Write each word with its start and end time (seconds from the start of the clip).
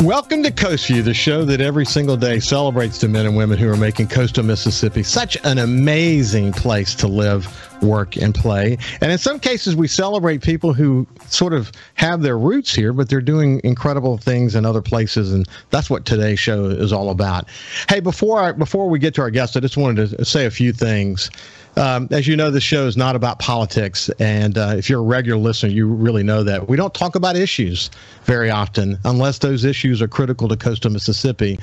Welcome 0.00 0.42
to 0.42 0.52
Coast 0.52 0.88
View, 0.88 1.02
the 1.02 1.14
show 1.14 1.44
that 1.46 1.60
every 1.60 1.86
single 1.86 2.18
day 2.18 2.38
celebrates 2.38 3.00
the 3.00 3.08
men 3.08 3.24
and 3.24 3.34
women 3.34 3.58
who 3.58 3.68
are 3.68 3.78
making 3.78 4.08
coastal 4.08 4.44
Mississippi 4.44 5.02
such 5.02 5.38
an 5.42 5.56
amazing 5.56 6.52
place 6.52 6.94
to 6.96 7.08
live, 7.08 7.48
work, 7.82 8.16
and 8.16 8.34
play. 8.34 8.76
And 9.00 9.10
in 9.10 9.16
some 9.16 9.40
cases, 9.40 9.74
we 9.74 9.88
celebrate 9.88 10.42
people 10.42 10.74
who 10.74 11.06
sort 11.28 11.54
of 11.54 11.72
have 11.94 12.20
their 12.20 12.38
roots 12.38 12.74
here, 12.74 12.92
but 12.92 13.08
they're 13.08 13.22
doing 13.22 13.60
incredible 13.64 14.18
things 14.18 14.54
in 14.54 14.66
other 14.66 14.82
places. 14.82 15.32
And 15.32 15.48
that's 15.70 15.88
what 15.88 16.04
today's 16.04 16.38
show 16.38 16.66
is 16.66 16.92
all 16.92 17.08
about. 17.08 17.48
Hey, 17.88 18.00
before 18.00 18.38
I, 18.38 18.52
before 18.52 18.90
we 18.90 18.98
get 18.98 19.14
to 19.14 19.22
our 19.22 19.30
guest, 19.30 19.56
I 19.56 19.60
just 19.60 19.78
wanted 19.78 20.10
to 20.10 20.24
say 20.26 20.44
a 20.44 20.50
few 20.50 20.74
things. 20.74 21.30
Um, 21.76 22.08
as 22.10 22.26
you 22.26 22.36
know, 22.36 22.50
the 22.50 22.60
show 22.60 22.86
is 22.86 22.96
not 22.96 23.16
about 23.16 23.38
politics. 23.38 24.08
And 24.18 24.56
uh, 24.56 24.74
if 24.78 24.88
you're 24.88 25.00
a 25.00 25.04
regular 25.04 25.38
listener, 25.38 25.70
you 25.70 25.86
really 25.86 26.22
know 26.22 26.42
that. 26.42 26.68
We 26.68 26.76
don't 26.76 26.94
talk 26.94 27.14
about 27.14 27.36
issues 27.36 27.90
very 28.24 28.50
often 28.50 28.98
unless 29.04 29.38
those 29.38 29.64
issues 29.64 30.00
are 30.00 30.08
critical 30.08 30.48
to 30.48 30.56
coastal 30.56 30.90
Mississippi. 30.90 31.58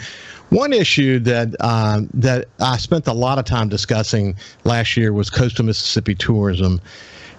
One 0.50 0.72
issue 0.72 1.18
that 1.20 1.56
uh, 1.60 2.02
that 2.14 2.46
I 2.60 2.78
spent 2.78 3.08
a 3.08 3.14
lot 3.14 3.40
of 3.40 3.46
time 3.46 3.70
discussing 3.70 4.36
last 4.66 4.96
year 4.96 5.14
was 5.14 5.32
coastal 5.32 5.66
Mississippi 5.66 6.14
tourism. 6.14 6.80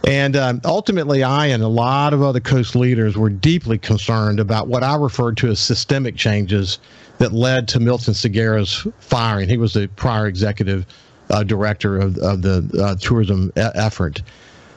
And 0.07 0.37
um, 0.37 0.61
ultimately, 0.65 1.23
I 1.23 1.47
and 1.47 1.63
a 1.63 1.69
lot 1.69 2.13
of 2.13 2.23
other 2.23 2.41
coast 2.41 2.77
leaders 2.77 3.17
were 3.17 3.31
deeply 3.31 3.79
concerned 3.79 4.39
about 4.41 4.67
what 4.67 4.83
I 4.83 4.97
referred 4.97 5.37
to 5.39 5.49
as 5.49 5.61
systemic 5.61 6.17
changes 6.17 6.79
that 7.19 7.33
led 7.33 7.69
to 7.69 7.81
Milton 7.81 8.13
Segarra's 8.13 8.87
firing. 8.99 9.49
He 9.49 9.57
was 9.57 9.73
the 9.73 9.89
prior 9.97 10.27
executive 10.27 10.85
uh, 11.35 11.43
director 11.43 11.99
of, 11.99 12.17
of 12.19 12.43
the 12.43 12.83
uh, 12.83 12.95
tourism 12.97 13.53
e- 13.57 13.61
effort. 13.75 14.23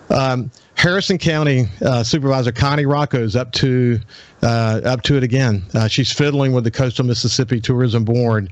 Um, 0.10 0.50
Harrison 0.76 1.18
County 1.18 1.68
uh, 1.86 2.04
Supervisor 2.04 2.52
Connie 2.52 2.86
Rockco 2.86 3.20
is 3.20 3.36
up 3.36 3.52
to 3.54 4.00
uh, 4.42 4.82
up 4.86 5.02
to 5.04 5.18
it 5.18 5.24
again. 5.24 5.64
She's 5.90 6.12
fiddling 6.12 6.54
with 6.54 6.64
the 6.64 6.72
Coastal 6.72 7.06
Mississippi 7.06 7.60
Tourism 7.60 8.06
Board. 8.06 8.50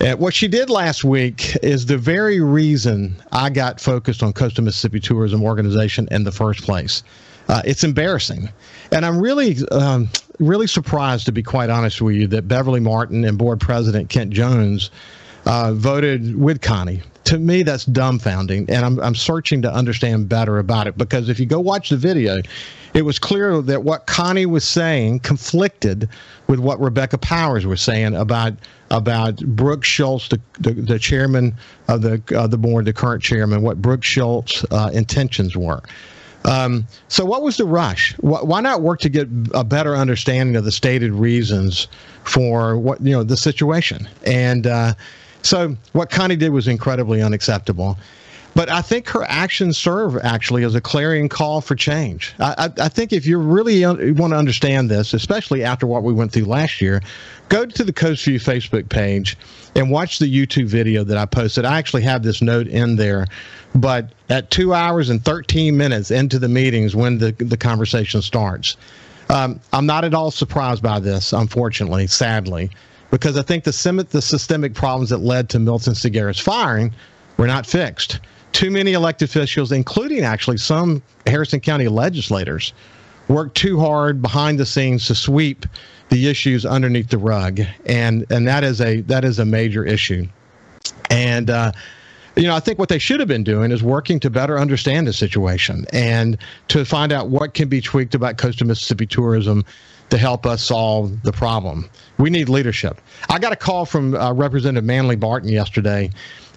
And 0.00 0.18
what 0.18 0.34
she 0.34 0.48
did 0.48 0.68
last 0.68 1.04
week 1.04 1.56
is 1.62 1.86
the 1.86 1.96
very 1.96 2.40
reason 2.40 3.14
I 3.30 3.50
got 3.50 3.80
focused 3.80 4.22
on 4.22 4.32
Coastal 4.32 4.64
Mississippi 4.64 5.00
Tourism 5.00 5.42
Organization 5.42 6.08
in 6.10 6.24
the 6.24 6.32
first 6.32 6.62
place. 6.62 7.02
Uh, 7.48 7.62
it's 7.64 7.84
embarrassing, 7.84 8.48
and 8.92 9.04
I'm 9.04 9.18
really, 9.18 9.56
um, 9.70 10.08
really 10.38 10.66
surprised, 10.66 11.26
to 11.26 11.32
be 11.32 11.42
quite 11.42 11.70
honest 11.70 12.00
with 12.00 12.16
you, 12.16 12.26
that 12.28 12.48
Beverly 12.48 12.80
Martin 12.80 13.24
and 13.24 13.36
Board 13.38 13.60
President 13.60 14.08
Kent 14.10 14.30
Jones 14.32 14.90
uh, 15.46 15.72
voted 15.74 16.36
with 16.36 16.60
Connie 16.60 17.02
to 17.24 17.38
me 17.38 17.62
that's 17.62 17.84
dumbfounding 17.86 18.68
and 18.68 18.84
I'm, 18.84 19.00
I'm 19.00 19.14
searching 19.14 19.62
to 19.62 19.72
understand 19.72 20.28
better 20.28 20.58
about 20.58 20.86
it 20.86 20.98
because 20.98 21.28
if 21.28 21.38
you 21.38 21.46
go 21.46 21.60
watch 21.60 21.90
the 21.90 21.96
video 21.96 22.40
it 22.94 23.02
was 23.02 23.18
clear 23.18 23.62
that 23.62 23.84
what 23.84 24.06
connie 24.06 24.46
was 24.46 24.64
saying 24.64 25.20
conflicted 25.20 26.08
with 26.48 26.58
what 26.58 26.80
rebecca 26.80 27.18
powers 27.18 27.66
was 27.66 27.80
saying 27.80 28.14
about 28.14 28.54
about 28.90 29.36
brooke 29.36 29.84
schultz 29.84 30.28
the, 30.28 30.40
the, 30.60 30.72
the 30.72 30.98
chairman 30.98 31.54
of 31.88 32.02
the 32.02 32.22
uh, 32.36 32.46
the 32.46 32.58
board 32.58 32.84
the 32.84 32.92
current 32.92 33.22
chairman 33.22 33.62
what 33.62 33.80
brooke 33.80 34.04
schultz 34.04 34.64
uh, 34.70 34.90
intentions 34.92 35.56
were. 35.56 35.82
Um, 36.44 36.86
so 37.08 37.24
what 37.24 37.42
was 37.42 37.56
the 37.56 37.64
rush? 37.64 38.14
Why 38.18 38.60
not 38.60 38.82
work 38.82 39.00
to 39.00 39.08
get 39.08 39.28
a 39.54 39.64
better 39.64 39.94
understanding 39.94 40.56
of 40.56 40.64
the 40.64 40.72
stated 40.72 41.12
reasons 41.12 41.86
for 42.24 42.76
what 42.76 43.00
you 43.00 43.12
know 43.12 43.22
the 43.22 43.36
situation? 43.36 44.08
And 44.24 44.66
uh, 44.66 44.94
so 45.42 45.76
what 45.92 46.10
Connie 46.10 46.36
did 46.36 46.50
was 46.50 46.68
incredibly 46.68 47.22
unacceptable. 47.22 47.98
But 48.54 48.68
I 48.68 48.82
think 48.82 49.08
her 49.08 49.24
actions 49.24 49.78
serve 49.78 50.18
actually 50.18 50.64
as 50.64 50.74
a 50.74 50.80
clarion 50.80 51.28
call 51.28 51.60
for 51.60 51.74
change. 51.74 52.34
I, 52.38 52.66
I, 52.78 52.84
I 52.84 52.88
think 52.88 53.12
if 53.12 53.24
you 53.24 53.38
really 53.38 53.84
un- 53.84 54.14
want 54.16 54.32
to 54.32 54.36
understand 54.36 54.90
this, 54.90 55.14
especially 55.14 55.64
after 55.64 55.86
what 55.86 56.02
we 56.02 56.12
went 56.12 56.32
through 56.32 56.44
last 56.44 56.80
year, 56.80 57.00
go 57.48 57.64
to 57.64 57.84
the 57.84 57.92
Coast 57.92 58.24
View 58.24 58.38
Facebook 58.38 58.88
page 58.88 59.38
and 59.74 59.90
watch 59.90 60.18
the 60.18 60.26
YouTube 60.26 60.66
video 60.66 61.02
that 61.04 61.16
I 61.16 61.24
posted. 61.24 61.64
I 61.64 61.78
actually 61.78 62.02
have 62.02 62.22
this 62.22 62.42
note 62.42 62.66
in 62.66 62.96
there, 62.96 63.26
but 63.74 64.12
at 64.28 64.50
two 64.50 64.74
hours 64.74 65.08
and 65.08 65.24
13 65.24 65.74
minutes 65.74 66.10
into 66.10 66.38
the 66.38 66.48
meetings 66.48 66.94
when 66.94 67.18
the, 67.18 67.32
the 67.32 67.56
conversation 67.56 68.20
starts. 68.20 68.76
Um, 69.30 69.60
I'm 69.72 69.86
not 69.86 70.04
at 70.04 70.12
all 70.12 70.30
surprised 70.30 70.82
by 70.82 71.00
this, 71.00 71.32
unfortunately, 71.32 72.06
sadly 72.06 72.70
because 73.12 73.36
I 73.36 73.42
think 73.42 73.64
the, 73.64 74.06
the 74.10 74.22
systemic 74.22 74.74
problems 74.74 75.10
that 75.10 75.18
led 75.18 75.50
to 75.50 75.60
Milton 75.60 75.92
Segarra's 75.92 76.40
firing 76.40 76.92
were 77.36 77.46
not 77.46 77.66
fixed. 77.66 78.18
Too 78.52 78.70
many 78.70 78.94
elected 78.94 79.28
officials, 79.28 79.70
including 79.70 80.20
actually 80.20 80.56
some 80.56 81.02
Harrison 81.26 81.60
County 81.60 81.88
legislators, 81.88 82.72
worked 83.28 83.54
too 83.54 83.78
hard 83.78 84.22
behind 84.22 84.58
the 84.58 84.66
scenes 84.66 85.06
to 85.06 85.14
sweep 85.14 85.66
the 86.08 86.28
issues 86.28 86.66
underneath 86.66 87.08
the 87.08 87.18
rug, 87.18 87.60
and 87.86 88.26
and 88.30 88.48
that 88.48 88.64
is 88.64 88.80
a 88.80 89.02
that 89.02 89.24
is 89.24 89.38
a 89.38 89.44
major 89.44 89.84
issue. 89.84 90.26
And 91.10 91.48
uh, 91.48 91.72
you 92.36 92.44
know, 92.44 92.56
I 92.56 92.60
think 92.60 92.78
what 92.78 92.88
they 92.88 92.98
should 92.98 93.20
have 93.20 93.28
been 93.28 93.44
doing 93.44 93.72
is 93.72 93.82
working 93.82 94.20
to 94.20 94.30
better 94.30 94.58
understand 94.58 95.06
the 95.06 95.12
situation 95.12 95.86
and 95.92 96.38
to 96.68 96.84
find 96.84 97.12
out 97.12 97.28
what 97.28 97.54
can 97.54 97.68
be 97.68 97.80
tweaked 97.80 98.14
about 98.14 98.38
coastal 98.38 98.66
Mississippi 98.66 99.06
tourism 99.06 99.64
to 100.12 100.18
help 100.18 100.44
us 100.44 100.62
solve 100.62 101.22
the 101.22 101.32
problem. 101.32 101.88
We 102.18 102.28
need 102.28 102.50
leadership. 102.50 103.00
I 103.30 103.38
got 103.38 103.50
a 103.50 103.56
call 103.56 103.86
from 103.86 104.14
uh, 104.14 104.34
Representative 104.34 104.84
Manley 104.84 105.16
Barton 105.16 105.48
yesterday. 105.48 106.10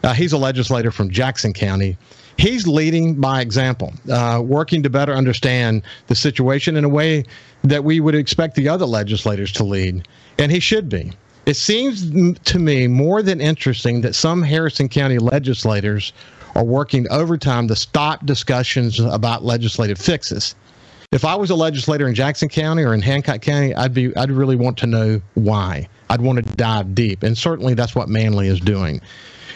Uh, 0.03 0.11
he's 0.11 0.33
a 0.33 0.37
legislator 0.37 0.91
from 0.91 1.09
Jackson 1.09 1.53
County. 1.53 1.97
He's 2.37 2.67
leading 2.67 3.15
by 3.15 3.39
example, 3.39 3.93
uh, 4.11 4.41
working 4.43 4.83
to 4.83 4.89
better 4.89 5.13
understand 5.13 5.83
the 6.07 6.15
situation 6.15 6.75
in 6.75 6.83
a 6.83 6.89
way 6.89 7.23
that 7.63 7.85
we 7.85 8.01
would 8.01 8.13
expect 8.13 8.55
the 8.55 8.67
other 8.67 8.85
legislators 8.85 9.53
to 9.53 9.63
lead, 9.63 10.05
and 10.37 10.51
he 10.51 10.59
should 10.59 10.89
be. 10.89 11.13
It 11.45 11.55
seems 11.55 12.37
to 12.37 12.59
me 12.59 12.87
more 12.87 13.21
than 13.21 13.39
interesting 13.39 14.01
that 14.01 14.15
some 14.15 14.41
Harrison 14.41 14.89
County 14.89 15.17
legislators 15.17 16.11
are 16.55 16.65
working 16.65 17.07
overtime 17.09 17.69
to 17.69 17.75
stop 17.77 18.25
discussions 18.25 18.99
about 18.99 19.45
legislative 19.45 19.97
fixes 19.97 20.55
if 21.11 21.25
I 21.25 21.35
was 21.35 21.49
a 21.49 21.55
legislator 21.55 22.07
in 22.07 22.15
Jackson 22.15 22.49
County 22.49 22.83
or 22.83 22.93
in 22.93 23.01
Hancock 23.01 23.41
County, 23.41 23.73
I'd 23.75 23.93
be 23.93 24.15
I'd 24.15 24.31
really 24.31 24.55
want 24.55 24.77
to 24.79 24.87
know 24.87 25.21
why. 25.35 25.87
I'd 26.09 26.21
want 26.21 26.45
to 26.45 26.55
dive 26.55 26.93
deep, 26.93 27.23
and 27.23 27.37
certainly 27.37 27.73
that's 27.73 27.95
what 27.95 28.09
Manley 28.09 28.47
is 28.47 28.59
doing. 28.59 29.01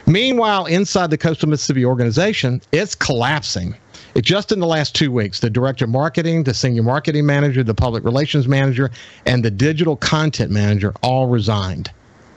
Meanwhile, 0.06 0.66
inside 0.66 1.12
the 1.12 1.18
Coastal 1.18 1.50
Mississippi 1.50 1.86
organization, 1.86 2.62
it's 2.72 2.96
collapsing. 2.96 3.76
It 4.16 4.24
just 4.24 4.52
in 4.52 4.60
the 4.60 4.66
last 4.66 4.96
two 4.96 5.12
weeks, 5.12 5.40
the 5.40 5.50
director 5.52 5.86
of 5.86 5.92
marketing, 5.92 6.44
the 6.44 6.54
senior 6.54 6.82
marketing 6.82 7.26
manager, 7.26 7.64
the 7.64 7.76
public 7.76 8.04
relations 8.04 8.48
manager, 8.48 8.90
and 9.28 9.46
the 9.46 9.52
digital 9.52 9.96
content 9.96 10.52
manager 10.52 10.94
all 11.04 11.28
resigned. 11.28 11.92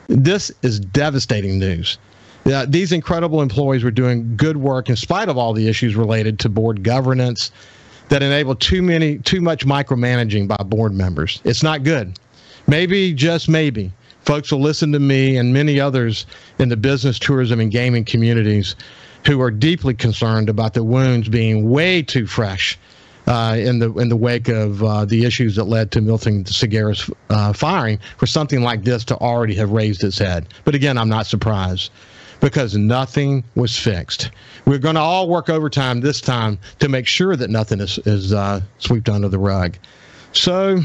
This 0.09 0.53
is 0.63 0.79
devastating 0.79 1.59
news. 1.59 1.97
Uh, 2.45 2.67
these 2.69 2.93
incredible 2.93 3.41
employees 3.41 3.85
were 3.85 3.91
doing 3.91 4.37
good 4.37 4.57
work 4.57 4.91
in 4.91 4.97
spite 4.97 5.29
of 5.29 5.39
all 5.39 5.53
the 5.53 5.69
issues 5.69 5.95
related 5.95 6.39
to 6.41 6.49
board 6.49 6.83
governance, 6.83 7.53
that 8.09 8.23
enable 8.23 8.55
too 8.55 8.83
many 8.83 9.19
too 9.19 9.41
much 9.41 9.67
micromanaging 9.67 10.49
by 10.49 10.57
board 10.57 10.93
members. 10.93 11.41
It's 11.45 11.63
not 11.63 11.83
good. 11.83 12.19
Maybe 12.67 13.13
just 13.13 13.49
maybe 13.49 13.93
folks 14.25 14.53
will 14.53 14.61
listen 14.61 14.93
to 14.93 15.01
me 15.01 15.37
and 15.37 15.53
many 15.53 15.81
others 15.81 16.27
in 16.59 16.69
the 16.69 16.77
business, 16.77 17.19
tourism, 17.19 17.61
and 17.61 17.71
gaming 17.71 18.05
communities 18.05 18.77
who 19.27 19.41
are 19.41 19.51
deeply 19.51 19.95
concerned 19.95 20.49
about 20.49 20.75
the 20.75 20.85
wounds 20.85 21.29
being 21.29 21.71
way 21.71 22.03
too 22.03 22.27
fresh 22.27 22.79
uh, 23.27 23.57
in 23.59 23.79
the 23.79 23.93
in 23.95 24.09
the 24.09 24.17
wake 24.17 24.49
of 24.49 24.83
uh, 24.83 25.05
the 25.05 25.25
issues 25.25 25.55
that 25.57 25.65
led 25.65 25.91
to 25.93 26.01
Milton 26.01 26.45
Segarra's 26.45 27.09
uh, 27.31 27.53
firing 27.53 27.99
for 28.17 28.27
something 28.27 28.63
like 28.63 28.83
this 28.83 29.05
to 29.07 29.17
already 29.17 29.55
have 29.55 29.71
raised 29.71 30.03
its 30.03 30.19
head. 30.19 30.49
But 30.65 30.75
again, 30.75 30.99
I'm 30.99 31.09
not 31.09 31.27
surprised 31.27 31.91
because 32.43 32.77
nothing 32.77 33.45
was 33.55 33.79
fixed. 33.79 34.31
We're 34.67 34.79
going 34.79 34.97
to 34.97 35.01
all 35.01 35.29
work 35.29 35.49
overtime 35.49 36.01
this 36.01 36.21
time 36.21 36.59
to 36.81 36.89
make 36.89 37.07
sure 37.07 37.37
that 37.37 37.49
nothing 37.49 37.81
is, 37.81 37.99
is 38.05 38.35
uh, 38.35 38.61
swept 38.79 39.09
under 39.09 39.29
the 39.29 39.39
rug. 39.39 39.77
So, 40.33 40.81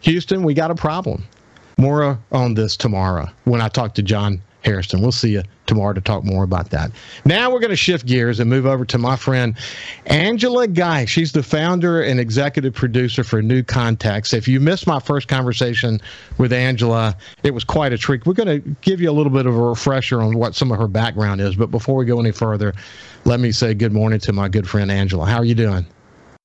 Houston, 0.00 0.42
we 0.42 0.54
got 0.54 0.72
a 0.72 0.74
problem. 0.74 1.24
More 1.78 2.18
on 2.32 2.54
this 2.54 2.76
tomorrow 2.76 3.28
when 3.44 3.60
I 3.60 3.68
talk 3.68 3.94
to 3.94 4.02
John 4.02 4.42
Hairston. 4.64 5.00
We'll 5.00 5.12
see 5.12 5.32
you 5.32 5.42
tomorrow 5.66 5.92
to 5.92 6.00
talk 6.00 6.24
more 6.24 6.44
about 6.44 6.70
that. 6.70 6.90
Now 7.24 7.50
we're 7.50 7.60
going 7.60 7.70
to 7.70 7.76
shift 7.76 8.06
gears 8.06 8.40
and 8.40 8.48
move 8.48 8.66
over 8.66 8.84
to 8.84 8.98
my 8.98 9.16
friend 9.16 9.56
Angela 10.06 10.66
Guy. 10.66 11.04
She's 11.04 11.32
the 11.32 11.42
founder 11.42 12.02
and 12.02 12.20
executive 12.20 12.74
producer 12.74 13.24
for 13.24 13.42
New 13.42 13.62
Context. 13.62 14.34
If 14.34 14.48
you 14.48 14.60
missed 14.60 14.86
my 14.86 15.00
first 15.00 15.28
conversation 15.28 16.00
with 16.38 16.52
Angela, 16.52 17.16
it 17.42 17.52
was 17.54 17.64
quite 17.64 17.92
a 17.92 17.98
treat. 17.98 18.26
We're 18.26 18.34
going 18.34 18.62
to 18.62 18.76
give 18.80 19.00
you 19.00 19.10
a 19.10 19.12
little 19.12 19.32
bit 19.32 19.46
of 19.46 19.54
a 19.56 19.60
refresher 19.60 20.22
on 20.22 20.38
what 20.38 20.54
some 20.54 20.72
of 20.72 20.78
her 20.78 20.88
background 20.88 21.40
is. 21.40 21.56
But 21.56 21.70
before 21.70 21.96
we 21.96 22.04
go 22.04 22.20
any 22.20 22.32
further, 22.32 22.74
let 23.24 23.40
me 23.40 23.52
say 23.52 23.74
good 23.74 23.92
morning 23.92 24.20
to 24.20 24.32
my 24.32 24.48
good 24.48 24.68
friend 24.68 24.90
Angela. 24.90 25.26
How 25.26 25.38
are 25.38 25.44
you 25.44 25.54
doing? 25.54 25.86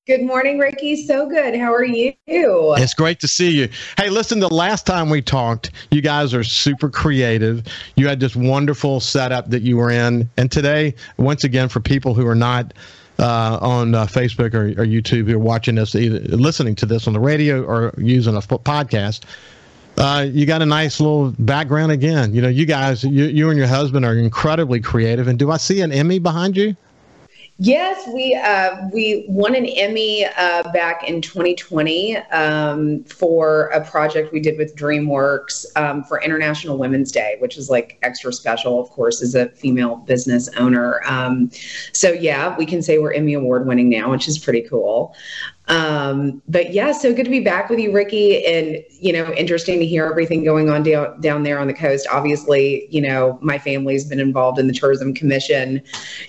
Good 0.08 0.22
morning, 0.22 0.58
Ricky. 0.58 0.96
So 1.04 1.28
good. 1.28 1.54
How 1.54 1.70
are 1.70 1.84
you? 1.84 2.14
It's 2.26 2.94
great 2.94 3.20
to 3.20 3.28
see 3.28 3.50
you. 3.50 3.68
Hey, 3.98 4.08
listen, 4.08 4.40
the 4.40 4.48
last 4.48 4.86
time 4.86 5.10
we 5.10 5.20
talked, 5.20 5.70
you 5.90 6.00
guys 6.00 6.32
are 6.32 6.42
super 6.42 6.88
creative. 6.88 7.62
You 7.94 8.08
had 8.08 8.18
this 8.18 8.34
wonderful 8.34 9.00
setup 9.00 9.50
that 9.50 9.60
you 9.60 9.76
were 9.76 9.90
in. 9.90 10.30
And 10.38 10.50
today, 10.50 10.94
once 11.18 11.44
again, 11.44 11.68
for 11.68 11.80
people 11.80 12.14
who 12.14 12.26
are 12.26 12.34
not 12.34 12.72
uh, 13.18 13.58
on 13.60 13.94
uh, 13.94 14.06
Facebook 14.06 14.54
or, 14.54 14.68
or, 14.80 14.86
YouTube 14.86 15.28
who 15.28 15.36
are 15.36 15.38
watching 15.38 15.74
this, 15.74 15.94
either 15.94 16.20
listening 16.34 16.74
to 16.76 16.86
this 16.86 17.06
on 17.06 17.12
the 17.12 17.20
radio 17.20 17.62
or 17.62 17.92
using 17.98 18.34
a 18.34 18.40
podcast, 18.40 19.24
uh, 19.98 20.24
you 20.26 20.46
got 20.46 20.62
a 20.62 20.66
nice 20.66 21.00
little 21.00 21.34
background 21.38 21.92
again. 21.92 22.32
You 22.32 22.40
know, 22.40 22.48
you 22.48 22.64
guys, 22.64 23.04
you, 23.04 23.24
you 23.24 23.50
and 23.50 23.58
your 23.58 23.68
husband 23.68 24.06
are 24.06 24.16
incredibly 24.16 24.80
creative. 24.80 25.28
And 25.28 25.38
do 25.38 25.50
I 25.50 25.58
see 25.58 25.82
an 25.82 25.92
Emmy 25.92 26.18
behind 26.18 26.56
you? 26.56 26.76
Yes, 27.60 28.08
we 28.14 28.36
uh, 28.36 28.88
we 28.92 29.24
won 29.28 29.56
an 29.56 29.66
Emmy 29.66 30.24
uh, 30.24 30.70
back 30.70 31.02
in 31.08 31.20
2020 31.20 32.16
um, 32.16 33.02
for 33.02 33.66
a 33.70 33.84
project 33.84 34.32
we 34.32 34.38
did 34.38 34.56
with 34.56 34.76
DreamWorks 34.76 35.66
um, 35.74 36.04
for 36.04 36.22
International 36.22 36.78
Women's 36.78 37.10
Day, 37.10 37.34
which 37.40 37.58
is 37.58 37.68
like 37.68 37.98
extra 38.02 38.32
special, 38.32 38.80
of 38.80 38.90
course, 38.90 39.20
as 39.22 39.34
a 39.34 39.48
female 39.48 39.96
business 39.96 40.48
owner. 40.56 41.00
Um, 41.04 41.50
so 41.92 42.12
yeah, 42.12 42.56
we 42.56 42.64
can 42.64 42.80
say 42.80 42.98
we're 42.98 43.12
Emmy 43.12 43.34
award 43.34 43.66
winning 43.66 43.88
now, 43.88 44.08
which 44.12 44.28
is 44.28 44.38
pretty 44.38 44.62
cool. 44.62 45.16
Um, 45.66 46.40
but 46.48 46.72
yeah, 46.72 46.92
so 46.92 47.12
good 47.12 47.24
to 47.24 47.30
be 47.30 47.40
back 47.40 47.68
with 47.70 47.80
you, 47.80 47.92
Ricky. 47.92 48.46
And, 48.46 48.84
you 49.00 49.12
know, 49.12 49.32
interesting 49.34 49.80
to 49.80 49.86
hear 49.86 50.06
everything 50.06 50.44
going 50.44 50.70
on 50.70 50.84
down, 50.84 51.20
down 51.20 51.42
there 51.42 51.58
on 51.58 51.66
the 51.66 51.74
coast. 51.74 52.06
Obviously, 52.10 52.86
you 52.88 53.00
know, 53.00 53.36
my 53.42 53.58
family's 53.58 54.04
been 54.04 54.20
involved 54.20 54.60
in 54.60 54.68
the 54.68 54.72
Tourism 54.72 55.12
Commission, 55.12 55.82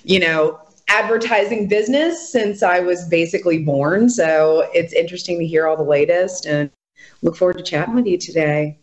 you 0.04 0.18
know, 0.18 0.60
advertising 0.90 1.68
business 1.68 2.30
since 2.30 2.62
I 2.62 2.80
was 2.80 3.08
basically 3.08 3.62
born. 3.62 4.10
So 4.10 4.68
it's 4.74 4.92
interesting 4.92 5.38
to 5.38 5.46
hear 5.46 5.66
all 5.66 5.76
the 5.76 5.84
latest 5.84 6.46
and 6.46 6.70
look 7.22 7.36
forward 7.36 7.58
to 7.58 7.64
chatting 7.64 7.94
with 7.94 8.06
you 8.06 8.18
today. 8.18 8.76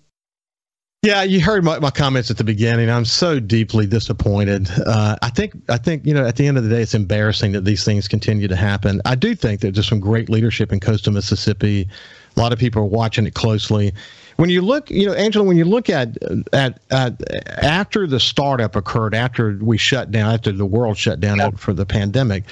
Yeah, 1.03 1.23
you 1.23 1.41
heard 1.41 1.63
my, 1.63 1.79
my 1.79 1.91
comments 1.91 2.31
at 2.31 2.37
the 2.37 2.43
beginning. 2.43 2.89
I'm 2.89 3.05
so 3.05 3.39
deeply 3.39 3.85
disappointed. 3.85 4.69
Uh, 4.85 5.15
I 5.21 5.29
think 5.29 5.53
I 5.69 5.77
think 5.77 6.05
you 6.05 6.13
know 6.13 6.25
at 6.25 6.37
the 6.37 6.47
end 6.47 6.57
of 6.57 6.63
the 6.63 6.69
day, 6.69 6.81
it's 6.81 6.95
embarrassing 6.95 7.51
that 7.51 7.65
these 7.65 7.83
things 7.83 8.07
continue 8.07 8.47
to 8.47 8.55
happen. 8.55 8.99
I 9.05 9.15
do 9.15 9.35
think 9.35 9.61
that 9.61 9.75
there's 9.75 9.87
some 9.87 9.99
great 9.99 10.27
leadership 10.27 10.73
in 10.73 10.79
coastal 10.79 11.13
Mississippi. 11.13 11.87
A 12.35 12.39
lot 12.39 12.51
of 12.51 12.57
people 12.57 12.81
are 12.81 12.85
watching 12.85 13.27
it 13.27 13.35
closely 13.35 13.93
when 14.37 14.49
you 14.49 14.61
look, 14.61 14.89
you 14.89 15.05
know, 15.05 15.13
Angela, 15.13 15.43
when 15.43 15.57
you 15.57 15.65
look 15.65 15.89
at, 15.89 16.17
at, 16.53 16.79
at 16.89 17.21
after 17.63 18.07
the 18.07 18.19
startup 18.19 18.75
occurred, 18.75 19.13
after 19.13 19.57
we 19.61 19.77
shut 19.77 20.11
down, 20.11 20.33
after 20.33 20.51
the 20.51 20.65
world 20.65 20.97
shut 20.97 21.19
down 21.19 21.37
yep. 21.37 21.57
for 21.57 21.73
the 21.73 21.85
pandemic, 21.85 22.43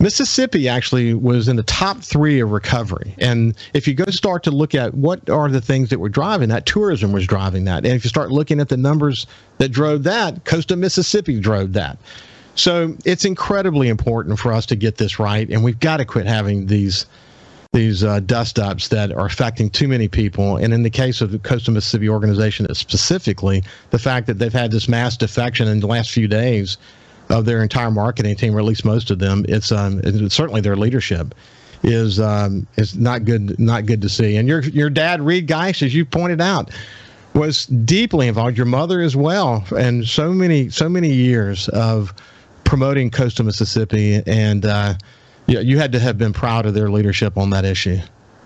Mississippi 0.00 0.68
actually 0.68 1.12
was 1.12 1.48
in 1.48 1.56
the 1.56 1.62
top 1.64 1.98
three 2.00 2.40
of 2.40 2.50
recovery. 2.50 3.14
And 3.18 3.54
if 3.74 3.86
you 3.86 3.94
go 3.94 4.06
start 4.06 4.42
to 4.44 4.50
look 4.50 4.74
at 4.74 4.94
what 4.94 5.28
are 5.28 5.48
the 5.48 5.60
things 5.60 5.90
that 5.90 5.98
were 5.98 6.08
driving 6.08 6.48
that, 6.48 6.66
tourism 6.66 7.12
was 7.12 7.26
driving 7.26 7.64
that. 7.64 7.84
And 7.84 7.88
if 7.88 8.04
you 8.04 8.08
start 8.08 8.30
looking 8.30 8.60
at 8.60 8.68
the 8.68 8.76
numbers 8.76 9.26
that 9.58 9.70
drove 9.70 10.04
that, 10.04 10.44
coastal 10.44 10.78
Mississippi 10.78 11.40
drove 11.40 11.72
that. 11.74 11.98
So 12.54 12.96
it's 13.04 13.24
incredibly 13.24 13.88
important 13.88 14.38
for 14.38 14.52
us 14.52 14.66
to 14.66 14.76
get 14.76 14.96
this 14.96 15.18
right. 15.18 15.48
And 15.48 15.62
we've 15.62 15.78
got 15.78 15.98
to 15.98 16.04
quit 16.04 16.26
having 16.26 16.66
these 16.66 17.06
these 17.72 18.02
uh, 18.02 18.20
dust 18.20 18.58
ups 18.58 18.88
that 18.88 19.12
are 19.12 19.26
affecting 19.26 19.68
too 19.68 19.88
many 19.88 20.08
people. 20.08 20.56
And 20.56 20.72
in 20.72 20.82
the 20.82 20.90
case 20.90 21.20
of 21.20 21.32
the 21.32 21.38
Coastal 21.38 21.74
Mississippi 21.74 22.08
organization 22.08 22.72
specifically, 22.74 23.62
the 23.90 23.98
fact 23.98 24.26
that 24.26 24.38
they've 24.38 24.52
had 24.52 24.70
this 24.70 24.88
mass 24.88 25.16
defection 25.16 25.68
in 25.68 25.80
the 25.80 25.86
last 25.86 26.10
few 26.10 26.28
days 26.28 26.78
of 27.28 27.44
their 27.44 27.62
entire 27.62 27.90
marketing 27.90 28.36
team, 28.36 28.56
or 28.56 28.58
at 28.58 28.64
least 28.64 28.86
most 28.86 29.10
of 29.10 29.18
them, 29.18 29.44
it's, 29.48 29.70
um, 29.70 30.00
it's 30.02 30.34
certainly 30.34 30.62
their 30.62 30.76
leadership 30.76 31.34
is 31.82 32.18
um, 32.18 32.66
is 32.76 32.96
not 32.96 33.24
good 33.24 33.58
not 33.60 33.86
good 33.86 34.02
to 34.02 34.08
see. 34.08 34.36
And 34.36 34.48
your 34.48 34.62
your 34.62 34.90
dad, 34.90 35.20
Reed 35.20 35.46
Geist, 35.46 35.82
as 35.82 35.94
you 35.94 36.04
pointed 36.04 36.40
out, 36.40 36.70
was 37.34 37.66
deeply 37.66 38.26
involved. 38.28 38.56
Your 38.56 38.66
mother 38.66 39.00
as 39.00 39.14
well, 39.14 39.64
and 39.76 40.06
so 40.06 40.32
many 40.32 40.70
so 40.70 40.88
many 40.88 41.12
years 41.12 41.68
of 41.68 42.12
promoting 42.64 43.10
coastal 43.10 43.44
Mississippi 43.44 44.22
and. 44.26 44.64
Uh, 44.64 44.94
yeah, 45.48 45.60
you 45.60 45.78
had 45.78 45.92
to 45.92 45.98
have 45.98 46.18
been 46.18 46.34
proud 46.34 46.66
of 46.66 46.74
their 46.74 46.90
leadership 46.90 47.38
on 47.38 47.50
that 47.50 47.64
issue. 47.64 47.98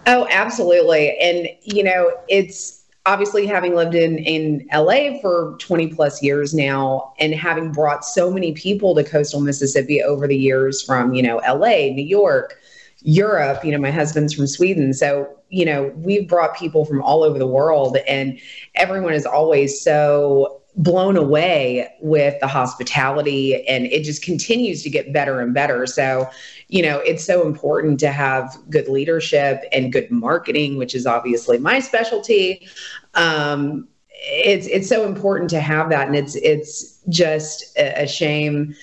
Oh, 0.06 0.26
absolutely. 0.30 1.18
And, 1.18 1.48
you 1.62 1.82
know, 1.82 2.12
it's 2.28 2.82
obviously 3.06 3.44
having 3.44 3.74
lived 3.74 3.96
in, 3.96 4.18
in 4.18 4.68
LA 4.72 5.18
for 5.20 5.56
20 5.58 5.88
plus 5.88 6.22
years 6.22 6.54
now 6.54 7.12
and 7.18 7.34
having 7.34 7.72
brought 7.72 8.04
so 8.04 8.30
many 8.30 8.52
people 8.52 8.94
to 8.94 9.02
coastal 9.02 9.40
Mississippi 9.40 10.00
over 10.00 10.28
the 10.28 10.36
years 10.36 10.82
from, 10.82 11.12
you 11.12 11.22
know, 11.22 11.38
LA, 11.38 11.92
New 11.92 12.04
York, 12.04 12.60
Europe, 13.00 13.64
you 13.64 13.72
know, 13.72 13.78
my 13.78 13.90
husband's 13.90 14.32
from 14.32 14.46
Sweden. 14.46 14.94
So, 14.94 15.28
you 15.48 15.64
know, 15.64 15.92
we've 15.96 16.28
brought 16.28 16.56
people 16.56 16.84
from 16.84 17.02
all 17.02 17.24
over 17.24 17.38
the 17.38 17.48
world 17.48 17.96
and 18.06 18.38
everyone 18.76 19.12
is 19.12 19.26
always 19.26 19.80
so 19.80 20.61
blown 20.76 21.16
away 21.16 21.86
with 22.00 22.38
the 22.40 22.46
hospitality 22.46 23.66
and 23.66 23.86
it 23.86 24.04
just 24.04 24.22
continues 24.22 24.82
to 24.82 24.90
get 24.90 25.12
better 25.12 25.40
and 25.40 25.52
better. 25.52 25.86
So, 25.86 26.30
you 26.68 26.82
know, 26.82 26.98
it's 27.00 27.24
so 27.24 27.46
important 27.46 28.00
to 28.00 28.10
have 28.10 28.56
good 28.70 28.88
leadership 28.88 29.64
and 29.72 29.92
good 29.92 30.10
marketing, 30.10 30.78
which 30.78 30.94
is 30.94 31.06
obviously 31.06 31.58
my 31.58 31.80
specialty. 31.80 32.66
Um, 33.14 33.88
it's 34.24 34.66
it's 34.68 34.88
so 34.88 35.04
important 35.04 35.50
to 35.50 35.60
have 35.60 35.90
that, 35.90 36.06
and 36.06 36.16
it's 36.16 36.36
it's 36.36 37.00
just 37.08 37.76
a, 37.76 38.06
shame 38.06 38.74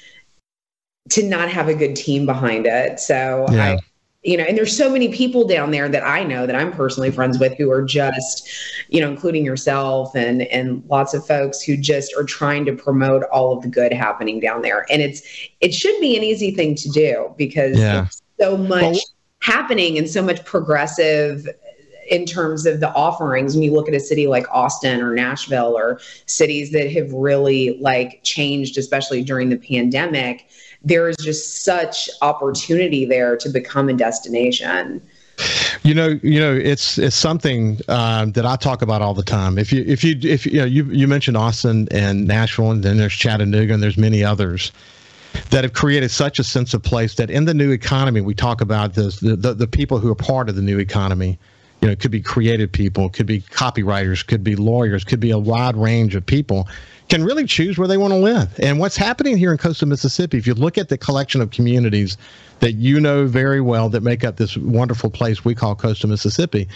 to 1.12 1.24
not 1.24 1.50
have 1.50 1.70
a 1.70 1.74
good 1.74 1.96
team 1.96 2.26
behind 2.26 2.66
it. 2.66 3.00
So 3.00 3.46
yeah. 3.50 3.64
I 3.64 3.80
you 4.24 4.36
know, 4.36 4.44
and 4.44 4.58
there's 4.58 4.76
so 4.76 4.92
many 4.92 5.08
people 5.10 5.48
down 5.48 5.72
there 5.72 5.88
that 5.88 6.06
I 6.06 6.24
know 6.24 6.46
that 6.46 6.56
I'm 6.56 6.74
personally 6.74 7.10
friends 7.10 7.40
with 7.40 7.58
who 7.58 7.72
are 7.72 7.82
just, 7.82 8.50
you 8.90 9.00
know, 9.00 9.10
including 9.10 9.46
yourself 9.46 10.14
and 10.14 10.42
and 10.44 10.84
lots 10.90 11.14
of 11.14 11.26
folks 11.26 11.62
who 11.62 11.78
just 11.78 12.14
are 12.18 12.26
trying 12.26 12.66
to 12.66 12.74
promote 12.74 13.24
all 13.32 13.56
of 13.56 13.64
the 13.64 13.70
good 13.70 13.94
happening 13.94 14.42
down 14.42 14.62
there. 14.62 14.86
And 14.90 15.02
it's 15.02 15.22
it 15.62 15.74
should 15.74 15.98
be 16.02 16.18
an 16.18 16.24
easy 16.24 16.52
thing 16.52 16.76
to 16.76 16.90
do 16.90 17.34
because 17.38 17.80
yeah. 17.80 18.08
so 18.38 18.58
much 18.58 18.82
well, 18.82 19.00
happening 19.40 19.98
and 19.98 20.10
so 20.10 20.22
much 20.22 20.44
progressive 20.44 21.48
in 22.10 22.26
terms 22.26 22.66
of 22.66 22.82
the 22.82 22.92
offerings 22.96 23.54
when 23.54 23.64
you 23.64 23.72
look 23.72 23.88
at 23.88 23.94
a 23.94 24.00
city 24.00 24.28
like 24.28 24.46
Austin 24.52 25.00
or 25.00 25.14
Nashville 25.14 25.78
or 25.78 26.02
cities 26.26 26.72
that 26.72 26.92
have 26.92 27.14
really 27.14 27.78
like 27.80 28.20
changed 28.24 28.78
especially 28.78 29.24
during 29.24 29.50
the 29.50 29.58
pandemic 29.58 30.50
there 30.84 31.10
is 31.10 31.18
just 31.18 31.64
such 31.64 32.10
opportunity 32.22 33.06
there 33.06 33.36
to 33.38 33.50
become 33.50 33.90
a 33.90 33.94
destination. 33.94 35.02
You 35.84 35.94
know, 35.94 36.20
you 36.22 36.40
know, 36.40 36.54
it's 36.54 36.98
it's 36.98 37.16
something 37.16 37.80
um, 37.88 38.34
that 38.34 38.46
I 38.46 38.58
talk 38.58 38.82
about 38.82 39.02
all 39.02 39.14
the 39.14 39.24
time. 39.24 39.58
If 39.58 39.72
you 39.72 39.84
if 39.88 40.04
you 40.04 40.18
if 40.24 40.46
you 40.46 40.60
know, 40.60 40.66
you 40.66 40.84
you 40.86 41.08
mentioned 41.08 41.38
Austin 41.38 41.88
and 41.92 42.28
Nashville, 42.28 42.72
and 42.72 42.84
then 42.84 42.98
there's 42.98 43.14
Chattanooga, 43.14 43.74
and 43.74 43.82
there's 43.82 43.98
many 43.98 44.24
others 44.24 44.74
that 45.52 45.64
have 45.64 45.74
created 45.74 46.12
such 46.12 46.40
a 46.40 46.44
sense 46.44 46.74
of 46.74 46.84
place 46.84 47.16
that 47.16 47.30
in 47.30 47.46
the 47.46 47.54
new 47.54 47.72
economy 47.72 48.22
we 48.22 48.34
talk 48.34 48.62
about 48.62 48.94
this 48.94 49.20
the, 49.20 49.36
the, 49.36 49.54
the 49.54 49.68
people 49.68 50.00
who 50.00 50.12
are 50.12 50.16
part 50.16 50.50
of 50.50 50.56
the 50.56 50.62
new 50.62 50.80
economy 50.80 51.38
you 51.82 51.88
know 51.88 51.92
it 51.92 52.00
could 52.00 52.12
be 52.12 52.22
creative 52.22 52.72
people 52.72 53.10
could 53.10 53.26
be 53.26 53.42
copywriters 53.42 54.26
could 54.26 54.44
be 54.44 54.56
lawyers 54.56 55.04
could 55.04 55.20
be 55.20 55.32
a 55.32 55.38
wide 55.38 55.78
range 55.78 56.16
of 56.16 56.26
people 56.26 56.68
can 57.10 57.24
really 57.24 57.46
choose 57.46 57.78
where 57.78 57.88
they 57.88 57.98
want 57.98 58.14
to 58.14 58.18
live. 58.18 58.50
And 58.60 58.80
what's 58.80 58.96
happening 58.96 59.38
here 59.38 59.52
in 59.52 59.58
coastal 59.58 59.88
Mississippi, 59.88 60.38
if 60.38 60.46
you 60.46 60.54
look 60.54 60.78
at 60.78 60.90
the 60.90 60.98
collection 60.98 61.42
of 61.42 61.50
communities 61.50 62.18
that 62.60 62.74
you 62.74 63.00
know 63.00 63.26
very 63.26 63.62
well 63.62 63.90
that 63.90 64.04
make 64.04 64.24
up 64.24 64.36
this 64.36 64.56
wonderful 64.58 65.10
place 65.10 65.44
we 65.44 65.56
call 65.56 65.76
coastal 65.76 66.10
Mississippi, 66.10 66.68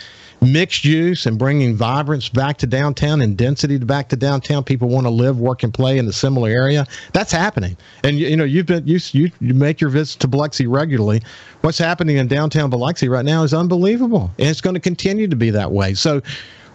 mixed 0.42 0.86
use 0.86 1.25
and 1.25 1.38
bringing 1.38 1.75
vibrance 1.75 2.30
back 2.30 2.58
to 2.58 2.68
downtown 2.68 3.22
and 3.22 3.38
density 3.38 3.78
back 3.78 4.10
to 4.10 4.16
downtown. 4.16 4.63
People 4.63 4.90
want 4.90 5.06
to 5.06 5.12
live, 5.12 5.40
work, 5.40 5.62
and 5.62 5.74
play 5.74 5.98
in 5.98 6.08
a 6.08 6.13
similar 6.13 6.50
area. 6.50 6.88
That's 7.13 7.32
happening. 7.32 7.78
And 8.04 8.18
you, 8.18 8.28
you 8.28 8.38
know, 8.38 8.44
you've 8.44 8.66
been 8.66 8.88
you, 8.88 9.00
you 9.12 9.32
you 9.40 9.54
make 9.54 9.80
your 9.80 9.90
visits 9.90 10.16
to 10.18 10.28
Biloxi 10.28 10.68
regularly. 10.68 11.22
What's 11.62 11.78
happening 11.78 12.18
in 12.18 12.28
downtown 12.28 12.70
Biloxi 12.70 13.08
right 13.08 13.25
now 13.25 13.44
is 13.44 13.54
unbelievable, 13.54 14.32
and 14.40 14.50
it's 14.50 14.62
going 14.62 14.74
to 14.74 14.80
continue 14.80 15.28
to 15.28 15.36
be 15.36 15.52
that 15.52 15.72
way. 15.72 15.94
So 15.94 16.22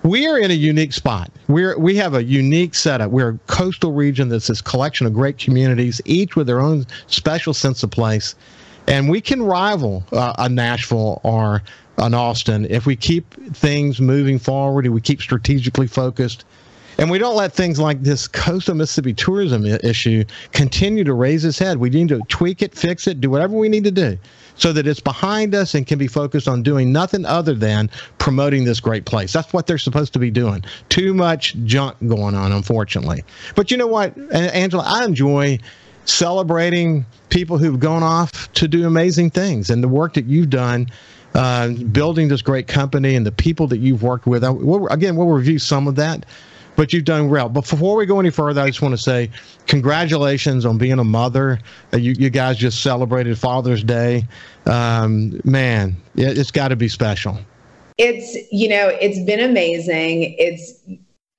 we 0.02 0.26
are 0.26 0.38
in 0.38 0.50
a 0.50 0.54
unique 0.54 0.92
spot. 0.92 1.30
We're 1.48 1.78
we 1.78 1.96
have 1.96 2.14
a 2.14 2.22
unique 2.22 2.74
setup. 2.74 3.10
We're 3.10 3.30
a 3.30 3.38
coastal 3.46 3.92
region 3.92 4.28
that's 4.28 4.46
this 4.46 4.60
collection 4.60 5.06
of 5.06 5.14
great 5.14 5.38
communities, 5.38 6.00
each 6.04 6.36
with 6.36 6.46
their 6.46 6.60
own 6.60 6.86
special 7.06 7.54
sense 7.54 7.82
of 7.82 7.90
place, 7.90 8.34
and 8.86 9.08
we 9.08 9.20
can 9.20 9.42
rival 9.42 10.04
uh, 10.12 10.34
a 10.38 10.48
Nashville 10.48 11.20
or 11.24 11.62
an 11.98 12.14
Austin 12.14 12.66
if 12.70 12.86
we 12.86 12.96
keep 12.96 13.34
things 13.54 14.00
moving 14.00 14.38
forward 14.38 14.84
and 14.84 14.94
we 14.94 15.00
keep 15.00 15.20
strategically 15.20 15.86
focused. 15.86 16.44
And 16.98 17.10
we 17.10 17.18
don't 17.18 17.36
let 17.36 17.52
things 17.52 17.78
like 17.78 18.02
this 18.02 18.26
coastal 18.26 18.74
Mississippi 18.74 19.14
tourism 19.14 19.64
issue 19.64 20.24
continue 20.52 21.04
to 21.04 21.14
raise 21.14 21.44
its 21.44 21.58
head. 21.58 21.78
We 21.78 21.90
need 21.90 22.08
to 22.08 22.20
tweak 22.28 22.60
it, 22.60 22.74
fix 22.74 23.06
it, 23.06 23.20
do 23.20 23.30
whatever 23.30 23.56
we 23.56 23.68
need 23.68 23.84
to 23.84 23.90
do 23.90 24.18
so 24.56 24.72
that 24.72 24.86
it's 24.86 25.00
behind 25.00 25.54
us 25.54 25.74
and 25.74 25.86
can 25.86 25.98
be 25.98 26.08
focused 26.08 26.48
on 26.48 26.64
doing 26.64 26.92
nothing 26.92 27.24
other 27.24 27.54
than 27.54 27.88
promoting 28.18 28.64
this 28.64 28.80
great 28.80 29.04
place. 29.04 29.32
That's 29.32 29.52
what 29.52 29.68
they're 29.68 29.78
supposed 29.78 30.12
to 30.14 30.18
be 30.18 30.30
doing. 30.30 30.64
Too 30.88 31.14
much 31.14 31.54
junk 31.64 31.96
going 32.06 32.34
on, 32.34 32.50
unfortunately. 32.50 33.22
But 33.54 33.70
you 33.70 33.76
know 33.76 33.86
what, 33.86 34.18
Angela, 34.32 34.82
I 34.84 35.04
enjoy 35.04 35.60
celebrating 36.04 37.06
people 37.28 37.58
who've 37.58 37.78
gone 37.78 38.02
off 38.02 38.52
to 38.54 38.66
do 38.66 38.86
amazing 38.86 39.30
things 39.30 39.70
and 39.70 39.84
the 39.84 39.88
work 39.88 40.14
that 40.14 40.24
you've 40.24 40.50
done 40.50 40.88
uh, 41.34 41.68
building 41.68 42.28
this 42.28 42.42
great 42.42 42.66
company 42.66 43.14
and 43.14 43.24
the 43.24 43.32
people 43.32 43.66
that 43.68 43.78
you've 43.78 44.02
worked 44.02 44.26
with. 44.26 44.42
again, 44.42 45.14
we'll 45.14 45.28
review 45.28 45.58
some 45.58 45.86
of 45.86 45.94
that, 45.96 46.26
but 46.78 46.92
you've 46.92 47.04
done 47.04 47.28
well. 47.28 47.48
But 47.48 47.68
before 47.68 47.96
we 47.96 48.06
go 48.06 48.20
any 48.20 48.30
further, 48.30 48.60
I 48.60 48.68
just 48.68 48.80
want 48.80 48.92
to 48.92 49.02
say 49.02 49.30
congratulations 49.66 50.64
on 50.64 50.78
being 50.78 51.00
a 51.00 51.04
mother. 51.04 51.58
Uh, 51.92 51.96
you, 51.96 52.12
you, 52.12 52.30
guys 52.30 52.56
just 52.56 52.84
celebrated 52.84 53.36
Father's 53.36 53.82
Day. 53.82 54.28
Um, 54.64 55.40
man, 55.44 55.96
it, 56.14 56.38
it's 56.38 56.52
got 56.52 56.68
to 56.68 56.76
be 56.76 56.86
special. 56.86 57.36
It's 57.98 58.36
you 58.52 58.68
know 58.68 58.96
it's 59.00 59.18
been 59.26 59.40
amazing. 59.40 60.36
It's 60.38 60.80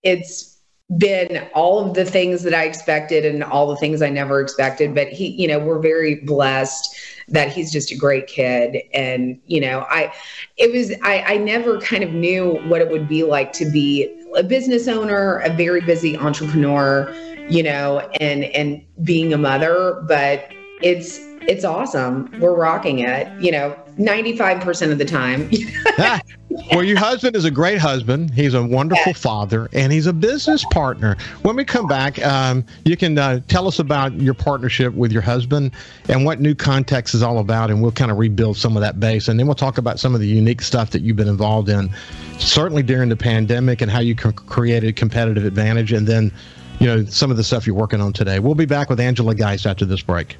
it's 0.03 0.59
been 0.97 1.47
all 1.53 1.87
of 1.87 1.93
the 1.93 2.03
things 2.03 2.43
that 2.43 2.53
I 2.53 2.65
expected 2.65 3.23
and 3.23 3.41
all 3.41 3.67
the 3.67 3.77
things 3.77 4.01
I 4.01 4.09
never 4.09 4.41
expected. 4.41 4.93
But 4.93 5.07
he, 5.07 5.27
you 5.27 5.47
know, 5.47 5.59
we're 5.59 5.79
very 5.79 6.15
blessed 6.15 6.95
that 7.29 7.49
he's 7.49 7.71
just 7.71 7.91
a 7.91 7.95
great 7.95 8.25
kid. 8.25 8.81
And, 8.93 9.39
you 9.45 9.61
know, 9.61 9.85
I, 9.89 10.11
it 10.57 10.71
was, 10.73 10.91
I, 11.03 11.35
I 11.35 11.37
never 11.37 11.79
kind 11.79 12.03
of 12.03 12.11
knew 12.11 12.59
what 12.67 12.81
it 12.81 12.89
would 12.89 13.07
be 13.07 13.23
like 13.23 13.53
to 13.53 13.69
be 13.69 14.18
a 14.35 14.43
business 14.43 14.87
owner, 14.87 15.39
a 15.39 15.49
very 15.49 15.81
busy 15.81 16.17
entrepreneur, 16.17 17.13
you 17.49 17.63
know, 17.63 17.99
and, 18.19 18.45
and 18.45 18.85
being 19.03 19.33
a 19.33 19.37
mother. 19.37 20.03
But 20.07 20.51
it's, 20.81 21.19
it's 21.47 21.63
awesome. 21.63 22.31
We're 22.39 22.55
rocking 22.55 22.99
it, 22.99 23.27
you 23.41 23.51
know, 23.51 23.75
95% 23.97 24.91
of 24.91 24.97
the 24.97 25.05
time. 25.05 25.49
well, 26.71 26.83
your 26.83 26.97
husband 26.97 27.35
is 27.35 27.45
a 27.45 27.51
great 27.51 27.79
husband. 27.79 28.31
He's 28.31 28.53
a 28.53 28.63
wonderful 28.63 29.13
yes. 29.13 29.21
father, 29.21 29.69
and 29.73 29.91
he's 29.91 30.05
a 30.05 30.13
business 30.13 30.63
partner. 30.71 31.17
When 31.41 31.55
we 31.55 31.65
come 31.65 31.87
back, 31.87 32.23
um, 32.25 32.65
you 32.85 32.95
can 32.95 33.17
uh, 33.17 33.41
tell 33.47 33.67
us 33.67 33.79
about 33.79 34.13
your 34.13 34.33
partnership 34.33 34.93
with 34.93 35.11
your 35.11 35.21
husband 35.21 35.71
and 36.07 36.25
what 36.25 36.39
New 36.39 36.55
Context 36.55 37.15
is 37.15 37.23
all 37.23 37.39
about, 37.39 37.69
and 37.69 37.81
we'll 37.81 37.91
kind 37.91 38.11
of 38.11 38.17
rebuild 38.17 38.57
some 38.57 38.77
of 38.77 38.81
that 38.81 38.99
base. 38.99 39.27
And 39.27 39.39
then 39.39 39.47
we'll 39.47 39.55
talk 39.55 39.77
about 39.77 39.99
some 39.99 40.13
of 40.13 40.21
the 40.21 40.27
unique 40.27 40.61
stuff 40.61 40.91
that 40.91 41.01
you've 41.01 41.17
been 41.17 41.27
involved 41.27 41.69
in, 41.69 41.89
certainly 42.37 42.83
during 42.83 43.09
the 43.09 43.17
pandemic, 43.17 43.81
and 43.81 43.89
how 43.89 43.99
you 43.99 44.15
created 44.15 44.95
competitive 44.95 45.45
advantage, 45.45 45.91
and 45.91 46.07
then, 46.07 46.31
you 46.79 46.87
know, 46.87 47.05
some 47.05 47.31
of 47.31 47.37
the 47.37 47.43
stuff 47.43 47.65
you're 47.65 47.75
working 47.75 48.01
on 48.01 48.13
today. 48.13 48.39
We'll 48.39 48.55
be 48.55 48.65
back 48.65 48.89
with 48.89 48.99
Angela 48.99 49.35
Geist 49.35 49.65
after 49.65 49.85
this 49.85 50.01
break. 50.01 50.37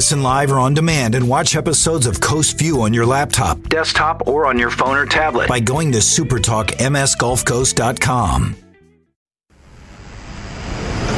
Listen 0.00 0.22
live 0.22 0.50
or 0.50 0.58
on 0.58 0.72
demand 0.72 1.14
and 1.14 1.28
watch 1.28 1.54
episodes 1.54 2.06
of 2.06 2.22
Coast 2.22 2.58
View 2.58 2.80
on 2.80 2.94
your 2.94 3.04
laptop, 3.04 3.60
desktop, 3.68 4.26
or 4.26 4.46
on 4.46 4.58
your 4.58 4.70
phone 4.70 4.96
or 4.96 5.04
tablet 5.04 5.46
by 5.46 5.60
going 5.60 5.92
to 5.92 5.98
supertalkmsgulfcoast.com. 5.98 8.56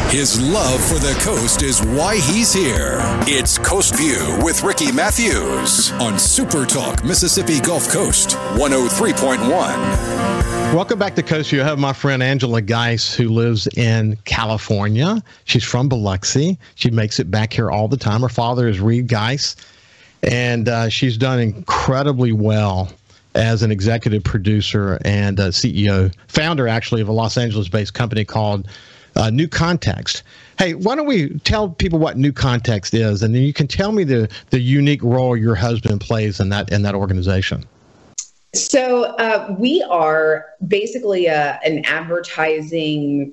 His 0.09 0.41
love 0.41 0.83
for 0.83 0.99
the 0.99 1.17
coast 1.23 1.63
is 1.63 1.81
why 1.81 2.17
he's 2.17 2.53
here. 2.53 2.99
It's 3.29 3.57
Coast 3.57 3.95
View 3.95 4.41
with 4.43 4.65
Ricky 4.65 4.91
Mathews 4.91 5.93
on 5.93 6.19
Super 6.19 6.67
Talk 6.67 7.05
Mississippi 7.05 7.61
Gulf 7.61 7.89
Coast 7.89 8.31
103.1. 8.57 10.52
Welcome 10.73 10.99
back 10.99 11.15
to 11.17 11.23
Coast 11.23 11.51
View. 11.51 11.61
I 11.61 11.65
have 11.65 11.79
my 11.79 11.93
friend 11.93 12.23
Angela 12.23 12.63
Geis, 12.63 13.15
who 13.15 13.29
lives 13.29 13.67
in 13.77 14.17
California. 14.25 15.23
She's 15.45 15.65
from 15.65 15.91
Biloxi. 15.91 16.59
She 16.77 16.91
makes 16.91 17.21
it 17.21 17.31
back 17.31 17.53
here 17.53 17.71
all 17.71 17.89
the 17.89 17.99
time. 17.99 18.23
Her 18.23 18.31
father 18.31 18.67
is 18.69 18.81
Reed 18.81 19.07
Geis, 19.07 19.55
and 20.23 20.71
uh, 20.71 20.89
she's 20.89 21.19
done 21.19 21.41
incredibly 21.41 22.33
well 22.33 22.91
as 23.35 23.63
an 23.63 23.71
executive 23.71 24.25
producer 24.25 24.99
and 25.05 25.37
CEO, 25.37 26.11
founder 26.29 26.67
actually 26.67 27.03
of 27.03 27.09
a 27.09 27.13
Los 27.13 27.37
Angeles-based 27.37 27.93
company 27.93 28.25
called 28.25 28.67
uh, 29.15 29.29
New 29.29 29.49
Context. 29.49 30.23
Hey, 30.59 30.73
why 30.73 30.97
don't 30.97 31.07
we 31.07 31.39
tell 31.41 31.69
people 31.69 31.99
what 31.99 32.17
New 32.17 32.33
Context 32.33 32.95
is, 32.95 33.23
and 33.23 33.35
then 33.35 33.43
you 33.43 33.53
can 33.53 33.67
tell 33.67 33.93
me 33.93 34.05
the 34.05 34.27
the 34.49 34.59
unique 34.59 35.03
role 35.03 35.37
your 35.37 35.55
husband 35.55 36.01
plays 36.01 36.41
in 36.41 36.49
that 36.49 36.73
in 36.73 36.81
that 36.81 36.95
organization. 36.95 37.67
So 38.55 39.05
uh, 39.17 39.55
we 39.59 39.83
are 39.83 40.47
basically 40.67 41.27
a, 41.27 41.59
an 41.65 41.85
advertising 41.87 43.33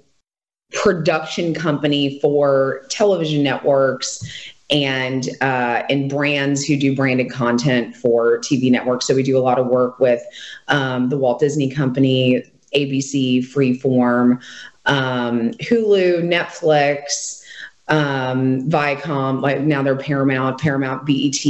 production 0.72 1.54
company 1.54 2.20
for 2.20 2.84
television 2.90 3.44
networks 3.44 4.24
and 4.70 5.28
uh, 5.42 5.84
and 5.90 6.10
brands 6.10 6.64
who 6.64 6.78
do 6.78 6.96
branded 6.96 7.32
content 7.32 7.96
for 7.96 8.38
TV 8.40 8.72
networks. 8.72 9.08
So 9.08 9.16
we 9.16 9.24
do 9.24 9.38
a 9.38 9.42
lot 9.42 9.60
of 9.60 9.68
work 9.68 10.00
with 10.00 10.22
um, 10.68 11.10
the 11.10 11.18
Walt 11.18 11.40
Disney 11.40 11.70
Company, 11.70 12.44
ABC, 12.76 13.40
Freeform, 13.44 14.42
um, 14.86 15.52
Hulu, 15.54 16.24
Netflix 16.24 17.39
um, 17.90 18.70
Viacom, 18.70 19.42
like 19.42 19.62
now 19.62 19.82
they're 19.84 19.96
Paramount, 19.96 20.60
Paramount, 20.60 21.06
BET. 21.06 21.44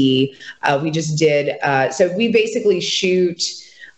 Uh, 0.63 0.79
we 0.81 0.89
just 0.89 1.17
did, 1.17 1.57
uh, 1.63 1.91
so 1.91 2.15
we 2.15 2.31
basically 2.31 2.79
shoot 2.81 3.41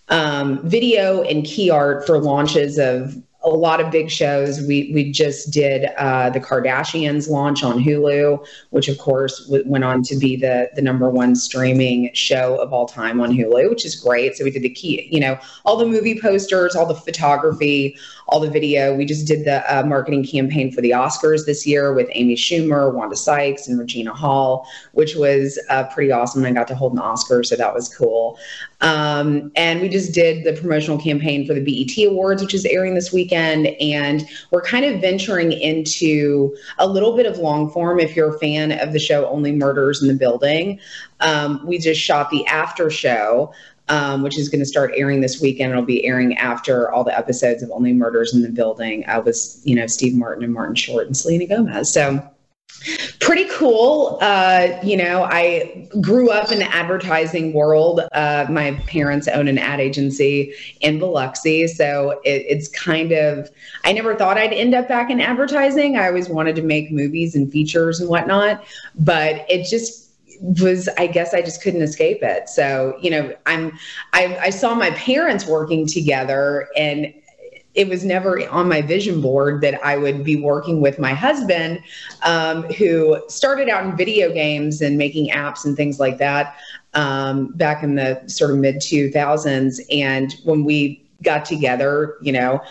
um, 0.10 0.60
video 0.68 1.22
and 1.24 1.46
key 1.46 1.70
art 1.70 2.06
for 2.06 2.20
launches 2.20 2.78
of 2.78 3.16
a 3.44 3.50
lot 3.50 3.82
of 3.82 3.92
big 3.92 4.10
shows. 4.10 4.62
We 4.62 4.92
we 4.94 5.12
just 5.12 5.52
did 5.52 5.90
uh, 5.98 6.30
the 6.30 6.40
Kardashians 6.40 7.30
launch 7.30 7.64
on 7.64 7.80
Hulu, 7.84 8.46
which 8.70 8.88
of 8.88 8.98
course 9.00 9.46
w- 9.46 9.64
went 9.68 9.84
on 9.84 10.04
to 10.04 10.16
be 10.16 10.36
the 10.36 10.70
the 10.76 10.82
number 10.82 11.10
one 11.10 11.36
streaming 11.36 12.12
show 12.14 12.62
of 12.62 12.72
all 12.72 12.86
time 12.86 13.20
on 13.20 13.32
Hulu, 13.32 13.70
which 13.70 13.86
is 13.86 13.96
great. 13.96 14.36
So 14.36 14.44
we 14.44 14.52
did 14.52 14.62
the 14.62 14.70
key, 14.70 15.08
you 15.12 15.20
know, 15.20 15.40
all 15.66 15.78
the 15.78 15.88
movie 15.88 16.20
posters, 16.20 16.76
all 16.76 16.86
the 16.86 16.96
photography, 16.96 17.98
all 18.32 18.40
the 18.40 18.50
video. 18.50 18.96
We 18.96 19.06
just 19.06 19.28
did 19.28 19.44
the 19.44 19.62
uh, 19.72 19.84
marketing 19.84 20.24
campaign 20.24 20.72
for 20.72 20.80
the 20.80 20.92
Oscars 20.92 21.46
this 21.46 21.68
year 21.68 21.94
with 21.94 22.08
Amy 22.14 22.36
Schumer, 22.36 22.94
Wanda 22.94 23.18
Sykes, 23.18 23.68
and 23.68 23.78
Regina 23.78 24.14
Hall, 24.14 24.66
which 24.94 25.16
was 25.16 25.60
uh, 25.70 25.84
pretty 25.94 26.14
awesome. 26.14 26.46
I 26.46 26.52
got 26.52 26.68
to 26.70 26.76
hold 26.76 26.94
an 26.94 27.00
Oscar, 27.00 27.44
so 27.44 27.58
that 27.58 27.74
was 27.74 27.94
cool. 27.94 28.40
Um, 28.80 29.52
and 29.58 29.82
we 29.82 29.90
just 29.90 30.14
did 30.14 30.46
the 30.46 30.60
promotional 30.60 30.98
campaign 30.98 31.46
for 31.46 31.54
the 31.54 31.60
BET 31.60 32.08
Awards, 32.08 32.42
which 32.42 32.54
is 32.54 32.66
airing 32.66 32.96
this 32.96 33.12
weekend. 33.12 33.68
And 33.82 34.26
we're 34.52 34.62
kind 34.62 34.86
of 34.86 35.02
venturing 35.02 35.52
into 35.52 36.56
a 36.80 36.88
little 36.88 37.18
bit 37.18 37.26
of 37.26 37.38
long 37.38 37.70
form 37.70 38.00
if 38.00 38.16
you're 38.16 38.34
a 38.34 38.40
fan 38.40 38.72
of 38.72 38.94
the 38.94 39.00
show 39.00 39.28
Only 39.28 39.52
Murders 39.52 40.02
in 40.02 40.08
the 40.08 40.16
Building. 40.16 40.80
Um, 41.20 41.62
we 41.68 41.78
just 41.80 42.00
shot 42.00 42.30
the 42.30 42.48
after 42.48 42.90
show 42.90 43.54
um, 43.90 44.22
which 44.22 44.38
is 44.38 44.50
going 44.50 44.60
to 44.60 44.66
start 44.66 44.92
airing 44.96 45.22
this 45.22 45.42
weekend. 45.42 45.72
It'll 45.72 45.84
be 45.84 46.06
airing 46.06 46.38
after 46.38 46.92
all 46.92 47.04
the 47.04 47.18
episodes 47.18 47.64
of 47.64 47.72
Only 47.72 47.94
Murders 47.94 48.34
in 48.34 48.42
the 48.42 48.50
Building 48.50 49.06
uh, 49.08 49.22
with 49.26 49.62
you 49.64 49.76
know 49.76 49.88
Steve 49.88 50.16
Martin 50.16 50.44
and 50.44 50.54
Martin 50.54 50.76
Short 50.76 51.08
and 51.08 51.16
Selena 51.16 51.48
Gomez. 51.48 51.92
So 51.92 52.22
pretty 53.20 53.48
cool. 53.52 54.18
Uh, 54.22 54.68
you 54.82 54.98
know, 54.98 55.24
I 55.24 55.88
grew 56.02 56.32
up 56.32 56.52
in 56.52 56.60
the 56.60 56.76
advertising 56.76 57.54
world. 57.54 58.02
Uh, 58.12 58.48
my 58.50 58.72
parents 58.88 59.28
own 59.28 59.48
an 59.48 59.58
ad 59.58 59.80
agency 59.80 60.54
in 60.82 61.00
Biloxi. 61.00 61.68
So 61.68 62.20
it, 62.24 62.46
it's 62.48 62.68
kind 62.68 63.12
of, 63.12 63.50
I 63.84 63.94
never 63.94 64.16
thought 64.16 64.38
I'd 64.38 64.54
end 64.54 64.74
up 64.74 64.88
back 64.88 65.10
in 65.10 65.22
advertising. 65.22 65.98
I 65.98 66.08
always 66.08 66.30
wanted 66.30 66.56
to 66.56 66.64
make 66.64 66.92
movies 66.92 67.36
and 67.36 67.52
features 67.52 68.00
and 68.00 68.10
whatnot. 68.10 68.64
But 68.96 69.46
it 69.50 69.68
just 69.70 70.11
was 70.42 70.90
I 70.98 71.08
guess 71.08 71.34
I 71.34 71.42
just 71.42 71.62
couldn't 71.62 71.82
escape 71.82 72.24
it. 72.24 72.50
So, 72.50 72.98
you 73.00 73.12
know, 73.12 73.34
I'm 73.46 73.78
I, 74.14 74.38
I 74.38 74.50
saw 74.50 74.74
my 74.74 74.92
parents 74.92 75.46
working 75.46 75.86
together 75.86 76.68
and 76.76 77.14
it 77.74 77.88
was 77.88 78.04
never 78.04 78.48
on 78.50 78.68
my 78.68 78.82
vision 78.82 79.22
board 79.22 79.62
that 79.62 79.84
I 79.86 79.98
would 79.98 80.24
be 80.24 80.36
working 80.36 80.82
with 80.82 81.00
my 81.00 81.14
husband, 81.14 81.80
um, 82.24 82.64
who 82.64 83.24
started 83.30 83.70
out 83.70 83.86
in 83.86 83.96
video 83.96 84.34
games 84.34 84.82
and 84.82 84.98
making 84.98 85.30
apps 85.30 85.64
and 85.64 85.78
things 85.78 86.00
like 86.00 86.18
that 86.18 86.58
um, 86.94 87.54
back 87.54 87.82
in 87.82 87.96
the 87.96 88.22
sort 88.28 88.52
of 88.52 88.58
mid 88.58 88.78
2000s. 88.78 89.80
And 89.90 90.36
when 90.44 90.66
we 90.66 91.02
got 91.24 91.46
together, 91.46 92.18
you 92.22 92.32
know, 92.32 92.62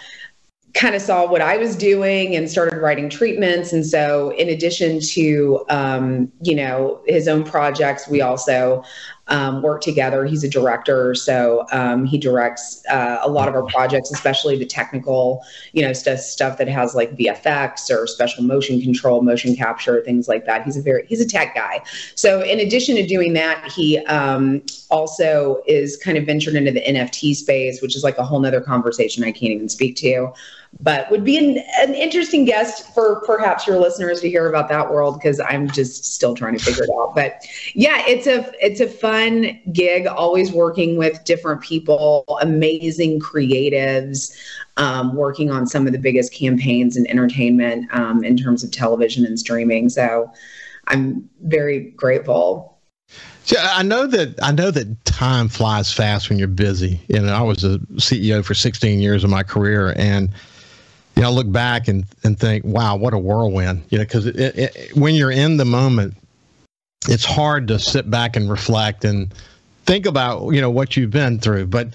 kind 0.74 0.94
of 0.94 1.02
saw 1.02 1.28
what 1.28 1.40
I 1.40 1.56
was 1.56 1.74
doing 1.74 2.36
and 2.36 2.48
started 2.48 2.78
writing 2.78 3.08
treatments. 3.08 3.72
And 3.72 3.84
so, 3.84 4.30
in 4.30 4.48
addition 4.48 5.00
to, 5.00 5.64
um, 5.68 6.30
you 6.42 6.54
know, 6.54 7.00
his 7.06 7.26
own 7.26 7.44
projects, 7.44 8.08
we 8.08 8.20
also 8.20 8.84
um, 9.28 9.62
work 9.62 9.80
together. 9.80 10.24
He's 10.26 10.44
a 10.44 10.48
director, 10.48 11.14
so 11.14 11.66
um, 11.72 12.04
he 12.04 12.18
directs 12.18 12.82
uh, 12.90 13.18
a 13.22 13.30
lot 13.30 13.48
of 13.48 13.54
our 13.54 13.64
projects, 13.64 14.10
especially 14.10 14.58
the 14.58 14.66
technical, 14.66 15.42
you 15.72 15.82
know, 15.82 15.92
stuff 15.92 16.20
stuff 16.20 16.58
that 16.58 16.68
has 16.68 16.94
like 16.94 17.16
VFX 17.16 17.90
or 17.90 18.06
special 18.06 18.42
motion 18.42 18.80
control, 18.80 19.22
motion 19.22 19.56
capture, 19.56 20.02
things 20.04 20.28
like 20.28 20.46
that. 20.46 20.64
He's 20.64 20.76
a 20.76 20.82
very 20.82 21.06
he's 21.06 21.20
a 21.20 21.28
tech 21.28 21.54
guy. 21.54 21.80
So 22.14 22.42
in 22.42 22.60
addition 22.60 22.96
to 22.96 23.06
doing 23.06 23.32
that, 23.34 23.70
he 23.70 23.98
um, 24.06 24.62
also 24.90 25.62
is 25.66 25.96
kind 25.96 26.18
of 26.18 26.26
ventured 26.26 26.54
into 26.54 26.72
the 26.72 26.82
NFT 26.82 27.34
space, 27.34 27.80
which 27.80 27.96
is 27.96 28.02
like 28.02 28.18
a 28.18 28.24
whole 28.24 28.40
nother 28.40 28.60
conversation 28.60 29.22
I 29.24 29.32
can't 29.32 29.52
even 29.52 29.68
speak 29.68 29.96
to 29.96 30.32
but 30.78 31.10
would 31.10 31.24
be 31.24 31.36
an, 31.36 31.62
an 31.80 31.94
interesting 31.94 32.44
guest 32.44 32.94
for 32.94 33.20
perhaps 33.26 33.66
your 33.66 33.78
listeners 33.78 34.20
to 34.20 34.30
hear 34.30 34.48
about 34.48 34.68
that 34.68 34.90
world 34.90 35.18
because 35.18 35.40
I'm 35.40 35.68
just 35.68 36.04
still 36.04 36.34
trying 36.34 36.56
to 36.56 36.64
figure 36.64 36.84
it 36.84 36.90
out. 36.90 37.14
But 37.14 37.44
yeah, 37.74 38.02
it's 38.06 38.26
a 38.26 38.50
it's 38.64 38.80
a 38.80 38.86
fun 38.86 39.60
gig. 39.72 40.06
Always 40.06 40.52
working 40.52 40.96
with 40.96 41.22
different 41.24 41.60
people, 41.60 42.24
amazing 42.40 43.20
creatives, 43.20 44.34
um, 44.76 45.14
working 45.16 45.50
on 45.50 45.66
some 45.66 45.86
of 45.86 45.92
the 45.92 45.98
biggest 45.98 46.32
campaigns 46.32 46.96
in 46.96 47.06
entertainment 47.08 47.92
um, 47.92 48.24
in 48.24 48.36
terms 48.36 48.64
of 48.64 48.70
television 48.70 49.26
and 49.26 49.38
streaming. 49.38 49.88
So 49.88 50.32
I'm 50.86 51.28
very 51.42 51.90
grateful. 51.90 52.78
Yeah, 53.46 53.68
I 53.72 53.82
know 53.82 54.06
that 54.06 54.38
I 54.42 54.52
know 54.52 54.70
that 54.70 55.04
time 55.04 55.48
flies 55.48 55.92
fast 55.92 56.28
when 56.28 56.38
you're 56.38 56.48
busy. 56.48 57.00
You 57.08 57.20
know, 57.20 57.32
I 57.32 57.42
was 57.42 57.64
a 57.64 57.78
CEO 57.96 58.44
for 58.44 58.54
16 58.54 59.00
years 59.00 59.24
of 59.24 59.30
my 59.30 59.42
career, 59.42 59.92
and 59.96 60.30
you 61.20 61.26
know, 61.26 61.32
look 61.32 61.52
back 61.52 61.86
and, 61.86 62.06
and 62.24 62.40
think, 62.40 62.64
wow, 62.64 62.96
what 62.96 63.12
a 63.12 63.18
whirlwind. 63.18 63.82
You 63.90 63.98
know, 63.98 64.04
because 64.04 64.24
when 64.94 65.14
you're 65.14 65.30
in 65.30 65.58
the 65.58 65.66
moment, 65.66 66.14
it's 67.08 67.26
hard 67.26 67.68
to 67.68 67.78
sit 67.78 68.10
back 68.10 68.36
and 68.36 68.50
reflect 68.50 69.04
and 69.04 69.30
think 69.84 70.06
about, 70.06 70.52
you 70.52 70.62
know, 70.62 70.70
what 70.70 70.96
you've 70.96 71.10
been 71.10 71.38
through. 71.38 71.66
But, 71.66 71.88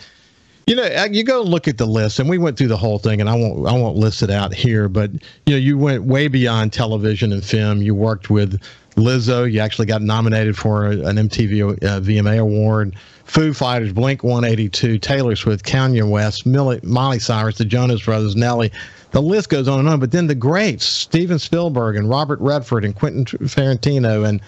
you 0.68 0.76
know, 0.76 1.06
you 1.12 1.24
go 1.24 1.42
look 1.42 1.68
at 1.68 1.78
the 1.78 1.86
list, 1.86 2.20
and 2.20 2.30
we 2.30 2.38
went 2.38 2.58
through 2.58 2.68
the 2.70 2.78
whole 2.78 3.00
thing, 3.00 3.22
and 3.22 3.30
I 3.30 3.36
won't, 3.36 3.68
I 3.68 3.74
won't 3.74 3.98
list 3.98 4.24
it 4.24 4.30
out 4.30 4.54
here. 4.54 4.90
But 4.90 5.12
you 5.46 5.54
know, 5.54 5.58
you 5.58 5.78
went 5.78 6.04
way 6.04 6.28
beyond 6.28 6.74
television 6.74 7.32
and 7.32 7.44
film. 7.44 7.82
You 7.82 7.94
worked 7.94 8.30
with 8.30 8.62
Lizzo. 8.96 9.52
You 9.52 9.60
actually 9.60 9.86
got 9.86 10.02
nominated 10.02 10.58
for 10.58 10.86
an 10.86 11.02
MTV 11.02 11.84
uh, 11.84 12.00
VMA 12.00 12.40
award. 12.40 12.96
Foo 13.26 13.54
Fighters, 13.54 13.92
Blink 13.92 14.24
182, 14.24 15.00
Taylor 15.00 15.36
Swift, 15.36 15.66
Kanye 15.66 16.08
West, 16.08 16.46
Millie, 16.46 16.80
Miley 16.84 17.18
Cyrus, 17.18 17.58
the 17.58 17.66
Jonas 17.66 18.04
Brothers, 18.04 18.36
Nelly 18.36 18.72
the 19.16 19.22
list 19.22 19.48
goes 19.48 19.70
on 19.70 19.80
and 19.80 19.88
on. 19.88 20.02
But 20.02 20.12
then 20.12 20.28
the 20.28 20.36
greats, 20.36 20.86
Steven 20.86 21.40
Spielberg 21.40 21.96
and 21.96 22.10
Robert 22.10 22.38
Redford 22.42 22.84
and 22.84 22.94
Quentin 22.94 23.24
Tarantino 23.24 24.28
and 24.28 24.42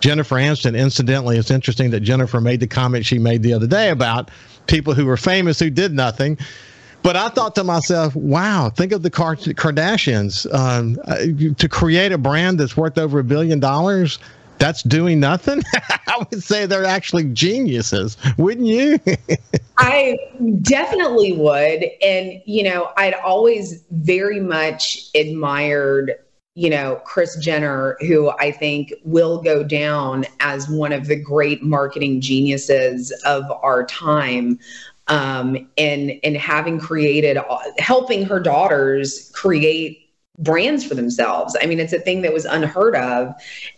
Jennifer 0.00 0.36
Aniston. 0.36 0.78
Incidentally, 0.78 1.38
it's 1.38 1.50
interesting 1.50 1.90
that 1.90 2.00
Jennifer 2.00 2.40
made 2.40 2.60
the 2.60 2.66
comment 2.66 3.06
she 3.06 3.18
made 3.18 3.42
the 3.42 3.52
other 3.52 3.66
day 3.66 3.90
about 3.90 4.30
people 4.66 4.94
who 4.94 5.06
were 5.06 5.16
famous 5.16 5.58
who 5.58 5.70
did 5.70 5.92
nothing. 5.92 6.38
But 7.02 7.16
I 7.16 7.30
thought 7.30 7.54
to 7.54 7.64
myself, 7.64 8.14
wow, 8.14 8.70
think 8.70 8.92
of 8.92 9.02
the 9.02 9.10
Kardashians. 9.10 10.52
Um, 10.54 10.98
uh, 11.04 11.54
to 11.56 11.68
create 11.68 12.12
a 12.12 12.18
brand 12.18 12.60
that's 12.60 12.76
worth 12.76 12.98
over 12.98 13.20
a 13.20 13.24
billion 13.24 13.58
dollars, 13.58 14.18
that's 14.58 14.82
doing 14.82 15.18
nothing. 15.18 15.62
I 16.06 16.18
would 16.30 16.42
say 16.42 16.66
they're 16.66 16.84
actually 16.84 17.24
geniuses, 17.24 18.16
wouldn't 18.36 18.66
you? 18.66 19.00
I 19.78 20.18
definitely 20.60 21.32
would. 21.32 21.84
And, 22.02 22.42
you 22.44 22.62
know, 22.62 22.92
I'd 22.98 23.14
always 23.14 23.82
very 23.90 24.40
much 24.40 25.08
admired, 25.14 26.12
you 26.54 26.68
know, 26.68 27.00
Kris 27.04 27.36
Jenner, 27.36 27.96
who 28.00 28.30
I 28.30 28.50
think 28.50 28.92
will 29.04 29.40
go 29.40 29.62
down 29.62 30.24
as 30.40 30.68
one 30.68 30.92
of 30.92 31.06
the 31.06 31.16
great 31.16 31.62
marketing 31.62 32.20
geniuses 32.20 33.12
of 33.24 33.44
our 33.62 33.84
time. 33.86 34.58
Um, 35.06 35.68
and 35.76 36.12
and 36.22 36.36
having 36.36 36.78
created 36.78 37.36
helping 37.78 38.24
her 38.26 38.38
daughters 38.38 39.30
create 39.34 40.10
brands 40.40 40.84
for 40.84 40.94
themselves. 40.94 41.56
I 41.60 41.66
mean, 41.66 41.78
it's 41.78 41.92
a 41.92 42.00
thing 42.00 42.22
that 42.22 42.32
was 42.32 42.44
unheard 42.44 42.96
of. 42.96 43.34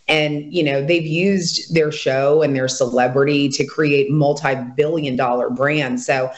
And, 0.07 0.51
you 0.53 0.63
know, 0.63 0.83
they've 0.83 1.05
used 1.05 1.73
their 1.73 1.91
show 1.91 2.41
and 2.41 2.55
their 2.55 2.67
celebrity 2.67 3.49
to 3.49 3.65
create 3.65 4.09
multi-billion 4.09 5.15
dollar 5.15 5.49
brands. 5.49 6.05
So, 6.05 6.31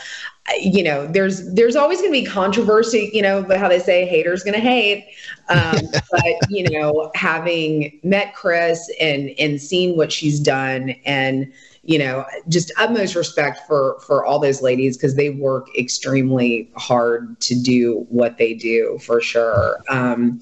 you 0.59 0.83
know, 0.83 1.07
there's 1.07 1.53
there's 1.53 1.75
always 1.75 1.99
going 1.99 2.13
to 2.13 2.19
be 2.19 2.25
controversy. 2.25 3.09
You 3.13 3.21
know, 3.21 3.45
how 3.57 3.67
they 3.67 3.79
say 3.79 4.05
haters 4.05 4.43
going 4.43 4.53
to 4.53 4.59
hate. 4.59 5.05
Um, 5.49 5.79
but 6.11 6.49
you 6.49 6.69
know, 6.69 7.11
having 7.15 7.99
met 8.03 8.35
Kris 8.35 8.91
and 8.99 9.31
and 9.39 9.61
seen 9.61 9.97
what 9.97 10.11
she's 10.11 10.39
done 10.39 10.95
and 11.05 11.51
you 11.85 11.99
know 11.99 12.25
just 12.49 12.71
utmost 12.77 13.15
respect 13.15 13.59
for 13.67 13.99
for 14.05 14.25
all 14.25 14.39
those 14.39 14.61
ladies 14.61 14.97
because 14.97 15.15
they 15.15 15.29
work 15.29 15.67
extremely 15.77 16.69
hard 16.75 17.39
to 17.39 17.55
do 17.55 18.05
what 18.09 18.37
they 18.37 18.53
do 18.53 18.97
for 19.01 19.21
sure. 19.21 19.81
Um 19.89 20.41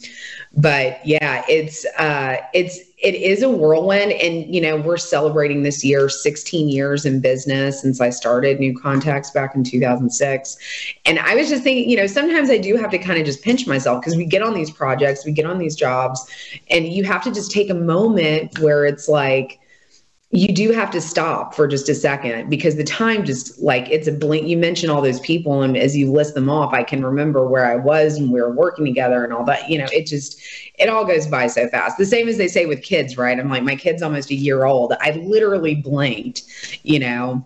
but 0.56 1.06
yeah 1.06 1.44
it's 1.48 1.86
uh 1.98 2.38
it's 2.54 2.80
it 3.04 3.16
is 3.16 3.44
a 3.44 3.50
whirlwind. 3.50 4.14
And 4.14 4.54
you 4.54 4.62
know 4.62 4.78
we're 4.78 4.98
celebrating 4.98 5.64
this 5.64 5.84
year 5.84 6.08
16 6.08 6.70
years 6.70 7.06
in 7.06 7.20
business 7.20 7.82
since 7.82 8.00
i 8.00 8.10
started 8.10 8.60
new 8.60 8.78
context 8.78 9.34
back 9.34 9.56
in 9.56 9.64
2006 9.64 10.58
and 11.06 11.20
i 11.20 11.36
was 11.36 11.50
just 11.50 11.64
thinking 11.64 11.90
you 11.90 11.98
know 11.98 12.08
sometimes 12.08 12.50
i 12.50 12.58
do 12.58 12.76
have 12.78 12.90
to 12.92 12.98
kind 12.98 13.20
of 13.20 13.26
just 13.26 13.44
pinch 13.44 13.68
myself 13.68 14.02
because 14.02 14.16
we 14.16 14.26
get 14.26 14.42
on 14.42 14.54
these 14.54 14.72
projects 14.72 15.26
we 15.26 15.32
get 15.32 15.46
on 15.46 15.58
these 15.58 15.76
jobs 15.76 16.26
and 16.70 16.88
you 16.88 17.04
have 17.04 17.24
to 17.24 17.32
just 17.32 17.52
take 17.52 17.70
a 17.70 17.76
moment 17.76 18.58
where 18.60 18.86
it's 18.86 19.08
like 19.08 19.60
you 20.36 20.52
do 20.52 20.72
have 20.72 20.90
to 20.90 21.00
stop 21.00 21.54
for 21.54 21.68
just 21.68 21.88
a 21.90 21.94
second 21.94 22.50
because 22.50 22.76
the 22.76 22.84
time 22.84 23.24
just 23.24 23.62
like 23.62 23.88
it's 23.92 24.08
a 24.08 24.12
blink. 24.12 24.48
You 24.48 24.58
mention 24.58 24.90
all 24.90 25.00
those 25.00 25.20
people, 25.20 25.62
and 25.62 25.78
as 25.78 25.96
you 25.96 26.12
list 26.12 26.34
them 26.34 26.50
off, 26.50 26.74
I 26.74 26.82
can 26.82 27.06
remember 27.06 27.48
where 27.48 27.68
I 27.68 27.76
was 27.76 28.18
and 28.18 28.32
we 28.32 28.42
were 28.42 28.52
working 28.52 28.84
together 28.84 29.24
and 29.24 29.32
all 29.32 29.46
that. 29.46 29.70
You 29.70 29.78
know, 29.78 29.88
it 29.94 30.08
just 30.08 30.42
it 30.80 30.90
all 30.90 31.06
goes 31.06 31.28
by 31.28 31.46
so 31.46 31.68
fast. 31.68 32.00
The 32.00 32.06
same 32.08 32.28
as 32.28 32.38
they 32.38 32.48
say 32.48 32.66
with 32.66 32.82
kids, 32.82 33.16
right? 33.16 33.40
I'm 33.40 33.48
like, 33.48 33.62
my 33.62 33.76
kid's 33.76 34.02
almost 34.02 34.32
a 34.32 34.36
year 34.36 34.66
old. 34.66 34.94
I 35.00 35.12
literally 35.12 35.76
blinked, 35.76 36.42
you 36.82 36.98
know 36.98 37.46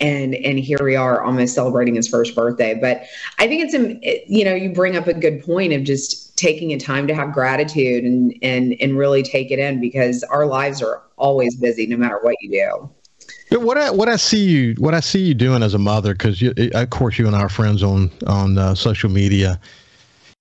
and 0.00 0.34
and 0.34 0.58
here 0.58 0.78
we 0.82 0.96
are 0.96 1.22
almost 1.22 1.54
celebrating 1.54 1.94
his 1.94 2.08
first 2.08 2.34
birthday 2.34 2.74
but 2.74 3.04
i 3.38 3.46
think 3.46 3.62
it's 3.62 3.74
a 3.74 4.24
you 4.28 4.44
know 4.44 4.54
you 4.54 4.72
bring 4.72 4.96
up 4.96 5.06
a 5.06 5.14
good 5.14 5.42
point 5.42 5.72
of 5.72 5.82
just 5.82 6.36
taking 6.36 6.72
a 6.72 6.78
time 6.78 7.06
to 7.06 7.14
have 7.14 7.32
gratitude 7.32 8.04
and 8.04 8.34
and 8.42 8.74
and 8.80 8.96
really 8.96 9.22
take 9.22 9.50
it 9.50 9.58
in 9.58 9.80
because 9.80 10.22
our 10.24 10.46
lives 10.46 10.82
are 10.82 11.02
always 11.16 11.56
busy 11.56 11.86
no 11.86 11.96
matter 11.96 12.18
what 12.22 12.36
you 12.40 12.50
do 12.50 12.90
what 13.58 13.78
I 13.78 13.90
what 13.90 14.08
I 14.08 14.16
see 14.16 14.44
you 14.44 14.74
what 14.78 14.94
I 14.94 15.00
see 15.00 15.20
you 15.20 15.34
doing 15.34 15.62
as 15.62 15.74
a 15.74 15.78
mother 15.78 16.14
because 16.14 16.42
of 16.42 16.90
course 16.90 17.18
you 17.18 17.26
and 17.26 17.36
are 17.36 17.48
friends 17.48 17.82
on 17.82 18.10
on 18.26 18.58
uh, 18.58 18.74
social 18.74 19.10
media. 19.10 19.60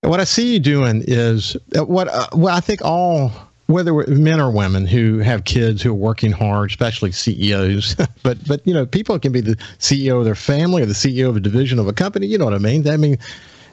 What 0.02 0.20
I 0.20 0.24
see 0.24 0.54
you 0.54 0.60
doing 0.60 1.04
is 1.08 1.56
uh, 1.78 1.86
what 1.86 2.08
uh, 2.08 2.28
well 2.34 2.56
I 2.56 2.60
think 2.60 2.82
all 2.84 3.32
whether 3.72 3.94
men 4.08 4.40
or 4.40 4.52
women 4.52 4.86
who 4.86 5.20
have 5.20 5.44
kids 5.46 5.82
who 5.82 5.92
are 5.92 5.96
working 5.96 6.32
hard, 6.32 6.70
especially 6.70 7.12
CEOs, 7.12 7.96
but 8.24 8.46
but 8.48 8.66
you 8.66 8.74
know 8.74 8.86
people 8.86 9.18
can 9.20 9.32
be 9.32 9.42
the 9.42 9.56
CEO 9.80 10.20
of 10.20 10.26
their 10.26 10.36
family 10.36 10.84
or 10.84 10.86
the 10.86 10.94
CEO 10.94 11.30
of 11.30 11.38
a 11.38 11.40
division 11.40 11.80
of 11.80 11.88
a 11.88 11.94
company. 11.94 12.28
You 12.28 12.38
know 12.38 12.46
what 12.46 12.54
I 12.54 12.60
mean? 12.60 12.88
I 12.88 12.98
mean 12.98 13.18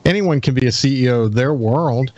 anyone 0.05 0.41
can 0.41 0.55
be 0.55 0.67
a 0.67 0.71
CEO 0.71 1.27
of 1.27 1.35
their 1.35 1.55
world. 1.55 2.13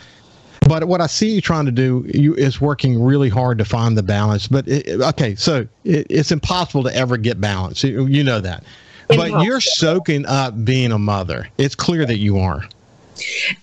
But 0.68 0.84
what 0.84 1.00
I 1.00 1.06
see 1.06 1.30
you 1.34 1.40
trying 1.40 1.64
to 1.66 1.72
do 1.72 2.04
you, 2.14 2.34
is 2.34 2.60
working 2.60 3.02
really 3.02 3.28
hard 3.28 3.58
to 3.58 3.64
find 3.64 3.96
the 3.96 4.02
balance. 4.02 4.46
But 4.46 4.68
it, 4.68 5.00
okay, 5.00 5.34
so 5.34 5.66
it, 5.84 6.06
it's 6.08 6.30
impossible 6.30 6.84
to 6.84 6.94
ever 6.94 7.16
get 7.16 7.40
balance. 7.40 7.82
You, 7.82 8.06
you 8.06 8.22
know 8.22 8.40
that. 8.40 8.62
Impossible. 9.08 9.38
But 9.38 9.44
you're 9.44 9.60
soaking 9.60 10.26
up 10.26 10.64
being 10.64 10.92
a 10.92 10.98
mother. 10.98 11.48
It's 11.58 11.74
clear 11.74 12.04
that 12.06 12.18
you 12.18 12.38
are. 12.38 12.62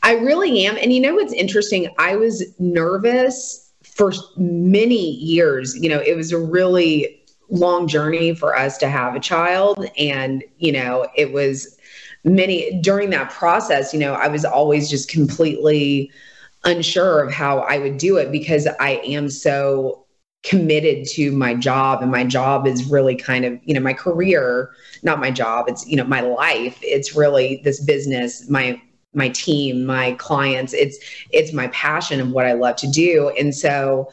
I 0.03 0.15
really 0.15 0.65
am. 0.65 0.75
And 0.77 0.91
you 0.91 0.99
know 0.99 1.15
what's 1.15 1.33
interesting? 1.33 1.87
I 1.97 2.15
was 2.15 2.43
nervous 2.59 3.66
for 3.97 4.13
many 4.37 5.11
years. 5.11 5.75
You 5.75 5.89
know, 5.89 5.99
it 5.99 6.15
was 6.15 6.31
a 6.31 6.37
really 6.39 7.19
long 7.49 7.87
journey 7.87 8.35
for 8.35 8.55
us 8.55 8.77
to 8.77 8.89
have 8.89 9.15
a 9.15 9.19
child. 9.19 9.89
And, 9.97 10.43
you 10.59 10.71
know, 10.71 11.07
it 11.15 11.33
was 11.33 11.77
many 12.23 12.79
during 12.81 13.09
that 13.11 13.31
process, 13.31 13.93
you 13.93 13.99
know, 13.99 14.13
I 14.13 14.27
was 14.27 14.45
always 14.45 14.89
just 14.89 15.09
completely 15.09 16.11
unsure 16.63 17.23
of 17.23 17.33
how 17.33 17.59
I 17.59 17.79
would 17.79 17.97
do 17.97 18.17
it 18.17 18.31
because 18.31 18.67
I 18.79 19.01
am 19.05 19.29
so 19.29 20.05
committed 20.43 21.07
to 21.07 21.31
my 21.31 21.53
job 21.55 22.01
and 22.01 22.11
my 22.11 22.23
job 22.23 22.67
is 22.67 22.89
really 22.89 23.15
kind 23.15 23.43
of 23.43 23.59
you 23.63 23.73
know 23.73 23.79
my 23.79 23.91
career 23.91 24.69
not 25.01 25.19
my 25.19 25.31
job 25.31 25.65
it's 25.67 25.85
you 25.87 25.97
know 25.97 26.03
my 26.03 26.21
life 26.21 26.77
it's 26.83 27.15
really 27.15 27.59
this 27.63 27.83
business 27.83 28.47
my 28.47 28.79
my 29.17 29.29
team 29.29 29.85
my 29.85 30.11
clients 30.13 30.73
it's 30.73 30.97
it's 31.31 31.51
my 31.51 31.67
passion 31.67 32.21
of 32.21 32.31
what 32.31 32.45
i 32.45 32.53
love 32.53 32.75
to 32.75 32.87
do 32.87 33.29
and 33.39 33.53
so 33.53 34.09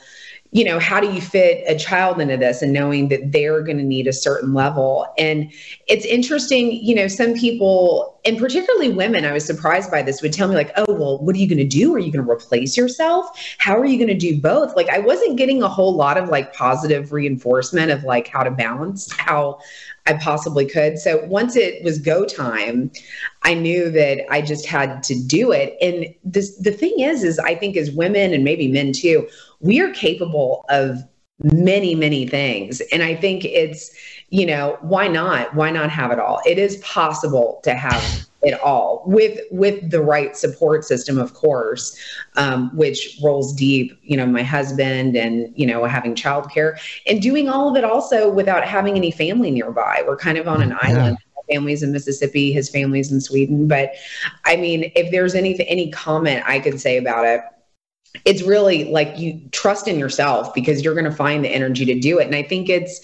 you 0.55 0.65
know, 0.65 0.79
how 0.79 1.01
do 1.01 1.13
you 1.13 1.21
fit 1.21 1.65
a 1.67 1.77
child 1.77 2.21
into 2.21 2.37
this 2.37 2.63
and 2.63 2.73
knowing 2.73 3.09
that 3.09 3.33
they're 3.33 3.61
going 3.61 3.77
to 3.77 3.83
need 3.83 4.07
a 4.07 4.13
certain 4.13 4.55
level? 4.55 5.13
And 5.19 5.53
it's 5.89 6.05
interesting, 6.05 6.71
you 6.71 6.95
know, 6.95 7.09
some 7.09 7.35
people, 7.35 8.21
and 8.25 8.39
particularly 8.39 8.91
women, 8.91 9.25
I 9.25 9.33
was 9.33 9.45
surprised 9.45 9.91
by 9.91 10.03
this, 10.03 10.23
would 10.23 10.33
tell 10.33 10.47
me, 10.47 10.55
like, 10.55 10.71
oh, 10.77 10.85
well, 10.89 11.19
what 11.19 11.35
are 11.35 11.41
you 11.41 11.49
going 11.49 11.59
to 11.59 11.65
do? 11.65 11.93
Are 11.93 11.99
you 11.99 12.13
going 12.13 12.25
to 12.25 12.31
replace 12.31 12.77
yourself? 12.77 13.27
How 13.59 13.77
are 13.77 13.85
you 13.85 13.99
going 13.99 14.07
to 14.07 14.15
do 14.15 14.41
both? 14.41 14.77
Like, 14.77 14.89
I 14.89 15.01
wasn't 15.01 15.37
getting 15.37 15.61
a 15.61 15.69
whole 15.69 15.97
lot 15.97 16.17
of 16.17 16.29
like 16.29 16.55
positive 16.55 17.13
reinforcement 17.13 17.91
of 17.91 18.05
like 18.05 18.29
how 18.29 18.45
to 18.45 18.53
balance 18.53 19.13
how 19.13 19.59
I 20.07 20.15
possibly 20.15 20.67
could. 20.67 20.99
So 20.99 21.25
once 21.25 21.57
it 21.57 21.83
was 21.83 21.99
go 21.99 22.27
time, 22.27 22.91
I 23.43 23.55
knew 23.55 23.91
that 23.91 24.31
I 24.31 24.43
just 24.43 24.67
had 24.67 25.03
to 25.05 25.15
do 25.15 25.51
it. 25.51 25.77
And 25.81 26.15
this 26.25 26.57
the 26.57 26.73
thing 26.73 26.95
is, 26.99 27.25
is 27.25 27.39
I 27.39 27.55
think 27.55 27.77
as 27.77 27.91
women 27.91 28.35
and 28.35 28.45
maybe 28.45 28.69
men 28.69 28.93
too, 28.93 29.27
we 29.61 29.81
are 29.81 29.91
capable 29.93 30.65
of 30.69 31.03
many, 31.43 31.95
many 31.95 32.27
things. 32.27 32.81
And 32.93 33.03
I 33.03 33.15
think 33.15 33.45
it's, 33.45 33.91
you 34.29 34.47
know, 34.47 34.79
why 34.83 35.09
not? 35.09 35.55
Why 35.55 35.71
not 35.71 35.91
have 35.91 36.13
it 36.13 36.19
all? 36.19 36.41
It 36.47 36.59
is 36.59 36.77
possible 36.79 37.61
to 37.65 37.75
have 37.75 38.27
it 38.45 38.61
all 38.61 39.03
with 39.07 39.41
with 39.51 39.91
the 39.91 40.03
right 40.03 40.37
support 40.37 40.85
system 40.85 41.19
of 41.19 41.35
course 41.35 41.99
um, 42.37 42.75
which 42.77 43.19
rolls 43.23 43.53
deep 43.55 43.99
you 44.03 44.17
know 44.17 44.27
my 44.27 44.43
husband 44.43 45.17
and 45.17 45.53
you 45.57 45.67
know 45.67 45.85
having 45.85 46.15
childcare 46.15 46.79
and 47.07 47.23
doing 47.23 47.49
all 47.49 47.69
of 47.69 47.77
it 47.77 47.85
also 47.85 48.31
without 48.31 48.65
having 48.65 48.97
any 48.97 49.11
family 49.11 49.51
nearby 49.51 50.03
we're 50.07 50.17
kind 50.17 50.39
of 50.39 50.47
on 50.47 50.63
an 50.63 50.71
yeah. 50.71 50.79
island 50.83 51.19
families 51.51 51.83
in 51.83 51.93
Mississippi, 51.93 52.53
his 52.53 52.71
family's 52.71 53.13
in 53.13 53.21
Sweden. 53.21 53.69
But 53.69 53.93
I 54.45 54.57
mean, 54.57 54.91
if 54.95 55.11
there's 55.11 55.35
any 55.35 55.61
any 55.69 55.91
comment 55.91 56.43
I 56.47 56.59
could 56.59 56.81
say 56.81 56.97
about 56.97 57.27
it, 57.27 57.43
it's 58.25 58.43
really 58.43 58.85
like 58.85 59.19
you 59.19 59.41
trust 59.53 59.89
in 59.89 59.99
yourself 59.99 60.55
because 60.55 60.83
you're 60.83 60.95
going 60.95 61.05
to 61.05 61.17
find 61.17 61.45
the 61.45 61.49
energy 61.49 61.85
to 61.85 61.99
do 61.99 62.19
it. 62.19 62.27
And 62.27 62.35
I 62.35 62.43
think 62.43 62.69
it's 62.69 63.01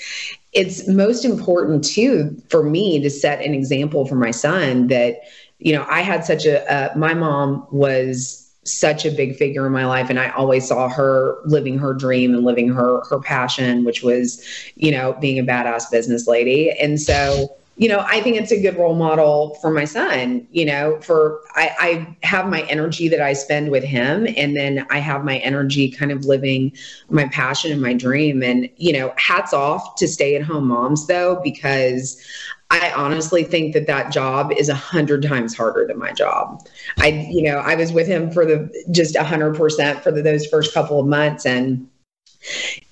it's 0.52 0.88
most 0.88 1.24
important 1.24 1.84
too 1.84 2.36
for 2.48 2.62
me 2.62 3.00
to 3.00 3.10
set 3.10 3.44
an 3.44 3.54
example 3.54 4.06
for 4.06 4.16
my 4.16 4.30
son 4.30 4.88
that 4.88 5.20
you 5.58 5.72
know 5.72 5.86
I 5.88 6.00
had 6.00 6.24
such 6.24 6.44
a 6.46 6.70
uh, 6.72 6.96
my 6.96 7.14
mom 7.14 7.66
was 7.70 8.50
such 8.64 9.06
a 9.06 9.10
big 9.10 9.36
figure 9.36 9.66
in 9.66 9.72
my 9.72 9.86
life 9.86 10.10
and 10.10 10.20
i 10.20 10.28
always 10.30 10.68
saw 10.68 10.86
her 10.86 11.38
living 11.46 11.78
her 11.78 11.94
dream 11.94 12.34
and 12.34 12.44
living 12.44 12.68
her 12.68 13.02
her 13.08 13.18
passion 13.18 13.84
which 13.84 14.02
was 14.02 14.44
you 14.74 14.90
know 14.90 15.14
being 15.14 15.38
a 15.38 15.42
badass 15.42 15.90
business 15.90 16.26
lady. 16.26 16.70
And 16.70 17.00
so 17.00 17.48
you 17.80 17.88
know, 17.88 18.04
I 18.06 18.20
think 18.20 18.36
it's 18.36 18.52
a 18.52 18.60
good 18.60 18.76
role 18.76 18.94
model 18.94 19.54
for 19.62 19.70
my 19.70 19.86
son. 19.86 20.46
You 20.50 20.66
know, 20.66 21.00
for 21.00 21.40
I, 21.54 21.70
I 21.80 22.16
have 22.26 22.46
my 22.46 22.60
energy 22.64 23.08
that 23.08 23.22
I 23.22 23.32
spend 23.32 23.70
with 23.70 23.82
him, 23.82 24.28
and 24.36 24.54
then 24.54 24.86
I 24.90 24.98
have 24.98 25.24
my 25.24 25.38
energy 25.38 25.90
kind 25.90 26.12
of 26.12 26.26
living 26.26 26.72
my 27.08 27.26
passion 27.28 27.72
and 27.72 27.80
my 27.80 27.94
dream. 27.94 28.42
And, 28.42 28.68
you 28.76 28.92
know, 28.92 29.14
hats 29.16 29.54
off 29.54 29.94
to 29.96 30.06
stay 30.06 30.36
at 30.36 30.42
home 30.42 30.68
moms, 30.68 31.06
though, 31.06 31.40
because 31.42 32.22
I 32.70 32.92
honestly 32.92 33.44
think 33.44 33.72
that 33.72 33.86
that 33.86 34.12
job 34.12 34.52
is 34.52 34.68
a 34.68 34.74
hundred 34.74 35.22
times 35.22 35.56
harder 35.56 35.86
than 35.86 35.98
my 35.98 36.12
job. 36.12 36.60
I, 36.98 37.26
you 37.30 37.42
know, 37.42 37.60
I 37.60 37.76
was 37.76 37.92
with 37.92 38.06
him 38.06 38.30
for 38.30 38.44
the 38.44 38.70
just 38.90 39.16
a 39.16 39.24
hundred 39.24 39.56
percent 39.56 40.02
for 40.02 40.12
the, 40.12 40.20
those 40.20 40.44
first 40.44 40.74
couple 40.74 41.00
of 41.00 41.06
months, 41.06 41.46
and 41.46 41.88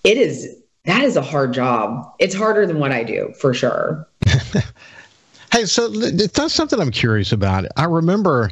it 0.03 0.17
is 0.17 0.57
that 0.87 1.03
is 1.05 1.17
a 1.17 1.23
hard 1.23 1.53
job. 1.53 2.11
It's 2.19 2.35
harder 2.35 2.67
than 2.67 2.79
what 2.79 2.93
I 2.93 3.05
do 3.05 3.35
for 3.39 3.53
sure. 3.53 4.09
hey, 5.53 5.65
so 5.67 5.89
that's 5.89 6.53
something 6.53 6.81
I'm 6.81 6.91
curious 6.91 7.33
about. 7.33 7.67
I 7.77 7.85
remember 7.85 8.51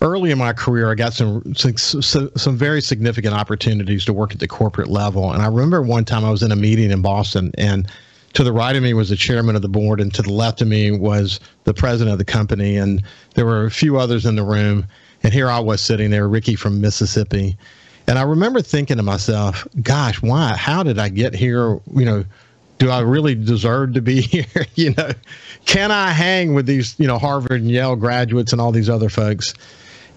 early 0.00 0.30
in 0.30 0.38
my 0.38 0.52
career, 0.52 0.90
I 0.90 0.94
got 0.94 1.14
some, 1.14 1.54
some 1.54 2.30
some 2.36 2.56
very 2.56 2.80
significant 2.80 3.34
opportunities 3.34 4.04
to 4.04 4.12
work 4.12 4.32
at 4.32 4.40
the 4.40 4.48
corporate 4.48 4.88
level, 4.88 5.32
and 5.32 5.42
I 5.42 5.46
remember 5.46 5.82
one 5.82 6.04
time 6.04 6.24
I 6.24 6.30
was 6.30 6.42
in 6.42 6.52
a 6.52 6.56
meeting 6.56 6.90
in 6.90 7.02
Boston, 7.02 7.52
and 7.56 7.90
to 8.34 8.44
the 8.44 8.52
right 8.52 8.74
of 8.74 8.82
me 8.82 8.94
was 8.94 9.10
the 9.10 9.16
chairman 9.16 9.56
of 9.56 9.62
the 9.62 9.68
board, 9.68 10.00
and 10.00 10.12
to 10.14 10.22
the 10.22 10.32
left 10.32 10.60
of 10.60 10.68
me 10.68 10.90
was 10.90 11.40
the 11.64 11.74
president 11.74 12.12
of 12.12 12.18
the 12.18 12.24
company, 12.24 12.76
and 12.76 13.02
there 13.34 13.46
were 13.46 13.64
a 13.64 13.70
few 13.70 13.98
others 13.98 14.26
in 14.26 14.36
the 14.36 14.42
room, 14.42 14.86
and 15.22 15.32
here 15.32 15.48
I 15.48 15.60
was 15.60 15.80
sitting 15.80 16.10
there, 16.10 16.28
Ricky 16.28 16.56
from 16.56 16.80
Mississippi, 16.80 17.56
and 18.06 18.18
I 18.18 18.22
remember 18.22 18.60
thinking 18.60 18.98
to 18.98 19.02
myself, 19.02 19.66
gosh, 19.82 20.20
why? 20.20 20.54
How 20.56 20.82
did 20.82 20.98
I 20.98 21.08
get 21.08 21.34
here? 21.34 21.80
You 21.94 22.04
know, 22.04 22.24
do 22.78 22.90
I 22.90 23.00
really 23.00 23.34
deserve 23.34 23.94
to 23.94 24.02
be 24.02 24.20
here? 24.22 24.66
you 24.74 24.94
know, 24.94 25.10
can 25.66 25.90
I 25.90 26.10
hang 26.10 26.54
with 26.54 26.66
these, 26.66 26.98
you 26.98 27.06
know, 27.06 27.18
Harvard 27.18 27.60
and 27.60 27.70
Yale 27.70 27.96
graduates 27.96 28.52
and 28.52 28.60
all 28.60 28.72
these 28.72 28.90
other 28.90 29.08
folks? 29.08 29.54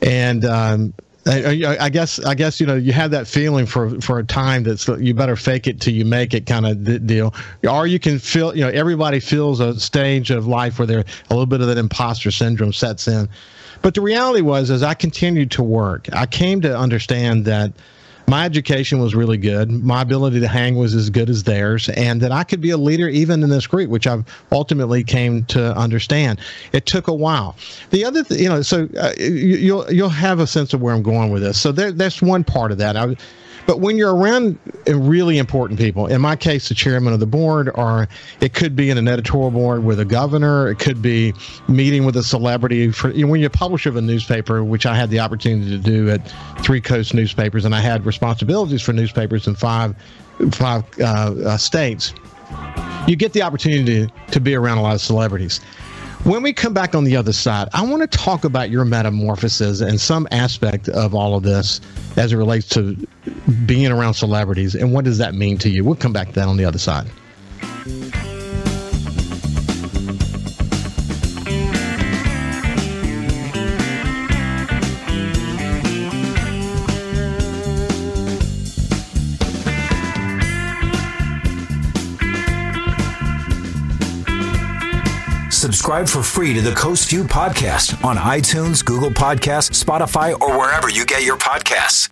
And 0.02 0.46
um, 0.46 0.93
I, 1.28 1.78
I, 1.80 1.89
guess, 1.89 2.20
I 2.20 2.36
guess, 2.36 2.60
you 2.60 2.65
know, 2.65 2.76
you 2.76 2.93
have 2.93 3.12
that 3.12 3.28
feeling 3.28 3.65
for 3.65 4.00
for 4.02 4.20
a 4.20 4.24
time 4.24 4.63
that's 4.63 4.88
you 4.88 5.13
better 5.13 5.36
fake 5.36 5.67
it 5.67 5.82
till 5.82 5.93
you 5.93 6.06
make 6.06 6.34
it 6.34 6.46
kind 6.46 6.65
of 6.65 7.06
deal, 7.06 7.34
or 7.67 7.88
you 7.88 8.00
can 8.00 8.20
feel, 8.20 8.56
you 8.56 8.62
know, 8.62 8.70
everybody 8.70 9.20
feels 9.20 9.60
a 9.60 9.80
stage 9.80 10.32
of 10.32 10.48
life 10.48 10.80
where 10.80 10.86
there 10.86 11.00
a 11.00 11.34
little 11.34 11.46
bit 11.46 11.62
of 11.62 11.67
that 11.67 11.78
imposter 11.78 12.32
syndrome 12.32 12.74
sets 12.74 13.08
in. 13.08 13.28
But 13.82 13.93
the 13.93 14.02
reality 14.02 14.41
was, 14.41 14.72
as 14.72 14.84
I 14.84 14.93
continued 14.93 15.52
to 15.52 15.63
work, 15.63 16.08
I 16.13 16.26
came 16.26 16.62
to 16.62 16.78
understand 16.78 17.46
that 17.46 17.74
my 18.30 18.44
education 18.44 19.00
was 19.00 19.16
really 19.16 19.38
good. 19.38 19.72
My 19.72 20.02
ability 20.02 20.42
to 20.42 20.48
hang 20.50 20.76
was 20.76 20.94
as 20.94 21.10
good 21.10 21.30
as 21.30 21.44
theirs, 21.44 21.88
and 21.90 22.20
that 22.22 22.32
I 22.34 22.44
could 22.44 22.60
be 22.60 22.72
a 22.72 22.78
leader 22.78 23.08
even 23.08 23.42
in 23.42 23.50
this 23.50 23.66
group, 23.66 23.90
which 23.90 24.06
I've 24.06 24.26
ultimately 24.52 25.04
came 25.04 25.46
to 25.46 25.74
understand. 25.78 26.40
It 26.74 26.86
took 26.86 27.08
a 27.08 27.13
while. 27.13 27.56
The 27.92 28.04
other, 28.04 28.24
th- 28.24 28.40
you 28.40 28.50
know, 28.50 28.62
so 28.62 28.90
uh, 29.00 29.13
you, 29.18 29.76
will 29.76 29.94
you'll 29.94 30.10
have 30.10 30.40
a 30.40 30.48
sense 30.48 30.74
of 30.74 30.82
where 30.82 30.94
I'm 30.94 31.04
going 31.04 31.32
with 31.32 31.42
this. 31.42 31.58
So 31.58 31.72
there, 31.72 31.94
that's 31.94 32.22
one 32.22 32.44
part 32.44 32.74
of 32.74 32.78
that. 32.80 32.98
I, 32.98 33.16
but 33.67 33.82
when 33.82 33.97
you're 33.97 34.15
around 34.15 34.58
really 34.88 35.38
important 35.38 35.77
people, 35.77 36.08
in 36.08 36.21
my 36.21 36.38
case, 36.38 36.69
the 36.69 36.73
chairman 36.73 37.13
of 37.13 37.19
the 37.19 37.27
board, 37.27 37.69
or 37.75 38.08
it 38.39 38.53
could 38.53 38.77
be 38.77 38.89
in 38.89 38.97
an 38.97 39.10
editorial 39.10 39.51
board 39.51 39.84
with 39.84 39.99
a 39.99 40.06
governor, 40.06 40.69
it 40.69 40.80
could 40.80 41.01
be 41.01 41.34
meeting 41.67 42.06
with 42.06 42.15
a 42.15 42.23
celebrity. 42.23 42.91
For 42.91 43.12
you 43.12 43.25
know, 43.25 43.32
when 43.32 43.41
you're 43.41 43.49
a 43.49 43.51
publisher 43.51 43.89
of 43.89 43.97
a 43.97 44.01
newspaper, 44.01 44.63
which 44.63 44.86
I 44.86 44.95
had 44.95 45.10
the 45.10 45.19
opportunity 45.19 45.69
to 45.69 45.77
do 45.77 46.10
at 46.10 46.32
Three 46.63 46.80
Coast 46.80 47.13
Newspapers, 47.13 47.65
and 47.65 47.75
I 47.75 47.82
had 47.82 48.06
responsibilities 48.06 48.82
for 48.82 48.93
newspapers 48.93 49.47
in 49.47 49.56
five 49.56 49.95
five 50.51 50.86
uh, 50.99 51.03
uh, 51.03 51.58
states. 51.58 52.13
You 53.06 53.17
get 53.17 53.34
the 53.34 53.41
opportunity 53.41 54.08
to, 54.08 54.32
to 54.32 54.39
be 54.39 54.56
around 54.56 54.77
a 54.77 54.82
lot 54.82 54.95
of 54.95 55.01
celebrities. 55.01 55.60
When 56.23 56.43
we 56.43 56.51
come 56.51 56.73
back 56.73 56.93
on 56.93 57.06
the 57.06 57.15
other 57.15 57.32
side, 57.32 57.69
I 57.73 57.86
want 57.86 58.10
to 58.10 58.17
talk 58.17 58.43
about 58.43 58.69
your 58.69 58.84
metamorphosis 58.84 59.80
and 59.80 59.99
some 59.99 60.27
aspect 60.32 60.89
of 60.89 61.15
all 61.15 61.36
of 61.36 61.43
this 61.43 61.80
as 62.17 62.34
it 62.34 62.36
relates 62.36 62.67
to 62.69 62.95
being 63.65 63.91
around 63.91 64.15
celebrities 64.15 64.75
and 64.75 64.91
what 64.91 65.06
does 65.06 65.19
that 65.19 65.36
mean 65.36 65.58
to 65.60 65.69
you. 65.69 65.86
We'll 65.86 65.95
come 65.95 66.12
back 66.12 66.30
to 66.30 66.34
that 66.34 66.47
on 66.47 66.58
the 66.58 66.65
other 66.65 66.80
side. 66.80 67.08
Subscribe 85.98 86.24
for 86.24 86.40
free 86.40 86.54
to 86.54 86.62
the 86.62 86.76
Coast 86.76 87.10
View 87.10 87.24
podcast 87.24 88.06
on 88.06 88.18
iTunes, 88.18 88.86
Google 88.86 89.10
Podcasts, 89.10 89.84
Spotify, 89.84 90.40
or 90.40 90.56
wherever 90.56 90.92
you 90.92 91.04
get 91.06 91.24
your 91.24 91.38
podcasts. 91.38 92.12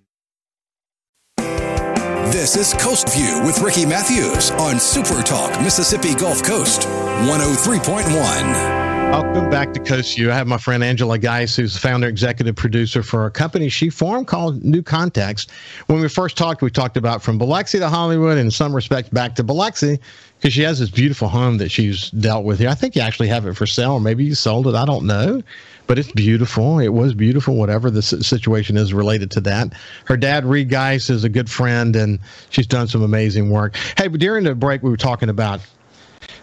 This 2.31 2.55
is 2.55 2.73
Coast 2.81 3.15
View 3.15 3.43
with 3.45 3.59
Ricky 3.59 3.85
Mathews 3.85 4.49
on 4.51 4.79
Super 4.79 5.21
Talk 5.21 5.51
Mississippi 5.61 6.15
Gulf 6.15 6.43
Coast 6.43 6.81
103.1. 6.81 8.94
Welcome 9.11 9.49
back 9.49 9.73
to 9.73 9.79
Coast 9.79 10.15
View. 10.15 10.31
I 10.31 10.35
have 10.35 10.47
my 10.47 10.57
friend 10.57 10.83
Angela 10.83 11.17
Geis, 11.17 11.55
who's 11.55 11.73
the 11.73 11.79
founder 11.79 12.07
executive 12.07 12.55
producer 12.55 13.01
for 13.01 13.25
a 13.25 13.31
company 13.31 13.69
she 13.69 13.89
formed 13.89 14.27
called 14.27 14.63
New 14.63 14.83
Context. 14.83 15.51
When 15.87 16.01
we 16.01 16.09
first 16.09 16.37
talked, 16.37 16.61
we 16.61 16.69
talked 16.69 16.97
about 16.97 17.23
from 17.23 17.37
Biloxi 17.37 17.79
to 17.79 17.87
Hollywood, 17.87 18.37
in 18.37 18.51
some 18.51 18.75
respects 18.75 19.09
back 19.09 19.35
to 19.35 19.43
Biloxi, 19.43 19.99
because 20.37 20.53
she 20.53 20.61
has 20.63 20.79
this 20.79 20.89
beautiful 20.89 21.29
home 21.29 21.57
that 21.59 21.69
she's 21.69 22.11
dealt 22.11 22.43
with 22.43 22.59
here. 22.59 22.69
I 22.69 22.75
think 22.75 22.95
you 22.95 23.01
actually 23.01 23.29
have 23.29 23.45
it 23.45 23.53
for 23.55 23.65
sale, 23.65 23.93
or 23.93 24.01
maybe 24.01 24.25
you 24.25 24.35
sold 24.35 24.67
it. 24.67 24.75
I 24.75 24.85
don't 24.85 25.05
know, 25.05 25.41
but 25.87 25.97
it's 25.97 26.11
beautiful. 26.11 26.79
It 26.79 26.89
was 26.89 27.13
beautiful, 27.13 27.55
whatever 27.55 27.89
the 27.89 28.01
situation 28.01 28.75
is 28.75 28.93
related 28.93 29.31
to 29.31 29.41
that. 29.41 29.73
Her 30.05 30.17
dad, 30.17 30.45
Reed 30.45 30.69
Geis, 30.69 31.09
is 31.09 31.23
a 31.23 31.29
good 31.29 31.49
friend, 31.49 31.95
and 31.95 32.19
she's 32.49 32.67
done 32.67 32.87
some 32.87 33.01
amazing 33.01 33.49
work. 33.49 33.77
Hey, 33.97 34.07
but 34.07 34.19
during 34.19 34.43
the 34.43 34.55
break, 34.55 34.83
we 34.83 34.89
were 34.89 34.97
talking 34.97 35.29
about 35.29 35.61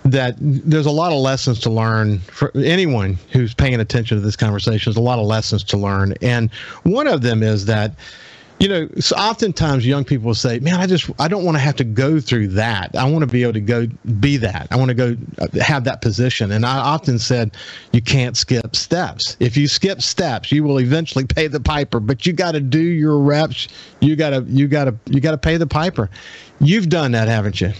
that 0.05 0.35
there's 0.38 0.87
a 0.87 0.90
lot 0.90 1.12
of 1.12 1.21
lessons 1.21 1.61
to 1.61 1.71
learn 1.71 2.18
for 2.21 2.51
anyone 2.57 3.18
who's 3.31 3.55
paying 3.55 3.81
attention 3.81 4.16
to 4.16 4.21
this 4.21 4.37
conversation. 4.37 4.90
There's 4.90 4.97
a 4.97 5.01
lot 5.01 5.18
of 5.18 5.27
lessons 5.27 5.62
to 5.64 5.77
learn, 5.77 6.14
and 6.23 6.53
one 6.83 7.07
of 7.07 7.23
them 7.23 7.42
is 7.42 7.66
that 7.66 7.95
you 8.62 8.68
know, 8.68 8.88
so 9.01 9.16
oftentimes 9.16 9.85
young 9.85 10.05
people 10.05 10.27
will 10.27 10.37
say, 10.37 10.61
"Man, 10.61 10.75
I 10.75 10.87
just 10.87 11.11
I 11.18 11.27
don't 11.27 11.45
want 11.45 11.57
to 11.57 11.61
have 11.61 11.75
to 11.77 11.85
go 11.85 12.21
through 12.21 12.47
that. 12.49 12.95
I 12.95 13.11
want 13.11 13.23
to 13.23 13.27
be 13.27 13.42
able 13.42 13.55
to 13.55 13.61
go 13.61 13.88
be 14.21 14.37
that. 14.37 14.68
I 14.71 14.77
want 14.77 14.90
to 14.90 14.95
go 14.95 15.16
uh, 15.40 15.49
have 15.61 15.83
that 15.83 16.01
position." 16.01 16.53
And 16.53 16.64
I 16.64 16.79
often 16.79 17.18
said, 17.18 17.57
"You 17.92 18.01
can't 18.01 18.37
skip 18.37 18.77
steps. 18.77 19.37
If 19.40 19.57
you 19.57 19.66
skip 19.66 20.01
steps, 20.01 20.53
you 20.53 20.62
will 20.62 20.79
eventually 20.79 21.25
pay 21.25 21.49
the 21.49 21.59
piper. 21.59 21.99
But 21.99 22.25
you 22.25 22.33
got 22.33 22.53
to 22.53 22.61
do 22.61 22.79
your 22.79 23.18
reps. 23.18 23.66
You 24.01 24.14
got 24.14 24.31
to 24.31 24.45
you 24.49 24.68
got 24.68 24.85
to 24.85 24.95
you 25.07 25.18
got 25.18 25.33
to 25.33 25.38
pay 25.38 25.57
the 25.57 25.66
piper. 25.66 26.09
You've 26.61 26.88
done 26.88 27.11
that, 27.12 27.27
haven't 27.27 27.61
you?" 27.61 27.73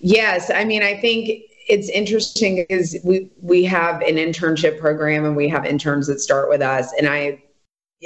Yes, 0.00 0.50
I 0.50 0.64
mean, 0.64 0.82
I 0.82 1.00
think 1.00 1.42
it's 1.68 1.88
interesting 1.88 2.56
because 2.56 2.96
we 3.04 3.30
we 3.40 3.64
have 3.64 4.00
an 4.02 4.16
internship 4.16 4.78
program 4.78 5.24
and 5.24 5.36
we 5.36 5.48
have 5.48 5.64
interns 5.64 6.06
that 6.06 6.20
start 6.20 6.48
with 6.48 6.62
us, 6.62 6.92
and 6.98 7.08
I 7.08 7.42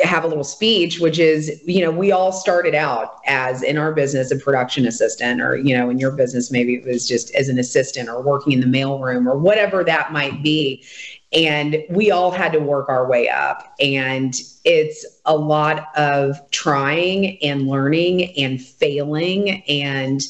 have 0.02 0.22
a 0.22 0.28
little 0.28 0.44
speech, 0.44 1.00
which 1.00 1.18
is, 1.18 1.60
you 1.64 1.82
know, 1.82 1.90
we 1.90 2.12
all 2.12 2.30
started 2.30 2.76
out 2.76 3.18
as 3.26 3.62
in 3.62 3.76
our 3.76 3.92
business 3.92 4.30
a 4.30 4.36
production 4.36 4.86
assistant, 4.86 5.40
or, 5.40 5.56
you 5.56 5.76
know, 5.76 5.90
in 5.90 5.98
your 5.98 6.12
business, 6.12 6.50
maybe 6.50 6.76
it 6.76 6.84
was 6.84 7.08
just 7.08 7.34
as 7.34 7.48
an 7.48 7.58
assistant 7.58 8.08
or 8.08 8.22
working 8.22 8.52
in 8.52 8.60
the 8.60 8.66
mailroom 8.66 9.26
or 9.26 9.36
whatever 9.36 9.82
that 9.82 10.12
might 10.12 10.44
be. 10.44 10.84
And 11.32 11.84
we 11.90 12.10
all 12.12 12.30
had 12.30 12.52
to 12.52 12.60
work 12.60 12.88
our 12.88 13.08
way 13.08 13.28
up. 13.28 13.74
And 13.80 14.32
it's 14.64 15.04
a 15.24 15.36
lot 15.36 15.88
of 15.96 16.38
trying 16.52 17.42
and 17.42 17.66
learning 17.66 18.36
and 18.38 18.62
failing 18.62 19.62
and 19.68 20.22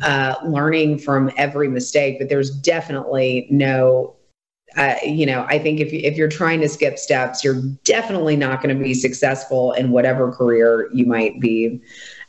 uh, 0.00 0.36
learning 0.44 0.98
from 0.98 1.30
every 1.36 1.68
mistake. 1.68 2.18
But 2.18 2.28
there's 2.28 2.50
definitely 2.50 3.46
no 3.50 4.16
uh, 4.76 4.94
you 5.04 5.26
know, 5.26 5.44
I 5.48 5.58
think 5.58 5.80
if, 5.80 5.92
if 5.92 6.16
you're 6.16 6.28
trying 6.28 6.60
to 6.60 6.68
skip 6.68 6.98
steps, 6.98 7.44
you're 7.44 7.60
definitely 7.84 8.36
not 8.36 8.62
going 8.62 8.76
to 8.76 8.82
be 8.82 8.94
successful 8.94 9.72
in 9.72 9.90
whatever 9.90 10.32
career 10.32 10.88
you 10.92 11.04
might 11.04 11.40
be 11.40 11.80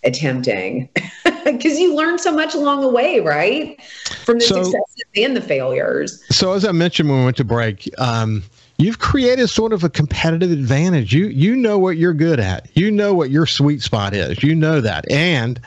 attempting 0.04 0.90
because 1.46 1.80
you 1.80 1.96
learn 1.96 2.18
so 2.18 2.32
much 2.32 2.54
along 2.54 2.82
the 2.82 2.90
way, 2.90 3.20
right? 3.20 3.82
From 4.26 4.40
the 4.40 4.46
so, 4.46 4.56
successes 4.56 5.04
and 5.16 5.36
the 5.36 5.42
failures. 5.42 6.24
So, 6.30 6.54
as 6.54 6.66
I 6.66 6.72
mentioned 6.72 7.10
when 7.10 7.20
we 7.20 7.26
went 7.26 7.38
to 7.38 7.46
break, 7.46 7.90
um, 7.98 8.44
you've 8.78 9.00
created 9.00 9.50
sort 9.50 9.72
of 9.72 9.84
a 9.84 9.90
competitive 9.90 10.52
advantage. 10.52 11.14
You 11.14 11.28
you 11.28 11.56
know 11.56 11.80
what 11.80 11.98
you're 11.98 12.14
good 12.14 12.40
at. 12.40 12.68
You 12.76 12.92
know 12.92 13.14
what 13.14 13.30
your 13.30 13.46
sweet 13.46 13.82
spot 13.82 14.14
is. 14.14 14.44
You 14.44 14.56
know 14.56 14.82
that, 14.82 15.10
and 15.10 15.62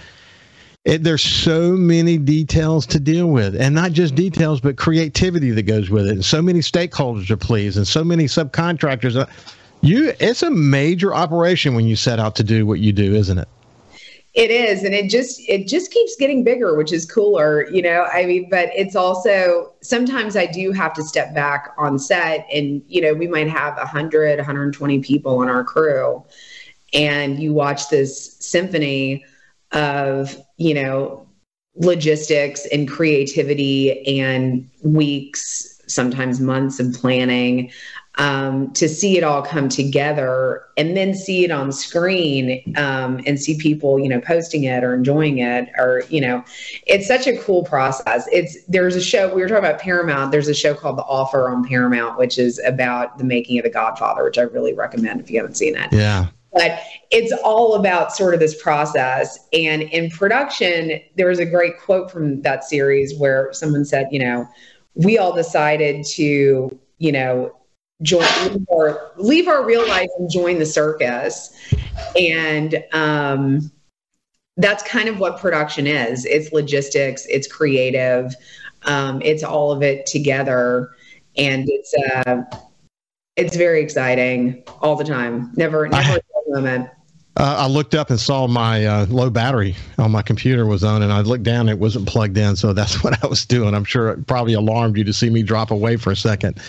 it, 0.87 1.03
there's 1.03 1.22
so 1.22 1.72
many 1.72 2.16
details 2.16 2.87
to 2.87 3.01
deal 3.01 3.27
with, 3.27 3.61
and 3.61 3.75
not 3.75 3.90
just 3.90 4.14
details, 4.14 4.61
but 4.61 4.77
creativity 4.77 5.51
that 5.51 5.64
goes 5.64 5.90
with 5.90 6.07
it. 6.07 6.12
And 6.12 6.25
so 6.25 6.40
many 6.40 6.61
stakeholders 6.61 7.29
are 7.29 7.37
pleased, 7.37 7.77
and 7.77 7.87
so 7.87 8.05
many 8.05 8.27
subcontractors. 8.27 9.29
You, 9.81 10.12
it's 10.20 10.44
a 10.44 10.51
major 10.51 11.12
operation 11.12 11.75
when 11.75 11.87
you 11.87 11.96
set 11.96 12.20
out 12.20 12.37
to 12.37 12.44
do 12.44 12.66
what 12.66 12.79
you 12.79 12.92
do, 12.92 13.16
isn't 13.16 13.37
it? 13.37 13.49
It 14.35 14.53
is, 14.53 14.85
and 14.85 14.94
it 14.94 15.11
just 15.11 15.40
it 15.49 15.66
just 15.66 15.90
keeps 15.90 16.14
getting 16.14 16.44
bigger, 16.44 16.77
which 16.77 16.92
is 16.92 17.05
cooler, 17.05 17.68
you 17.68 17.83
know. 17.83 18.07
I 18.12 18.25
mean, 18.25 18.49
but 18.49 18.68
it's 18.72 18.94
also 18.94 19.72
sometimes 19.81 20.37
I 20.37 20.46
do 20.46 20.70
have 20.70 20.92
to 20.94 21.03
step 21.03 21.35
back 21.35 21.75
on 21.79 21.99
set, 21.99 22.46
and 22.53 22.81
you 22.87 23.01
know, 23.01 23.12
we 23.12 23.27
might 23.27 23.49
have 23.49 23.77
100, 23.77 24.37
120 24.37 25.01
people 25.01 25.38
on 25.38 25.49
our 25.49 25.64
crew, 25.64 26.22
and 26.92 27.42
you 27.42 27.53
watch 27.55 27.88
this 27.88 28.37
symphony 28.38 29.25
of, 29.72 30.37
you 30.57 30.75
know, 30.75 31.27
logistics 31.77 32.66
and 32.66 32.88
creativity 32.88 34.21
and 34.21 34.69
weeks, 34.83 35.81
sometimes 35.87 36.40
months 36.40 36.81
of 36.81 36.92
planning 36.95 37.71
um, 38.19 38.73
to 38.73 38.88
see 38.88 39.19
it 39.19 39.25
all 39.25 39.42
come 39.42 39.69
together 39.69 40.64
and 40.77 40.97
then 40.97 41.14
see 41.14 41.45
it 41.45 41.51
on 41.51 41.71
screen 41.71 42.75
um, 42.77 43.21
and 43.27 43.38
see 43.40 43.59
people, 43.59 43.99
you 43.99 44.09
know, 44.09 44.21
posting 44.21 44.64
it 44.64 44.83
or 44.83 44.95
enjoying 44.95 45.38
it 45.38 45.69
or, 45.77 46.03
you 46.09 46.21
know, 46.21 46.42
it's 46.87 47.07
such 47.07 47.27
a 47.27 47.37
cool 47.38 47.62
process. 47.62 48.27
It's 48.33 48.57
there's 48.64 48.97
a 48.97 49.03
show 49.03 49.35
we 49.35 49.42
were 49.42 49.49
talking 49.49 49.64
about 49.64 49.81
Paramount. 49.81 50.33
There's 50.33 50.49
a 50.49 50.55
show 50.55 50.75
called 50.75 50.97
The 50.97 51.05
Offer 51.05 51.51
on 51.51 51.66
Paramount, 51.66 52.19
which 52.19 52.38
is 52.38 52.59
about 52.64 53.19
the 53.19 53.25
making 53.25 53.59
of 53.59 53.64
The 53.64 53.71
Godfather, 53.71 54.25
which 54.25 54.38
I 54.38 54.42
really 54.42 54.73
recommend 54.73 55.21
if 55.21 55.31
you 55.31 55.38
haven't 55.38 55.57
seen 55.57 55.77
it. 55.77 55.92
Yeah 55.92 56.29
but 56.57 56.81
it's 57.11 57.33
all 57.45 57.75
about 57.75 58.16
sort 58.16 58.33
of 58.33 58.40
this 58.40 58.61
process. 58.61 59.38
And 59.53 59.83
in 59.83 60.11
production, 60.11 61.01
there 61.16 61.29
was 61.29 61.38
a 61.38 61.45
great 61.45 61.79
quote 61.79 62.11
from 62.11 62.40
that 62.42 62.64
series 62.64 63.16
where 63.19 63.53
someone 63.53 63.85
said, 63.85 64.09
you 64.11 64.19
know, 64.19 64.49
we 64.95 65.19
all 65.19 65.35
decided 65.35 66.07
to, 66.14 66.79
you 66.99 67.12
know, 67.12 67.55
join 68.01 68.64
or 68.69 69.12
leave 69.16 69.49
our 69.49 69.64
real 69.64 69.87
life 69.87 70.09
and 70.19 70.31
join 70.31 70.59
the 70.59 70.66
circus. 70.66 71.55
And 72.19 72.83
um, 72.92 73.71
that's 74.57 74.83
kind 74.83 75.11
of 75.11 75.19
what 75.19 75.38
production 75.38 75.87
is. 75.87 76.25
It's 76.25 76.53
logistics, 76.53 77.27
it's 77.27 77.47
creative, 77.47 78.35
um, 78.85 79.21
it's 79.23 79.42
all 79.42 79.73
of 79.73 79.83
it 79.83 80.07
together. 80.07 80.90
And 81.37 81.69
it's 81.69 81.92
uh, 81.95 82.45
it's 83.37 83.57
very 83.57 83.83
exciting 83.83 84.62
all 84.81 84.97
the 84.97 85.05
time. 85.05 85.53
Never, 85.55 85.87
never 85.87 86.19
Uh, 87.38 87.57
I 87.59 87.66
looked 87.66 87.95
up 87.95 88.09
and 88.09 88.19
saw 88.19 88.47
my 88.47 88.87
uh, 88.87 89.07
low 89.07 89.29
battery 89.29 89.77
on 89.99 90.11
my 90.11 90.23
computer 90.23 90.64
was 90.64 90.83
on, 90.83 91.03
and 91.03 91.12
I 91.12 91.21
looked 91.21 91.45
down; 91.45 91.69
it 91.69 91.79
wasn't 91.79 92.09
plugged 92.09 92.38
in. 92.38 92.57
So 92.57 92.73
that's 92.73 93.05
what 93.05 93.23
I 93.23 93.27
was 93.27 93.45
doing. 93.45 93.75
I'm 93.75 93.85
sure 93.85 94.09
it 94.11 94.27
probably 94.27 94.55
alarmed 94.55 94.97
you 94.97 95.05
to 95.05 95.12
see 95.12 95.29
me 95.29 95.42
drop 95.42 95.71
away 95.71 95.97
for 95.97 96.11
a 96.11 96.16
second. 96.16 96.61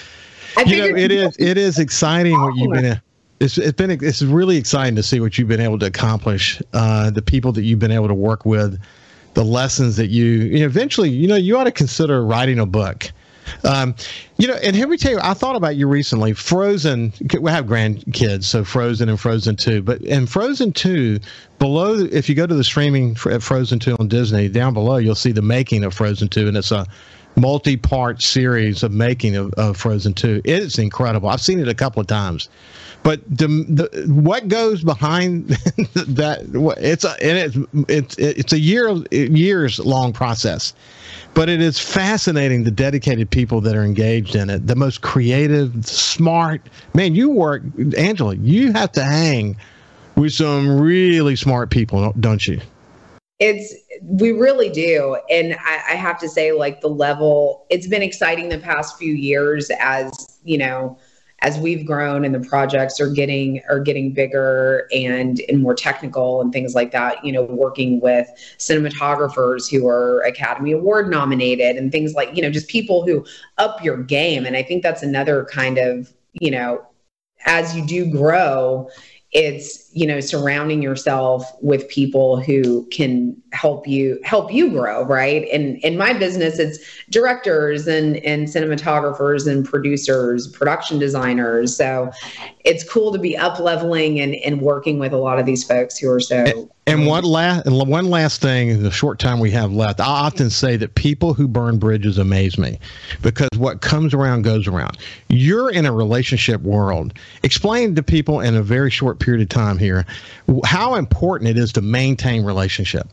you 0.66 0.78
know, 0.78 0.98
it 0.98 1.12
is 1.12 1.36
it 1.40 1.58
is 1.58 1.80
exciting 1.80 2.40
what 2.40 2.56
you've 2.56 2.74
been. 2.74 3.02
It's 3.40 3.58
it's 3.58 3.78
been 3.78 3.92
it's 3.92 4.22
really 4.22 4.58
exciting 4.58 4.96
to 4.96 5.04
see 5.04 5.20
what 5.20 5.38
you've 5.38 5.48
been 5.48 5.62
able 5.62 5.80
to 5.80 5.86
accomplish. 5.86 6.62
Uh, 6.74 7.12
the 7.12 7.22
people 7.22 7.52
that 7.54 7.64
you've 7.64 7.80
been 7.80 7.92
able 7.92 8.08
to 8.08 8.16
work 8.16 8.46
with, 8.46 8.82
the 9.36 9.46
lessons 9.46 9.96
that 9.98 10.08
you, 10.08 10.26
you 10.26 10.60
know, 10.60 10.66
eventually, 10.66 11.10
you 11.10 11.28
know, 11.28 11.36
you 11.36 11.58
ought 11.58 11.66
to 11.66 11.72
consider 11.72 12.26
writing 12.26 12.60
a 12.60 12.66
book. 12.66 13.12
Um, 13.64 13.96
you 14.38 14.48
know, 14.48 14.56
and 14.56 14.76
here 14.76 14.88
we 14.88 14.98
tell 14.98 15.12
you, 15.12 15.20
I 15.22 15.34
thought 15.34 15.56
about 15.56 15.76
you 15.76 15.88
recently. 15.88 16.34
Frozen, 16.34 17.14
we 17.40 17.52
have 17.52 17.66
grandkids, 17.66 18.46
so 18.46 18.64
Frozen 18.64 19.10
and 19.10 19.20
Frozen 19.20 19.56
2. 19.56 19.82
But 19.82 20.02
in 20.02 20.28
Frozen 20.28 20.74
2, 20.74 21.20
below, 21.60 21.96
if 21.96 22.30
you 22.30 22.36
go 22.36 22.46
to 22.46 22.56
the 22.56 22.64
streaming 22.64 23.18
at 23.30 23.42
Frozen 23.42 23.80
2 23.80 23.98
on 24.00 24.08
Disney, 24.08 24.48
down 24.50 24.74
below, 24.74 24.98
you'll 24.98 25.16
see 25.16 25.32
the 25.32 25.42
making 25.42 25.84
of 25.84 25.94
Frozen 25.94 26.30
2, 26.30 26.48
and 26.48 26.58
it's 26.58 26.72
a 26.72 26.86
multi 27.36 27.78
part 27.78 28.22
series 28.22 28.84
of 28.84 28.92
making 28.92 29.36
of, 29.36 29.54
of 29.54 29.78
Frozen 29.78 30.14
2. 30.14 30.42
It's 30.44 30.78
incredible. 30.78 31.30
I've 31.30 31.42
seen 31.42 31.60
it 31.60 31.68
a 31.68 31.76
couple 31.76 32.02
of 32.02 32.08
times. 32.08 32.50
But 33.04 33.22
the, 33.30 33.48
the 33.48 34.06
what 34.12 34.48
goes 34.48 34.84
behind 34.84 35.48
that 35.94 36.42
it's 36.78 37.06
a 37.06 37.16
it's 37.22 37.58
it's 37.88 38.16
it's 38.18 38.54
a 38.54 38.60
year 38.60 38.90
years 39.12 39.80
long 39.80 40.12
process 40.12 40.74
but 41.38 41.50
it 41.50 41.62
is 41.62 41.78
fascinating 41.78 42.64
the 42.64 42.72
dedicated 42.72 43.30
people 43.30 43.62
that 43.62 43.76
are 43.76 43.84
engaged 43.84 44.36
in 44.36 44.50
it 44.50 44.66
the 44.66 44.76
most 44.76 45.02
creative 45.02 45.86
smart. 45.86 46.62
Man 46.96 47.14
you 47.14 47.30
work 47.30 47.62
angela 47.96 48.36
you 48.38 48.74
have 48.74 48.92
to 48.94 49.04
hang 49.04 49.56
with 50.16 50.34
some 50.34 50.80
really 50.82 51.36
smart 51.36 51.70
people 51.70 52.12
don't 52.20 52.48
you? 52.48 52.60
It's 53.38 53.72
we 54.02 54.32
really 54.32 54.70
do. 54.70 55.16
And 55.30 55.54
I, 55.64 55.92
I 55.92 55.96
have 55.96 56.18
to 56.22 56.28
say 56.28 56.54
like 56.54 56.82
the 56.82 56.90
level 56.90 57.68
it's 57.70 57.86
been 57.86 58.02
exciting 58.02 58.50
the 58.50 58.58
past 58.58 58.98
few 58.98 59.14
years 59.14 59.70
as 59.80 60.40
you 60.44 60.58
know 60.58 60.98
as 61.42 61.58
we've 61.60 61.86
grown 61.86 62.26
and 62.26 62.34
the 62.34 62.40
projects 62.40 63.00
are 63.00 63.10
getting 63.10 63.62
are 63.70 63.80
getting 63.80 64.12
bigger 64.12 64.88
and 64.92 65.42
and 65.48 65.62
more 65.62 65.76
technical 65.76 66.42
and 66.42 66.52
things 66.52 66.74
like 66.74 66.92
that 66.92 67.24
you 67.24 67.32
know 67.32 67.44
working 67.44 68.00
with 68.00 68.28
cinematographers 68.58 69.70
who 69.70 69.88
are 69.88 70.22
academy 70.22 70.72
award 70.72 71.10
nominated 71.10 71.76
and 71.76 71.92
things 71.92 72.14
like 72.14 72.36
you 72.36 72.42
know 72.42 72.50
just 72.50 72.68
people 72.68 73.06
who 73.06 73.26
up 73.58 73.84
your 73.84 73.98
game. 73.98 74.46
And 74.46 74.56
i 74.56 74.64
think 74.64 74.84
that's 74.84 75.04
another 75.04 75.46
kind 75.46 75.78
of 75.78 76.14
you 76.34 76.52
know 76.52 76.86
as 77.46 77.76
you 77.76 77.86
do 77.86 78.10
grow 78.10 78.90
it's 79.32 79.87
you 79.98 80.06
know 80.06 80.20
surrounding 80.20 80.84
yourself 80.84 81.44
with 81.60 81.90
people 81.90 82.40
who 82.40 82.86
can 82.92 83.36
help 83.52 83.88
you 83.88 84.20
help 84.24 84.54
you 84.54 84.70
grow 84.70 85.04
right 85.06 85.48
and 85.52 85.78
in 85.78 85.98
my 85.98 86.14
business 86.14 86.60
it's 86.60 86.78
directors 87.10 87.88
and 87.88 88.18
and 88.18 88.48
cinematographers 88.48 89.48
and 89.52 89.66
producers 89.66 90.48
production 90.50 91.00
designers 91.00 91.76
so 91.76 92.12
it's 92.64 92.88
cool 92.88 93.12
to 93.12 93.18
be 93.18 93.36
up 93.36 93.60
leveling 93.60 94.20
and 94.20 94.36
and 94.36 94.62
working 94.62 95.00
with 95.00 95.14
a 95.14 95.18
lot 95.18 95.40
of 95.40 95.48
these 95.48 95.64
folks 95.64 95.98
who 95.98 96.12
are 96.12 96.20
so 96.20 96.70
and 96.88 97.06
one 97.06 97.26
last, 97.26 97.66
and 97.66 97.76
one 97.90 98.10
last 98.10 98.42
thing 98.42 98.70
in 98.70 98.82
the 98.82 98.92
short 98.92 99.20
time 99.20 99.40
we 99.40 99.52
have 99.52 99.74
left, 99.74 100.00
I 100.00 100.06
often 100.06 100.50
say 100.50 100.78
that 100.78 100.96
people 100.96 101.34
who 101.34 101.46
burn 101.48 101.80
bridges 101.80 102.18
amaze 102.18 102.58
me 102.58 102.80
because 103.22 103.50
what 103.58 103.82
comes 103.82 104.14
around 104.14 104.44
goes 104.44 104.68
around. 104.68 104.98
You're 105.28 105.70
in 105.70 105.86
a 105.86 105.92
relationship 105.92 106.62
world. 106.62 107.14
Explain 107.44 107.96
to 107.96 108.04
people 108.04 108.40
in 108.40 108.56
a 108.56 108.64
very 108.64 108.90
short 108.90 109.20
period 109.20 109.42
of 109.42 109.50
time 109.50 109.78
here 109.78 109.87
how 110.66 110.96
important 110.96 111.50
it 111.50 111.58
is 111.58 111.72
to 111.74 111.82
maintain 111.82 112.44
relationship. 112.44 113.08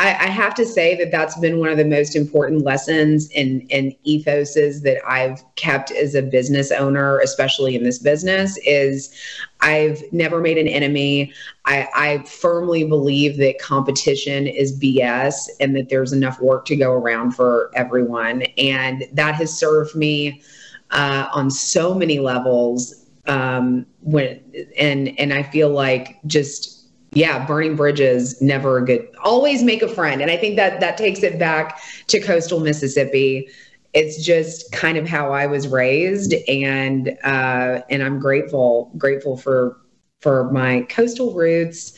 I, 0.00 0.08
I, 0.08 0.26
have 0.26 0.54
to 0.56 0.66
say 0.66 0.96
that 0.96 1.12
that's 1.12 1.38
been 1.38 1.60
one 1.60 1.68
of 1.68 1.76
the 1.78 1.84
most 1.84 2.16
important 2.16 2.64
lessons 2.64 3.30
and 3.36 3.64
and 3.70 3.94
ethoses 4.04 4.82
that 4.82 4.98
I've 5.08 5.44
kept 5.54 5.92
as 5.92 6.16
a 6.16 6.22
business 6.22 6.72
owner, 6.72 7.20
especially 7.20 7.76
in 7.76 7.84
this 7.84 8.00
business, 8.00 8.58
is 8.66 9.14
I've 9.60 10.02
never 10.12 10.40
made 10.40 10.58
an 10.58 10.66
enemy. 10.66 11.32
I, 11.64 11.88
I 11.94 12.18
firmly 12.24 12.82
believe 12.84 13.36
that 13.38 13.60
competition 13.60 14.48
is 14.48 14.78
BS 14.78 15.48
and 15.60 15.76
that 15.76 15.90
there's 15.90 16.12
enough 16.12 16.40
work 16.40 16.64
to 16.66 16.76
go 16.76 16.92
around 16.92 17.30
for 17.30 17.70
everyone, 17.76 18.42
and 18.58 19.04
that 19.12 19.36
has 19.36 19.56
served 19.56 19.94
me 19.94 20.42
uh, 20.90 21.28
on 21.32 21.50
so 21.50 21.94
many 21.94 22.18
levels. 22.18 23.03
Um, 23.26 23.86
when 24.00 24.40
and 24.78 25.18
and 25.18 25.32
I 25.32 25.42
feel 25.42 25.70
like 25.70 26.18
just 26.26 26.84
yeah, 27.14 27.46
burning 27.46 27.76
bridges 27.76 28.40
never 28.42 28.78
a 28.78 28.84
good. 28.84 29.08
Always 29.22 29.62
make 29.62 29.82
a 29.82 29.88
friend, 29.88 30.20
and 30.20 30.30
I 30.30 30.36
think 30.36 30.56
that 30.56 30.80
that 30.80 30.98
takes 30.98 31.22
it 31.22 31.38
back 31.38 31.80
to 32.08 32.20
coastal 32.20 32.60
Mississippi. 32.60 33.48
It's 33.92 34.24
just 34.24 34.72
kind 34.72 34.98
of 34.98 35.08
how 35.08 35.32
I 35.32 35.46
was 35.46 35.68
raised, 35.68 36.34
and 36.48 37.16
uh, 37.22 37.82
and 37.88 38.02
I'm 38.02 38.18
grateful 38.18 38.90
grateful 38.98 39.36
for 39.36 39.80
for 40.20 40.50
my 40.50 40.82
coastal 40.82 41.32
roots. 41.32 41.94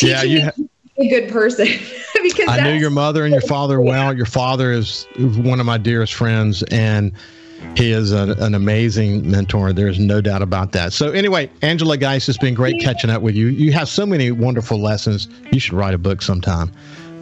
Yeah, 0.00 0.22
you. 0.22 0.42
Ha- 0.42 0.52
a 0.98 1.08
good 1.08 1.30
person 1.30 1.66
because 2.22 2.48
I 2.48 2.60
knew 2.60 2.74
your 2.74 2.90
mother 2.90 3.24
and 3.24 3.32
your 3.32 3.40
father 3.40 3.80
well. 3.80 4.14
Your 4.14 4.26
father 4.26 4.72
is 4.72 5.06
one 5.16 5.60
of 5.60 5.66
my 5.66 5.78
dearest 5.78 6.14
friends, 6.14 6.62
and 6.64 7.12
he 7.76 7.92
is 7.92 8.12
a, 8.12 8.34
an 8.38 8.54
amazing 8.54 9.30
mentor. 9.30 9.72
There's 9.72 9.98
no 9.98 10.20
doubt 10.20 10.42
about 10.42 10.72
that. 10.72 10.92
So, 10.92 11.10
anyway, 11.12 11.50
Angela 11.62 11.96
Geist, 11.96 12.28
it's 12.28 12.38
been 12.38 12.54
great 12.54 12.80
catching 12.80 13.10
up 13.10 13.22
with 13.22 13.34
you. 13.34 13.46
You 13.48 13.72
have 13.72 13.88
so 13.88 14.04
many 14.04 14.30
wonderful 14.30 14.80
lessons. 14.80 15.28
You 15.52 15.60
should 15.60 15.74
write 15.74 15.94
a 15.94 15.98
book 15.98 16.22
sometime. 16.22 16.72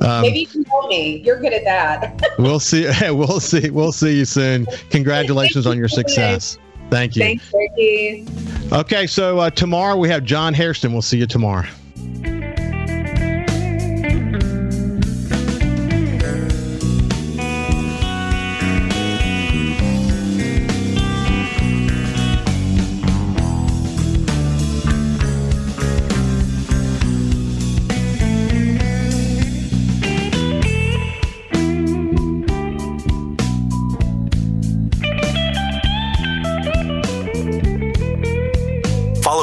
Um, 0.00 0.22
Maybe 0.22 0.40
you 0.40 0.46
can 0.46 0.64
help 0.64 0.88
me. 0.90 1.18
You're 1.18 1.40
good 1.40 1.52
at 1.52 1.64
that. 1.64 2.22
we'll 2.38 2.60
see. 2.60 2.86
We'll 3.10 3.40
see. 3.40 3.70
We'll 3.70 3.92
see 3.92 4.18
you 4.18 4.24
soon. 4.24 4.66
Congratulations 4.90 5.66
on 5.66 5.78
your 5.78 5.88
success. 5.88 6.58
Thank 6.90 7.16
you. 7.16 7.22
Thanks, 7.22 7.52
Ricky. 7.52 8.26
Okay, 8.72 9.06
so 9.06 9.38
uh, 9.38 9.50
tomorrow 9.50 9.96
we 9.96 10.08
have 10.08 10.24
John 10.24 10.54
Hairston. 10.54 10.92
We'll 10.92 11.02
see 11.02 11.18
you 11.18 11.26
tomorrow. 11.26 11.66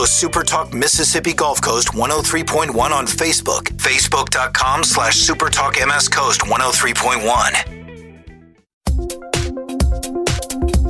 Super 0.08 0.44
Talk 0.44 0.74
Mississippi 0.74 1.34
Gulf 1.34 1.62
Coast 1.62 1.90
103.1 1.90 2.76
on 2.92 3.06
Facebook. 3.06 3.64
Facebook.com 3.78 4.84
slash 4.84 5.16
Super 5.16 5.50
Talk 5.50 5.76
MS 5.86 6.10
Coast 6.10 6.42
103.1. 6.42 7.80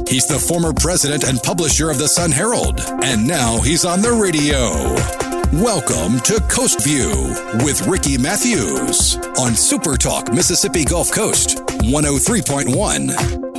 He's 0.07 0.27
the 0.27 0.37
former 0.39 0.73
president 0.73 1.23
and 1.23 1.41
publisher 1.41 1.89
of 1.89 1.97
the 1.97 2.07
Sun 2.07 2.31
Herald, 2.31 2.79
and 3.03 3.27
now 3.27 3.59
he's 3.61 3.83
on 3.83 4.01
the 4.01 4.11
radio. 4.11 4.69
Welcome 5.61 6.19
to 6.21 6.39
Coast 6.49 6.83
View 6.83 7.33
with 7.63 7.85
Ricky 7.87 8.17
Mathews 8.17 9.17
on 9.39 9.55
Super 9.55 9.97
Talk 9.97 10.31
Mississippi 10.33 10.83
Gulf 10.85 11.11
Coast 11.11 11.57
103.1. 11.83 13.52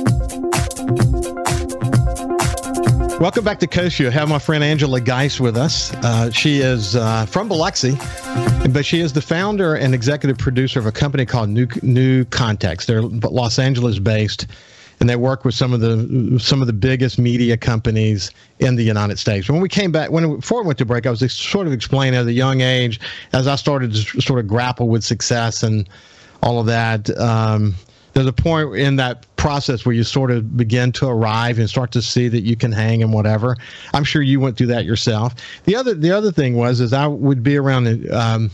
Welcome 3.25 3.43
back 3.43 3.57
to 3.61 3.65
Coast 3.65 3.99
I 3.99 4.11
have 4.11 4.29
my 4.29 4.37
friend 4.37 4.63
Angela 4.63 5.01
Geist 5.01 5.39
with 5.39 5.57
us. 5.57 5.91
Uh, 5.95 6.29
she 6.29 6.59
is 6.59 6.95
uh, 6.95 7.25
from 7.25 7.49
Biloxi, 7.49 7.97
but 8.69 8.85
she 8.85 8.99
is 8.99 9.13
the 9.13 9.21
founder 9.21 9.73
and 9.73 9.95
executive 9.95 10.37
producer 10.37 10.79
of 10.79 10.85
a 10.85 10.91
company 10.91 11.25
called 11.25 11.49
New 11.49 11.67
New 11.81 12.25
Context. 12.25 12.85
They're 12.85 13.01
Los 13.01 13.57
Angeles 13.57 13.97
based, 13.97 14.45
and 14.99 15.09
they 15.09 15.15
work 15.15 15.43
with 15.43 15.55
some 15.55 15.73
of 15.73 15.79
the 15.79 16.37
some 16.39 16.61
of 16.61 16.67
the 16.67 16.73
biggest 16.73 17.17
media 17.17 17.57
companies 17.57 18.29
in 18.59 18.75
the 18.75 18.83
United 18.83 19.17
States. 19.17 19.49
When 19.49 19.59
we 19.59 19.69
came 19.69 19.91
back, 19.91 20.11
when 20.11 20.35
before 20.35 20.61
we 20.61 20.67
went 20.67 20.77
to 20.77 20.85
break, 20.85 21.07
I 21.07 21.09
was 21.09 21.33
sort 21.33 21.65
of 21.65 21.73
explaining 21.73 22.19
at 22.19 22.27
a 22.27 22.31
young 22.31 22.61
age 22.61 22.99
as 23.33 23.47
I 23.47 23.55
started 23.55 23.91
to 23.91 24.21
sort 24.21 24.39
of 24.39 24.47
grapple 24.47 24.87
with 24.87 25.03
success 25.03 25.63
and 25.63 25.89
all 26.43 26.59
of 26.59 26.67
that. 26.67 27.09
Um, 27.17 27.73
there's 28.15 28.27
a 28.27 28.33
point 28.33 28.75
in 28.75 28.95
that 28.95 29.25
process 29.35 29.85
where 29.85 29.93
you 29.93 30.03
sort 30.03 30.31
of 30.31 30.55
begin 30.55 30.91
to 30.93 31.05
arrive 31.05 31.59
and 31.59 31.69
start 31.69 31.91
to 31.91 32.01
see 32.01 32.29
that 32.29 32.41
you 32.41 32.55
can 32.55 32.71
hang 32.71 33.03
and 33.03 33.13
whatever. 33.13 33.57
I'm 33.93 34.05
sure 34.05 34.21
you 34.21 34.39
went 34.39 34.57
through 34.57 34.67
that 34.67 34.85
yourself. 34.85 35.35
The 35.65 35.75
other 35.75 35.93
the 35.93 36.11
other 36.11 36.31
thing 36.31 36.55
was 36.55 36.79
is 36.79 36.93
I 36.93 37.07
would 37.07 37.43
be 37.43 37.57
around 37.57 38.09
um, 38.11 38.49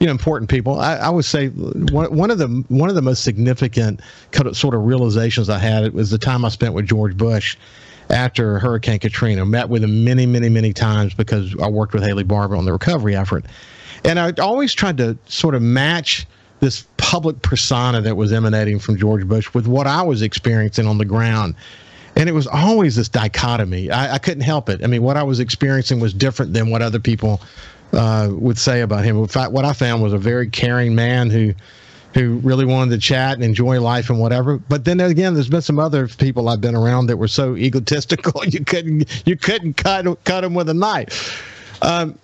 you 0.00 0.06
know 0.06 0.12
important 0.12 0.50
people. 0.50 0.80
I, 0.80 0.96
I 0.96 1.10
would 1.10 1.26
say 1.26 1.48
one, 1.48 2.16
one 2.16 2.30
of 2.30 2.38
the 2.38 2.64
one 2.68 2.88
of 2.88 2.94
the 2.94 3.02
most 3.02 3.22
significant 3.22 4.00
sort 4.52 4.74
of 4.74 4.86
realizations 4.86 5.50
I 5.50 5.58
had 5.58 5.84
it 5.84 5.92
was 5.92 6.10
the 6.10 6.18
time 6.18 6.46
I 6.46 6.48
spent 6.48 6.72
with 6.72 6.86
George 6.86 7.14
Bush 7.14 7.58
after 8.08 8.58
Hurricane 8.58 8.98
Katrina. 8.98 9.44
Met 9.44 9.68
with 9.68 9.84
him 9.84 10.04
many 10.04 10.24
many 10.24 10.48
many 10.48 10.72
times 10.72 11.12
because 11.12 11.54
I 11.62 11.68
worked 11.68 11.92
with 11.92 12.02
Haley 12.02 12.24
Barbour 12.24 12.56
on 12.56 12.64
the 12.64 12.72
recovery 12.72 13.14
effort, 13.14 13.44
and 14.06 14.18
I 14.18 14.32
always 14.40 14.72
tried 14.72 14.96
to 14.96 15.18
sort 15.26 15.54
of 15.54 15.60
match 15.60 16.26
this 16.60 16.86
public 17.12 17.42
persona 17.42 18.00
that 18.00 18.16
was 18.16 18.32
emanating 18.32 18.78
from 18.78 18.96
George 18.96 19.28
Bush 19.28 19.52
with 19.52 19.66
what 19.66 19.86
I 19.86 20.00
was 20.00 20.22
experiencing 20.22 20.86
on 20.86 20.96
the 20.96 21.04
ground. 21.04 21.54
And 22.16 22.26
it 22.26 22.32
was 22.32 22.46
always 22.46 22.96
this 22.96 23.10
dichotomy. 23.10 23.90
I, 23.90 24.14
I 24.14 24.18
couldn't 24.18 24.44
help 24.44 24.70
it. 24.70 24.82
I 24.82 24.86
mean, 24.86 25.02
what 25.02 25.18
I 25.18 25.22
was 25.22 25.38
experiencing 25.38 26.00
was 26.00 26.14
different 26.14 26.54
than 26.54 26.70
what 26.70 26.80
other 26.80 26.98
people 26.98 27.42
uh, 27.92 28.30
would 28.32 28.56
say 28.56 28.80
about 28.80 29.04
him. 29.04 29.18
In 29.18 29.26
fact, 29.26 29.52
what 29.52 29.66
I 29.66 29.74
found 29.74 30.02
was 30.02 30.14
a 30.14 30.18
very 30.18 30.48
caring 30.48 30.94
man 30.94 31.28
who 31.28 31.52
who 32.14 32.36
really 32.38 32.64
wanted 32.64 32.92
to 32.92 32.98
chat 32.98 33.34
and 33.34 33.44
enjoy 33.44 33.78
life 33.78 34.08
and 34.08 34.18
whatever. 34.18 34.56
But 34.56 34.86
then 34.86 34.98
again, 34.98 35.34
there's 35.34 35.50
been 35.50 35.60
some 35.60 35.78
other 35.78 36.08
people 36.08 36.48
I've 36.48 36.62
been 36.62 36.74
around 36.74 37.08
that 37.08 37.18
were 37.18 37.28
so 37.28 37.56
egotistical 37.68 38.42
you 38.46 38.64
couldn't 38.64 39.22
you 39.26 39.36
couldn't 39.36 39.74
cut 39.74 40.06
cut 40.24 40.40
them 40.40 40.54
with 40.54 40.70
a 40.70 40.74
knife. 40.74 41.76
Um, 41.82 42.18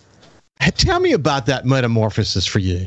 tell 0.76 0.98
me 0.98 1.12
about 1.12 1.44
that 1.44 1.66
metamorphosis 1.66 2.46
for 2.46 2.60
you. 2.60 2.86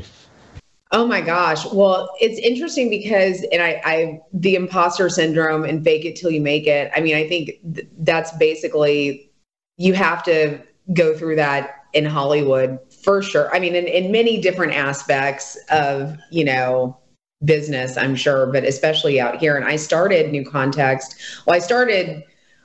Oh 0.94 1.06
my 1.06 1.22
gosh. 1.22 1.64
Well, 1.72 2.10
it's 2.20 2.38
interesting 2.38 2.90
because, 2.90 3.44
and 3.50 3.62
I, 3.62 3.80
I, 3.84 4.20
the 4.34 4.54
imposter 4.54 5.08
syndrome 5.08 5.64
and 5.64 5.82
fake 5.82 6.04
it 6.04 6.16
till 6.16 6.30
you 6.30 6.40
make 6.40 6.66
it. 6.66 6.92
I 6.94 7.00
mean, 7.00 7.16
I 7.16 7.26
think 7.26 7.52
th- 7.74 7.88
that's 8.00 8.30
basically, 8.36 9.30
you 9.78 9.94
have 9.94 10.22
to 10.24 10.60
go 10.92 11.16
through 11.16 11.36
that 11.36 11.86
in 11.94 12.04
Hollywood 12.04 12.78
for 13.02 13.22
sure. 13.22 13.54
I 13.54 13.58
mean, 13.58 13.74
in, 13.74 13.86
in 13.86 14.12
many 14.12 14.38
different 14.38 14.74
aspects 14.74 15.56
of, 15.70 16.18
you 16.30 16.44
know, 16.44 16.98
business, 17.42 17.96
I'm 17.96 18.14
sure, 18.14 18.46
but 18.46 18.64
especially 18.64 19.18
out 19.18 19.38
here. 19.38 19.56
And 19.56 19.64
I 19.64 19.76
started 19.76 20.30
New 20.30 20.44
Context. 20.44 21.16
Well, 21.46 21.56
I 21.56 21.58
started 21.58 22.22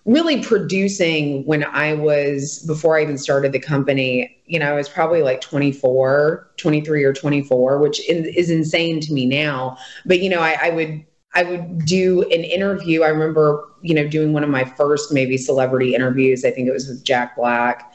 really 0.08 0.42
producing 0.42 1.46
when 1.46 1.66
I 1.66 1.94
was, 1.94 2.60
before 2.66 2.98
I 2.98 3.04
even 3.04 3.18
started 3.18 3.52
the 3.52 3.60
company, 3.60 4.42
you 4.46 4.58
know, 4.58 4.72
I 4.72 4.76
was 4.76 4.88
probably 4.88 5.22
like 5.22 5.42
24, 5.42 6.50
23 6.56 7.04
or 7.04 7.14
24, 7.14 7.78
which 7.80 8.00
is 8.10 8.50
insane 8.50 9.02
to 9.02 9.14
me 9.14 9.26
now. 9.26 9.78
But, 10.06 10.22
you 10.22 10.30
know, 10.30 10.40
I, 10.40 10.58
I 10.64 10.70
would, 10.70 11.06
I 11.36 11.44
would 11.44 11.86
do 11.86 12.24
an 12.24 12.44
interview. 12.46 13.04
I 13.04 13.10
remember, 13.10 13.68
you 13.82 13.94
know, 13.94 14.08
doing 14.08 14.32
one 14.32 14.46
of 14.46 14.50
my 14.50 14.64
first 14.64 15.12
maybe 15.12 15.38
celebrity 15.38 15.94
interviews. 15.94 16.46
I 16.46 16.52
think 16.52 16.70
it 16.70 16.74
was 16.74 16.88
with 16.88 17.04
Jack 17.04 17.36
Black. 17.36 17.94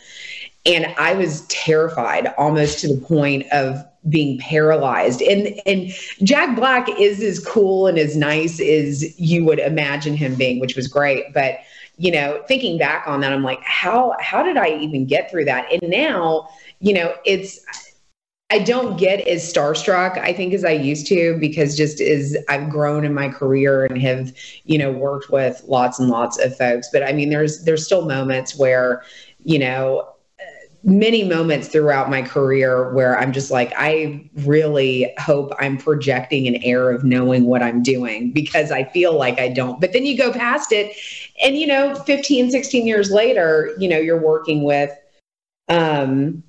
And 0.66 0.94
I 0.98 1.14
was 1.14 1.46
terrified 1.46 2.32
almost 2.36 2.78
to 2.80 2.94
the 2.94 3.00
point 3.00 3.46
of 3.52 3.82
being 4.08 4.38
paralyzed. 4.38 5.22
And 5.22 5.60
and 5.66 5.90
Jack 6.22 6.56
Black 6.56 6.88
is 7.00 7.22
as 7.22 7.44
cool 7.44 7.86
and 7.86 7.98
as 7.98 8.16
nice 8.16 8.60
as 8.60 9.18
you 9.18 9.44
would 9.44 9.58
imagine 9.60 10.14
him 10.14 10.34
being, 10.34 10.60
which 10.60 10.76
was 10.76 10.88
great. 10.88 11.32
But 11.32 11.58
you 12.02 12.10
know, 12.10 12.42
thinking 12.48 12.78
back 12.78 13.06
on 13.06 13.20
that, 13.20 13.32
I'm 13.32 13.44
like, 13.44 13.62
how 13.62 14.16
how 14.18 14.42
did 14.42 14.56
I 14.56 14.70
even 14.70 15.06
get 15.06 15.30
through 15.30 15.44
that? 15.44 15.70
And 15.72 15.88
now, 15.88 16.48
you 16.80 16.92
know, 16.92 17.14
it's 17.24 17.60
I 18.50 18.58
don't 18.58 18.98
get 18.98 19.20
as 19.28 19.40
starstruck, 19.50 20.18
I 20.18 20.32
think, 20.32 20.52
as 20.52 20.64
I 20.64 20.72
used 20.72 21.06
to, 21.06 21.38
because 21.38 21.76
just 21.76 22.00
as 22.00 22.36
I've 22.48 22.68
grown 22.68 23.04
in 23.04 23.14
my 23.14 23.28
career 23.28 23.84
and 23.84 24.02
have, 24.02 24.32
you 24.64 24.78
know, 24.78 24.90
worked 24.90 25.30
with 25.30 25.62
lots 25.68 26.00
and 26.00 26.08
lots 26.08 26.40
of 26.40 26.56
folks. 26.56 26.88
But 26.92 27.04
I 27.04 27.12
mean, 27.12 27.30
there's 27.30 27.62
there's 27.62 27.84
still 27.84 28.04
moments 28.04 28.58
where, 28.58 29.04
you 29.44 29.60
know, 29.60 30.12
many 30.84 31.22
moments 31.22 31.68
throughout 31.68 32.10
my 32.10 32.22
career 32.22 32.92
where 32.92 33.16
I'm 33.16 33.32
just 33.32 33.50
like, 33.50 33.72
I 33.76 34.28
really 34.38 35.12
hope 35.18 35.52
I'm 35.60 35.78
projecting 35.78 36.48
an 36.48 36.56
air 36.56 36.90
of 36.90 37.04
knowing 37.04 37.44
what 37.44 37.62
I'm 37.62 37.82
doing 37.82 38.32
because 38.32 38.72
I 38.72 38.84
feel 38.84 39.16
like 39.16 39.38
I 39.38 39.48
don't. 39.48 39.80
But 39.80 39.92
then 39.92 40.04
you 40.04 40.16
go 40.18 40.32
past 40.32 40.72
it, 40.72 40.96
and 41.42 41.56
you 41.56 41.66
know, 41.66 41.94
15, 41.94 42.50
16 42.50 42.86
years 42.86 43.10
later, 43.10 43.74
you 43.78 43.88
know, 43.88 43.98
you're 43.98 44.20
working 44.20 44.62
with, 44.62 44.90
um, 45.68 46.42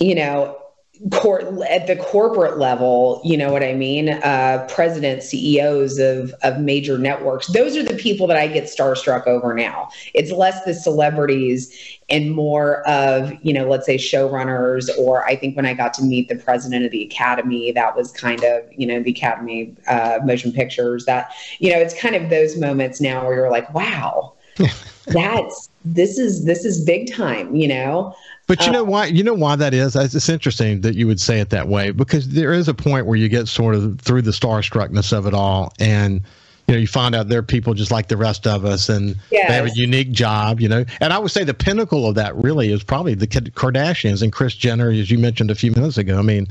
you 0.00 0.14
know, 0.14 0.61
court 1.10 1.44
at 1.68 1.86
the 1.86 1.96
corporate 1.96 2.58
level 2.58 3.20
you 3.24 3.36
know 3.36 3.50
what 3.50 3.62
i 3.62 3.72
mean? 3.72 4.10
Uh 4.10 4.66
presidents 4.70 5.28
ceos 5.28 5.98
of 5.98 6.32
of 6.42 6.60
major 6.60 6.98
networks. 6.98 7.48
Those 7.48 7.76
are 7.76 7.82
the 7.82 7.94
people 7.94 8.26
that 8.28 8.36
i 8.36 8.46
get 8.46 8.64
starstruck 8.64 9.26
over 9.26 9.54
now. 9.54 9.90
It's 10.14 10.30
less 10.30 10.64
the 10.64 10.74
celebrities 10.74 11.98
and 12.12 12.30
more 12.30 12.86
of 12.86 13.32
you 13.42 13.52
know 13.52 13.68
let's 13.68 13.86
say 13.86 13.96
showrunners 13.96 14.88
or 14.98 15.24
i 15.24 15.34
think 15.34 15.56
when 15.56 15.66
i 15.66 15.72
got 15.74 15.94
to 15.94 16.02
meet 16.02 16.28
the 16.28 16.36
president 16.36 16.84
of 16.84 16.90
the 16.90 17.04
academy 17.04 17.72
that 17.72 17.96
was 17.96 18.12
kind 18.12 18.44
of 18.44 18.62
you 18.70 18.86
know 18.86 19.02
the 19.02 19.10
academy 19.10 19.74
uh 19.88 20.18
motion 20.24 20.52
pictures 20.52 21.04
that 21.06 21.32
you 21.58 21.72
know 21.72 21.78
it's 21.78 21.98
kind 21.98 22.14
of 22.14 22.28
those 22.28 22.56
moments 22.56 23.00
now 23.00 23.24
where 23.24 23.34
you're 23.34 23.50
like 23.50 23.72
wow 23.74 24.32
that's 25.06 25.70
this 25.84 26.18
is 26.18 26.44
this 26.44 26.64
is 26.64 26.84
big 26.84 27.12
time 27.12 27.56
you 27.56 27.66
know 27.66 28.14
but 28.46 28.60
you 28.62 28.68
uh, 28.68 28.72
know 28.72 28.84
why? 28.84 29.06
You 29.06 29.22
know 29.22 29.34
why 29.34 29.56
that 29.56 29.74
is. 29.74 29.94
It's 29.96 30.28
interesting 30.28 30.80
that 30.82 30.94
you 30.94 31.06
would 31.06 31.20
say 31.20 31.40
it 31.40 31.50
that 31.50 31.68
way 31.68 31.90
because 31.90 32.28
there 32.28 32.52
is 32.52 32.68
a 32.68 32.74
point 32.74 33.06
where 33.06 33.16
you 33.16 33.28
get 33.28 33.48
sort 33.48 33.74
of 33.74 34.00
through 34.00 34.22
the 34.22 34.30
starstruckness 34.30 35.16
of 35.16 35.26
it 35.26 35.34
all, 35.34 35.72
and 35.78 36.22
you 36.66 36.74
know 36.74 36.78
you 36.78 36.86
find 36.86 37.14
out 37.14 37.28
they're 37.28 37.42
people 37.42 37.74
just 37.74 37.90
like 37.90 38.08
the 38.08 38.16
rest 38.16 38.46
of 38.46 38.64
us, 38.64 38.88
and 38.88 39.16
yes. 39.30 39.48
they 39.48 39.54
have 39.54 39.66
a 39.66 39.74
unique 39.74 40.10
job. 40.10 40.60
You 40.60 40.68
know, 40.68 40.84
and 41.00 41.12
I 41.12 41.18
would 41.18 41.30
say 41.30 41.44
the 41.44 41.54
pinnacle 41.54 42.06
of 42.08 42.16
that 42.16 42.34
really 42.36 42.72
is 42.72 42.82
probably 42.82 43.14
the 43.14 43.26
Kardashians 43.26 44.22
and 44.22 44.32
Kris 44.32 44.54
Jenner, 44.54 44.90
as 44.90 45.10
you 45.10 45.18
mentioned 45.18 45.50
a 45.50 45.54
few 45.54 45.70
minutes 45.70 45.96
ago. 45.96 46.18
I 46.18 46.22
mean, 46.22 46.48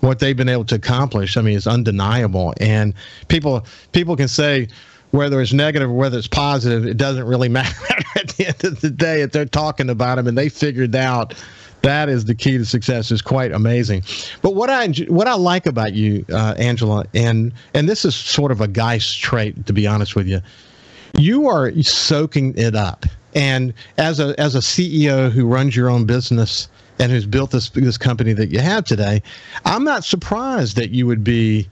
what 0.00 0.20
they've 0.20 0.36
been 0.36 0.48
able 0.48 0.64
to 0.66 0.76
accomplish, 0.76 1.36
I 1.36 1.40
mean, 1.40 1.56
is 1.56 1.66
undeniable, 1.66 2.54
and 2.60 2.94
people 3.28 3.66
people 3.92 4.16
can 4.16 4.28
say 4.28 4.68
whether 5.14 5.40
it's 5.40 5.52
negative 5.52 5.88
or 5.88 5.94
whether 5.94 6.18
it's 6.18 6.26
positive, 6.26 6.84
it 6.84 6.96
doesn't 6.96 7.24
really 7.24 7.48
matter 7.60 8.04
at 8.16 8.28
the 8.30 8.48
end 8.48 8.64
of 8.64 8.80
the 8.80 8.90
day. 8.90 9.22
If 9.22 9.30
they're 9.30 9.46
talking 9.46 9.88
about 9.88 10.16
them 10.16 10.26
and 10.26 10.36
they 10.36 10.48
figured 10.48 10.94
out 10.96 11.34
that 11.82 12.08
is 12.08 12.24
the 12.24 12.34
key 12.34 12.58
to 12.58 12.64
success 12.64 13.10
is 13.10 13.22
quite 13.22 13.52
amazing. 13.52 14.02
But 14.42 14.54
what 14.54 14.70
I 14.70 14.88
what 15.08 15.28
I 15.28 15.34
like 15.34 15.66
about 15.66 15.92
you, 15.92 16.24
uh, 16.32 16.54
Angela, 16.58 17.04
and 17.14 17.52
and 17.74 17.88
this 17.88 18.04
is 18.04 18.14
sort 18.14 18.50
of 18.50 18.60
a 18.60 18.66
guy's 18.66 19.12
trait, 19.12 19.66
to 19.66 19.72
be 19.72 19.86
honest 19.86 20.16
with 20.16 20.26
you, 20.26 20.40
you 21.16 21.46
are 21.46 21.70
soaking 21.82 22.56
it 22.56 22.74
up. 22.74 23.06
And 23.34 23.74
as 23.98 24.18
a 24.18 24.34
as 24.40 24.54
a 24.54 24.60
CEO 24.60 25.30
who 25.30 25.46
runs 25.46 25.76
your 25.76 25.90
own 25.90 26.06
business 26.06 26.68
and 26.98 27.12
who's 27.12 27.26
built 27.26 27.50
this 27.50 27.68
this 27.70 27.98
company 27.98 28.32
that 28.32 28.48
you 28.48 28.60
have 28.60 28.84
today, 28.84 29.22
I'm 29.64 29.84
not 29.84 30.04
surprised 30.04 30.76
that 30.76 30.90
you 30.90 31.06
would 31.06 31.22
be 31.22 31.68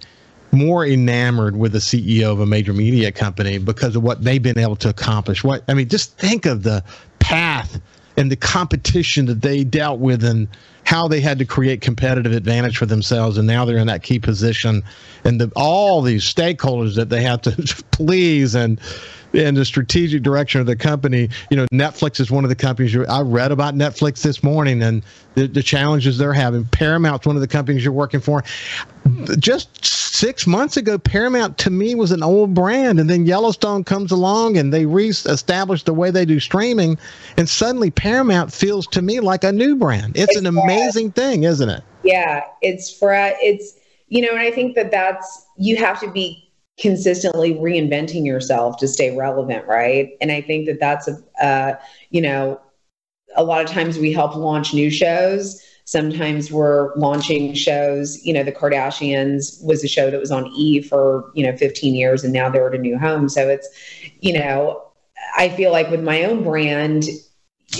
more 0.52 0.86
enamored 0.86 1.56
with 1.56 1.72
the 1.72 1.78
CEO 1.78 2.30
of 2.30 2.40
a 2.40 2.46
major 2.46 2.72
media 2.72 3.10
company 3.10 3.58
because 3.58 3.96
of 3.96 4.02
what 4.02 4.22
they've 4.22 4.42
been 4.42 4.58
able 4.58 4.76
to 4.76 4.88
accomplish. 4.90 5.42
What 5.42 5.64
I 5.68 5.74
mean, 5.74 5.88
just 5.88 6.18
think 6.18 6.46
of 6.46 6.62
the 6.62 6.84
path 7.18 7.80
and 8.16 8.30
the 8.30 8.36
competition 8.36 9.26
that 9.26 9.40
they 9.40 9.64
dealt 9.64 9.98
with 9.98 10.22
and 10.22 10.48
how 10.84 11.08
they 11.08 11.20
had 11.20 11.38
to 11.38 11.44
create 11.44 11.80
competitive 11.80 12.32
advantage 12.32 12.76
for 12.76 12.86
themselves 12.86 13.38
and 13.38 13.46
now 13.46 13.64
they're 13.64 13.78
in 13.78 13.86
that 13.86 14.02
key 14.02 14.18
position 14.18 14.82
and 15.24 15.40
the, 15.40 15.50
all 15.56 16.02
these 16.02 16.24
stakeholders 16.24 16.96
that 16.96 17.08
they 17.08 17.22
have 17.22 17.40
to 17.40 17.52
please 17.92 18.54
and 18.54 18.80
and 19.34 19.56
the 19.56 19.64
strategic 19.64 20.22
direction 20.22 20.60
of 20.60 20.66
the 20.66 20.76
company. 20.76 21.28
You 21.50 21.56
know, 21.56 21.66
Netflix 21.72 22.20
is 22.20 22.30
one 22.30 22.44
of 22.44 22.50
the 22.50 22.56
companies. 22.56 22.96
I 22.96 23.20
read 23.20 23.52
about 23.52 23.74
Netflix 23.74 24.22
this 24.22 24.42
morning 24.42 24.82
and 24.82 25.02
the, 25.34 25.46
the 25.46 25.62
challenges 25.62 26.18
they're 26.18 26.32
having. 26.32 26.64
Paramount's 26.66 27.26
one 27.26 27.36
of 27.36 27.40
the 27.40 27.48
companies 27.48 27.84
you're 27.84 27.92
working 27.92 28.20
for. 28.20 28.44
Just 29.38 29.84
six 29.84 30.46
months 30.46 30.76
ago, 30.76 30.98
Paramount 30.98 31.58
to 31.58 31.70
me 31.70 31.94
was 31.94 32.12
an 32.12 32.22
old 32.22 32.54
brand, 32.54 33.00
and 33.00 33.10
then 33.10 33.26
Yellowstone 33.26 33.82
comes 33.82 34.12
along 34.12 34.56
and 34.56 34.72
they 34.72 34.86
re-establish 34.86 35.82
the 35.82 35.94
way 35.94 36.10
they 36.10 36.24
do 36.24 36.38
streaming, 36.38 36.98
and 37.36 37.48
suddenly 37.48 37.90
Paramount 37.90 38.52
feels 38.52 38.86
to 38.88 39.02
me 39.02 39.20
like 39.20 39.42
a 39.42 39.50
new 39.50 39.74
brand. 39.74 40.16
It's, 40.16 40.36
it's 40.36 40.36
an 40.36 40.46
amazing 40.46 41.12
thing, 41.12 41.44
isn't 41.44 41.68
it? 41.68 41.82
Yeah, 42.04 42.44
it's 42.60 42.92
for 42.92 43.12
it's 43.14 43.74
you 44.08 44.20
know, 44.20 44.30
and 44.30 44.40
I 44.40 44.50
think 44.50 44.74
that 44.74 44.90
that's 44.90 45.46
you 45.56 45.76
have 45.76 45.98
to 46.00 46.10
be 46.10 46.41
consistently 46.82 47.54
reinventing 47.54 48.26
yourself 48.26 48.76
to 48.76 48.88
stay 48.88 49.16
relevant, 49.16 49.64
right? 49.68 50.16
And 50.20 50.32
I 50.32 50.40
think 50.40 50.66
that 50.66 50.80
that's 50.80 51.08
a, 51.08 51.16
uh, 51.40 51.74
you 52.10 52.20
know, 52.20 52.60
a 53.36 53.44
lot 53.44 53.64
of 53.64 53.70
times 53.70 53.98
we 53.98 54.12
help 54.12 54.34
launch 54.34 54.74
new 54.74 54.90
shows. 54.90 55.62
Sometimes 55.84 56.50
we're 56.50 56.92
launching 56.96 57.54
shows. 57.54 58.24
You 58.26 58.34
know, 58.34 58.42
the 58.42 58.50
Kardashians 58.50 59.64
was 59.64 59.84
a 59.84 59.88
show 59.88 60.10
that 60.10 60.18
was 60.18 60.32
on 60.32 60.48
E 60.48 60.82
for 60.82 61.30
you 61.34 61.46
know 61.46 61.56
15 61.56 61.94
years, 61.94 62.24
and 62.24 62.32
now 62.32 62.50
they're 62.50 62.68
at 62.68 62.74
a 62.74 62.78
new 62.78 62.98
home. 62.98 63.28
So 63.28 63.48
it's, 63.48 63.68
you 64.20 64.32
know, 64.32 64.82
I 65.36 65.48
feel 65.50 65.70
like 65.70 65.88
with 65.88 66.02
my 66.02 66.24
own 66.24 66.42
brand, 66.42 67.04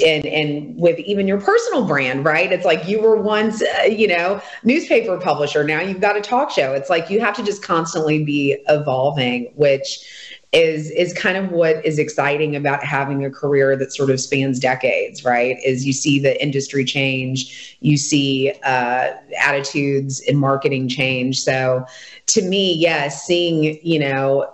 and 0.01 0.25
and 0.27 0.75
with 0.77 0.99
even 1.01 1.27
your 1.27 1.41
personal 1.41 1.85
brand 1.85 2.25
right? 2.25 2.53
It's 2.53 2.65
like 2.65 2.87
you 2.87 3.01
were 3.01 3.17
once 3.17 3.63
uh, 3.63 3.83
you 3.85 4.09
know 4.09 4.41
newspaper 4.65 5.19
publisher. 5.19 5.65
Now 5.65 5.81
you've 5.81 6.01
got 6.01 6.17
a 6.17 6.21
talk 6.21 6.51
show. 6.51 6.73
It's 6.73 6.91
like 6.91 7.11
you 7.11 7.21
have 7.21 7.35
to 7.37 7.43
just 7.43 7.63
constantly 7.63 8.25
be 8.25 8.57
evolving 8.69 9.53
which 9.55 10.39
is 10.53 10.91
is 10.91 11.15
kind 11.15 11.39
of 11.39 11.51
what 11.51 11.85
is 11.85 11.99
exciting 11.99 12.55
about 12.55 12.85
having 12.85 13.25
a 13.25 13.31
career 13.31 13.75
that 13.75 13.93
sort 13.93 14.11
of 14.11 14.21
spans 14.21 14.59
decades 14.59 15.25
right? 15.25 15.57
Is 15.65 15.87
you 15.87 15.93
see 15.93 16.19
the 16.19 16.41
industry 16.43 16.85
change. 16.85 17.77
You 17.81 17.97
see 17.97 18.53
uh, 18.65 19.13
attitudes 19.39 20.21
in 20.21 20.37
marketing 20.37 20.89
change. 20.89 21.41
So 21.41 21.85
to 22.27 22.43
me 22.43 22.75
yes 22.75 22.83
yeah, 22.83 23.09
seeing 23.09 23.81
you 23.83 23.99
know 23.99 24.53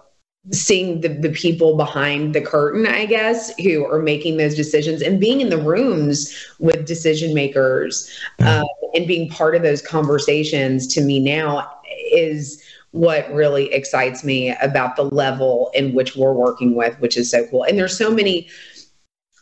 seeing 0.52 1.00
the, 1.00 1.08
the 1.08 1.30
people 1.30 1.76
behind 1.76 2.34
the 2.34 2.40
curtain, 2.40 2.86
I 2.86 3.06
guess, 3.06 3.54
who 3.58 3.84
are 3.84 4.00
making 4.00 4.36
those 4.36 4.54
decisions 4.54 5.02
and 5.02 5.20
being 5.20 5.40
in 5.40 5.50
the 5.50 5.60
rooms 5.60 6.34
with 6.58 6.86
decision 6.86 7.34
makers 7.34 8.10
um, 8.40 8.64
and 8.94 9.06
being 9.06 9.28
part 9.28 9.54
of 9.54 9.62
those 9.62 9.82
conversations 9.82 10.86
to 10.94 11.02
me 11.02 11.20
now 11.20 11.70
is 12.12 12.62
what 12.92 13.30
really 13.32 13.72
excites 13.72 14.24
me 14.24 14.54
about 14.62 14.96
the 14.96 15.02
level 15.02 15.70
in 15.74 15.92
which 15.92 16.16
we're 16.16 16.32
working 16.32 16.74
with, 16.74 16.98
which 17.00 17.16
is 17.16 17.30
so 17.30 17.46
cool. 17.48 17.64
And 17.64 17.78
there's 17.78 17.96
so 17.96 18.10
many 18.10 18.48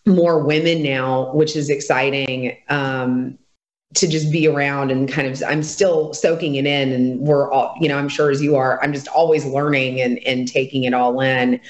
more 0.07 0.43
women 0.43 0.83
now, 0.83 1.33
which 1.35 1.55
is 1.55 1.71
exciting. 1.71 2.57
Um, 2.69 3.39
to 3.97 4.07
just 4.07 4.31
be 4.31 4.47
around 4.47 4.91
and 4.91 5.09
kind 5.09 5.27
of 5.27 5.43
I'm 5.47 5.63
still 5.63 6.13
soaking 6.13 6.57
it 6.57 6.67
in 6.67 6.93
and 6.93 7.21
we're 7.21 7.51
all 7.51 7.75
you 7.81 7.89
know 7.89 7.97
I'm 7.97 8.09
sure 8.09 8.31
as 8.31 8.43
you 8.43 8.57
are 8.57 8.83
I'm 8.83 8.93
just 8.93 9.09
always 9.09 9.45
learning 9.45 10.01
and 10.01 10.19
and 10.27 10.47
taking 10.47 10.85
it 10.85 10.95
all 10.95 11.21
in. 11.21 11.61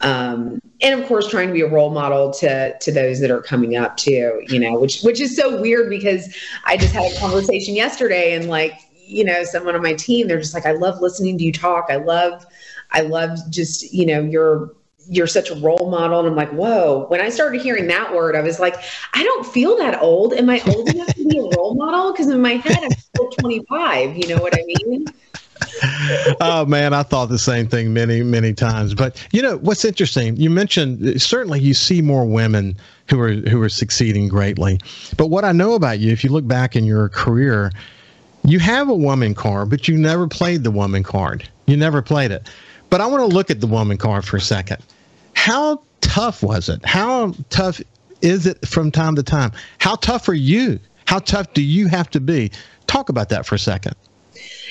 Um, 0.00 0.60
and 0.80 1.00
of 1.00 1.06
course 1.06 1.28
trying 1.28 1.48
to 1.48 1.54
be 1.54 1.60
a 1.60 1.68
role 1.68 1.90
model 1.90 2.32
to 2.34 2.76
to 2.78 2.92
those 2.92 3.20
that 3.20 3.30
are 3.30 3.42
coming 3.42 3.76
up 3.76 3.96
too 3.96 4.42
you 4.48 4.58
know 4.58 4.78
which 4.78 5.02
which 5.02 5.20
is 5.20 5.36
so 5.36 5.60
weird 5.60 5.90
because 5.90 6.36
I 6.64 6.76
just 6.76 6.92
had 6.92 7.12
a 7.12 7.18
conversation 7.20 7.74
yesterday 7.76 8.34
and 8.34 8.48
like 8.48 8.74
you 8.94 9.24
know 9.24 9.44
someone 9.44 9.74
on 9.74 9.82
my 9.82 9.94
team 9.94 10.28
they're 10.28 10.40
just 10.40 10.54
like 10.54 10.66
I 10.66 10.72
love 10.72 11.00
listening 11.00 11.38
to 11.38 11.44
you 11.44 11.52
talk. 11.52 11.86
I 11.90 11.96
love 11.96 12.46
I 12.92 13.00
love 13.00 13.38
just 13.50 13.92
you 13.92 14.06
know 14.06 14.20
your 14.20 14.72
you're 15.08 15.26
such 15.26 15.50
a 15.50 15.54
role 15.56 15.90
model. 15.90 16.20
And 16.20 16.28
I'm 16.28 16.36
like, 16.36 16.50
whoa. 16.50 17.06
When 17.08 17.20
I 17.20 17.28
started 17.28 17.60
hearing 17.60 17.86
that 17.88 18.14
word, 18.14 18.36
I 18.36 18.40
was 18.40 18.60
like, 18.60 18.76
I 19.14 19.22
don't 19.22 19.46
feel 19.46 19.76
that 19.78 20.00
old. 20.00 20.32
Am 20.34 20.48
I 20.48 20.60
old 20.66 20.88
enough 20.88 21.14
to 21.14 21.28
be 21.28 21.38
a 21.38 21.56
role 21.56 21.74
model? 21.74 22.12
Because 22.12 22.28
in 22.28 22.40
my 22.40 22.54
head, 22.54 22.78
I'm 22.82 22.90
still 22.92 23.28
25. 23.30 24.16
You 24.16 24.28
know 24.28 24.42
what 24.42 24.54
I 24.54 24.62
mean? 24.64 25.06
oh 26.40 26.64
man, 26.66 26.92
I 26.92 27.02
thought 27.02 27.26
the 27.28 27.38
same 27.38 27.68
thing 27.68 27.92
many, 27.92 28.22
many 28.22 28.52
times. 28.52 28.94
But 28.94 29.24
you 29.32 29.42
know 29.42 29.58
what's 29.58 29.84
interesting? 29.84 30.36
You 30.36 30.50
mentioned 30.50 31.20
certainly 31.20 31.60
you 31.60 31.74
see 31.74 32.02
more 32.02 32.24
women 32.24 32.76
who 33.08 33.20
are 33.20 33.32
who 33.32 33.60
are 33.62 33.68
succeeding 33.68 34.28
greatly. 34.28 34.80
But 35.16 35.28
what 35.28 35.44
I 35.44 35.52
know 35.52 35.74
about 35.74 35.98
you, 35.98 36.12
if 36.12 36.24
you 36.24 36.30
look 36.30 36.46
back 36.46 36.76
in 36.76 36.84
your 36.84 37.08
career, 37.10 37.72
you 38.44 38.58
have 38.58 38.88
a 38.88 38.94
woman 38.94 39.34
card, 39.34 39.70
but 39.70 39.88
you 39.88 39.96
never 39.96 40.26
played 40.26 40.64
the 40.64 40.70
woman 40.70 41.02
card. 41.02 41.48
You 41.66 41.76
never 41.76 42.02
played 42.02 42.30
it. 42.30 42.48
But 42.92 43.00
I 43.00 43.06
want 43.06 43.22
to 43.22 43.34
look 43.34 43.50
at 43.50 43.62
the 43.62 43.66
woman 43.66 43.96
card 43.96 44.22
for 44.22 44.36
a 44.36 44.40
second. 44.42 44.76
How 45.32 45.82
tough 46.02 46.42
was 46.42 46.68
it? 46.68 46.84
How 46.84 47.32
tough 47.48 47.80
is 48.20 48.46
it 48.46 48.68
from 48.68 48.90
time 48.90 49.16
to 49.16 49.22
time? 49.22 49.50
How 49.78 49.94
tough 49.94 50.28
are 50.28 50.34
you? 50.34 50.78
How 51.06 51.18
tough 51.20 51.54
do 51.54 51.62
you 51.62 51.86
have 51.86 52.10
to 52.10 52.20
be? 52.20 52.50
Talk 52.88 53.08
about 53.08 53.30
that 53.30 53.46
for 53.46 53.54
a 53.54 53.58
second. 53.58 53.94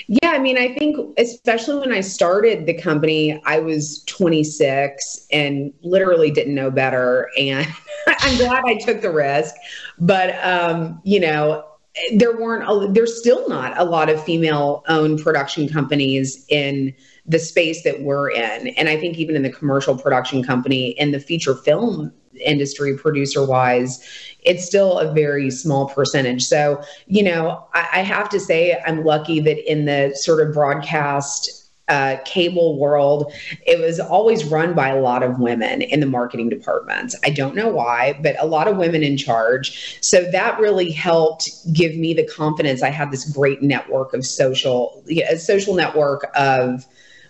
Yeah, 0.05 0.33
I 0.33 0.37
mean, 0.37 0.59
I 0.59 0.71
think 0.75 0.97
especially 1.17 1.79
when 1.79 1.91
I 1.91 2.01
started 2.01 2.67
the 2.67 2.75
company, 2.75 3.41
I 3.43 3.57
was 3.57 4.03
26 4.03 5.25
and 5.31 5.73
literally 5.81 6.29
didn't 6.29 6.53
know 6.53 6.69
better. 6.69 7.27
And 7.39 7.67
I'm 8.07 8.37
glad 8.37 8.65
I 8.67 8.75
took 8.75 9.01
the 9.01 9.11
risk. 9.11 9.55
But, 9.97 10.37
um, 10.45 11.01
you 11.03 11.19
know, 11.19 11.65
there 12.13 12.35
weren't, 12.35 12.63
a, 12.69 12.91
there's 12.91 13.17
still 13.19 13.47
not 13.49 13.77
a 13.77 13.83
lot 13.83 14.09
of 14.09 14.23
female 14.23 14.83
owned 14.87 15.21
production 15.21 15.67
companies 15.67 16.45
in 16.49 16.93
the 17.25 17.39
space 17.39 17.83
that 17.83 18.01
we're 18.01 18.31
in. 18.31 18.69
And 18.69 18.89
I 18.89 18.97
think 18.97 19.17
even 19.17 19.35
in 19.35 19.43
the 19.43 19.51
commercial 19.51 19.97
production 19.97 20.43
company 20.43 20.97
and 20.97 21.13
the 21.13 21.19
feature 21.19 21.55
film 21.55 22.11
industry 22.43 22.97
producer 22.97 23.45
wise, 23.45 24.03
it's 24.43 24.65
still 24.65 24.97
a 24.97 25.13
very 25.13 25.51
small 25.51 25.89
percentage. 25.89 26.43
So, 26.43 26.81
you 27.07 27.23
know, 27.23 27.67
I, 27.73 27.87
I 27.93 27.99
have 27.99 28.29
to 28.29 28.39
say 28.39 28.81
I'm 28.85 29.03
lucky 29.03 29.39
that 29.41 29.71
in 29.71 29.85
the 29.85 30.15
sort 30.15 30.45
of 30.45 30.53
broadcast 30.53 31.60
uh, 31.91 32.15
cable 32.23 32.79
world, 32.79 33.33
it 33.67 33.77
was 33.79 33.99
always 33.99 34.45
run 34.45 34.73
by 34.73 34.87
a 34.87 35.01
lot 35.01 35.23
of 35.23 35.39
women 35.39 35.81
in 35.81 35.99
the 35.99 36.05
marketing 36.05 36.47
departments. 36.47 37.15
I 37.25 37.31
don't 37.31 37.53
know 37.53 37.67
why, 37.67 38.17
but 38.23 38.37
a 38.39 38.45
lot 38.45 38.69
of 38.69 38.77
women 38.77 39.03
in 39.03 39.17
charge. 39.17 39.99
So 39.99 40.23
that 40.31 40.57
really 40.57 40.89
helped 40.89 41.49
give 41.73 41.97
me 41.97 42.13
the 42.13 42.25
confidence. 42.25 42.81
I 42.81 42.91
had 42.91 43.11
this 43.11 43.29
great 43.29 43.61
network 43.61 44.13
of 44.13 44.25
social, 44.25 45.03
a 45.09 45.37
social 45.37 45.75
network 45.75 46.31
of 46.33 46.87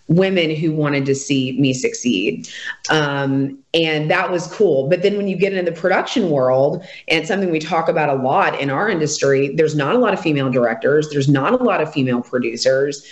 women 0.08 0.54
who 0.56 0.72
wanted 0.74 1.08
to 1.08 1.16
see 1.16 1.58
me 1.60 1.74
succeed. 1.74 2.48
Um, 2.92 3.58
and 3.74 4.12
that 4.12 4.30
was 4.30 4.46
cool. 4.48 4.90
But 4.90 5.02
then 5.02 5.18
when 5.18 5.28
you 5.28 5.38
get 5.38 5.54
into 5.54 5.72
the 5.72 5.76
production 5.76 6.30
world, 6.30 6.86
and 7.08 7.26
something 7.26 7.50
we 7.50 7.60
talk 7.60 7.90
about 7.90 8.10
a 8.10 8.22
lot 8.22 8.60
in 8.60 8.70
our 8.70 8.90
industry, 8.90 9.56
there's 9.56 9.76
not 9.76 9.96
a 9.96 9.98
lot 9.98 10.14
of 10.14 10.20
female 10.20 10.52
directors, 10.52 11.10
there's 11.10 11.30
not 11.30 11.60
a 11.60 11.64
lot 11.64 11.82
of 11.82 11.92
female 11.92 12.22
producers. 12.22 13.04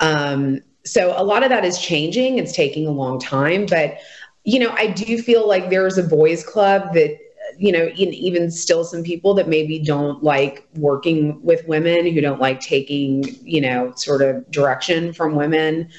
Um, 0.00 0.60
so 0.88 1.14
a 1.16 1.22
lot 1.22 1.42
of 1.42 1.50
that 1.50 1.64
is 1.64 1.78
changing. 1.78 2.38
It's 2.38 2.52
taking 2.52 2.86
a 2.86 2.90
long 2.90 3.20
time, 3.20 3.66
but 3.66 3.98
you 4.44 4.58
know, 4.58 4.70
I 4.70 4.86
do 4.86 5.20
feel 5.20 5.46
like 5.46 5.68
there's 5.68 5.98
a 5.98 6.02
boys 6.02 6.44
club 6.44 6.94
that 6.94 7.18
you 7.58 7.72
know, 7.72 7.90
even 7.96 8.50
still 8.50 8.84
some 8.84 9.02
people 9.02 9.34
that 9.34 9.48
maybe 9.48 9.80
don't 9.80 10.22
like 10.22 10.66
working 10.76 11.42
with 11.42 11.66
women, 11.66 12.06
who 12.06 12.20
don't 12.20 12.40
like 12.40 12.60
taking, 12.60 13.24
you 13.42 13.60
know, 13.60 13.92
sort 13.96 14.22
of 14.22 14.48
direction 14.50 15.12
from 15.12 15.34
women. 15.34 15.90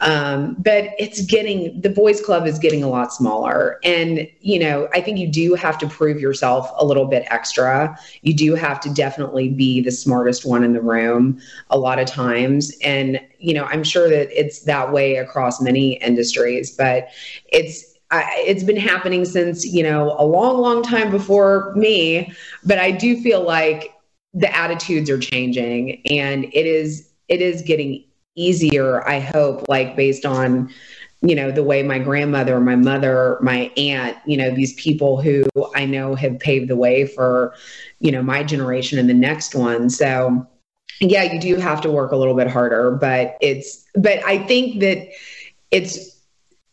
Um, 0.00 0.56
but 0.58 0.90
it's 0.98 1.22
getting 1.22 1.78
the 1.80 1.90
boys 1.90 2.20
club 2.20 2.46
is 2.46 2.58
getting 2.58 2.82
a 2.82 2.88
lot 2.88 3.12
smaller. 3.12 3.78
And, 3.84 4.26
you 4.40 4.58
know, 4.58 4.88
I 4.92 5.00
think 5.00 5.18
you 5.18 5.28
do 5.28 5.54
have 5.54 5.78
to 5.78 5.86
prove 5.86 6.20
yourself 6.20 6.70
a 6.76 6.84
little 6.84 7.06
bit 7.06 7.26
extra. 7.30 7.98
You 8.22 8.34
do 8.34 8.54
have 8.54 8.80
to 8.80 8.94
definitely 8.94 9.50
be 9.50 9.80
the 9.80 9.90
smartest 9.90 10.46
one 10.46 10.64
in 10.64 10.72
the 10.72 10.80
room 10.80 11.38
a 11.68 11.78
lot 11.78 11.98
of 11.98 12.06
times. 12.06 12.72
And, 12.82 13.20
you 13.38 13.52
know, 13.52 13.64
I'm 13.64 13.84
sure 13.84 14.08
that 14.08 14.30
it's 14.38 14.60
that 14.62 14.92
way 14.92 15.16
across 15.16 15.60
many 15.60 15.94
industries, 15.94 16.74
but 16.74 17.08
it's, 17.46 17.84
I, 18.10 18.26
it's 18.38 18.64
been 18.64 18.76
happening 18.76 19.24
since 19.24 19.64
you 19.64 19.84
know 19.84 20.16
a 20.18 20.24
long 20.24 20.58
long 20.58 20.82
time 20.82 21.12
before 21.12 21.72
me 21.76 22.32
but 22.64 22.76
i 22.76 22.90
do 22.90 23.20
feel 23.22 23.40
like 23.40 23.94
the 24.34 24.52
attitudes 24.52 25.08
are 25.08 25.18
changing 25.18 26.02
and 26.10 26.46
it 26.46 26.66
is 26.66 27.08
it 27.28 27.40
is 27.40 27.62
getting 27.62 28.04
easier 28.36 29.06
i 29.08 29.18
hope 29.18 29.68
like 29.68 29.96
based 29.96 30.24
on 30.24 30.70
you 31.22 31.34
know 31.34 31.50
the 31.50 31.62
way 31.62 31.82
my 31.82 31.98
grandmother 31.98 32.60
my 32.60 32.76
mother 32.76 33.38
my 33.42 33.70
aunt 33.76 34.16
you 34.26 34.36
know 34.36 34.54
these 34.54 34.72
people 34.74 35.20
who 35.20 35.44
i 35.74 35.84
know 35.84 36.14
have 36.14 36.38
paved 36.38 36.68
the 36.68 36.76
way 36.76 37.06
for 37.06 37.54
you 37.98 38.10
know 38.12 38.22
my 38.22 38.42
generation 38.42 38.98
and 38.98 39.08
the 39.08 39.14
next 39.14 39.54
one. 39.54 39.90
So 39.90 40.46
yeah 41.00 41.22
you 41.22 41.40
do 41.40 41.56
have 41.56 41.80
to 41.80 41.90
work 41.90 42.12
a 42.12 42.16
little 42.16 42.34
bit 42.34 42.46
harder 42.46 42.92
but 42.92 43.36
it's 43.40 43.84
but 43.94 44.24
i 44.24 44.38
think 44.38 44.80
that 44.80 45.08
it's 45.70 46.20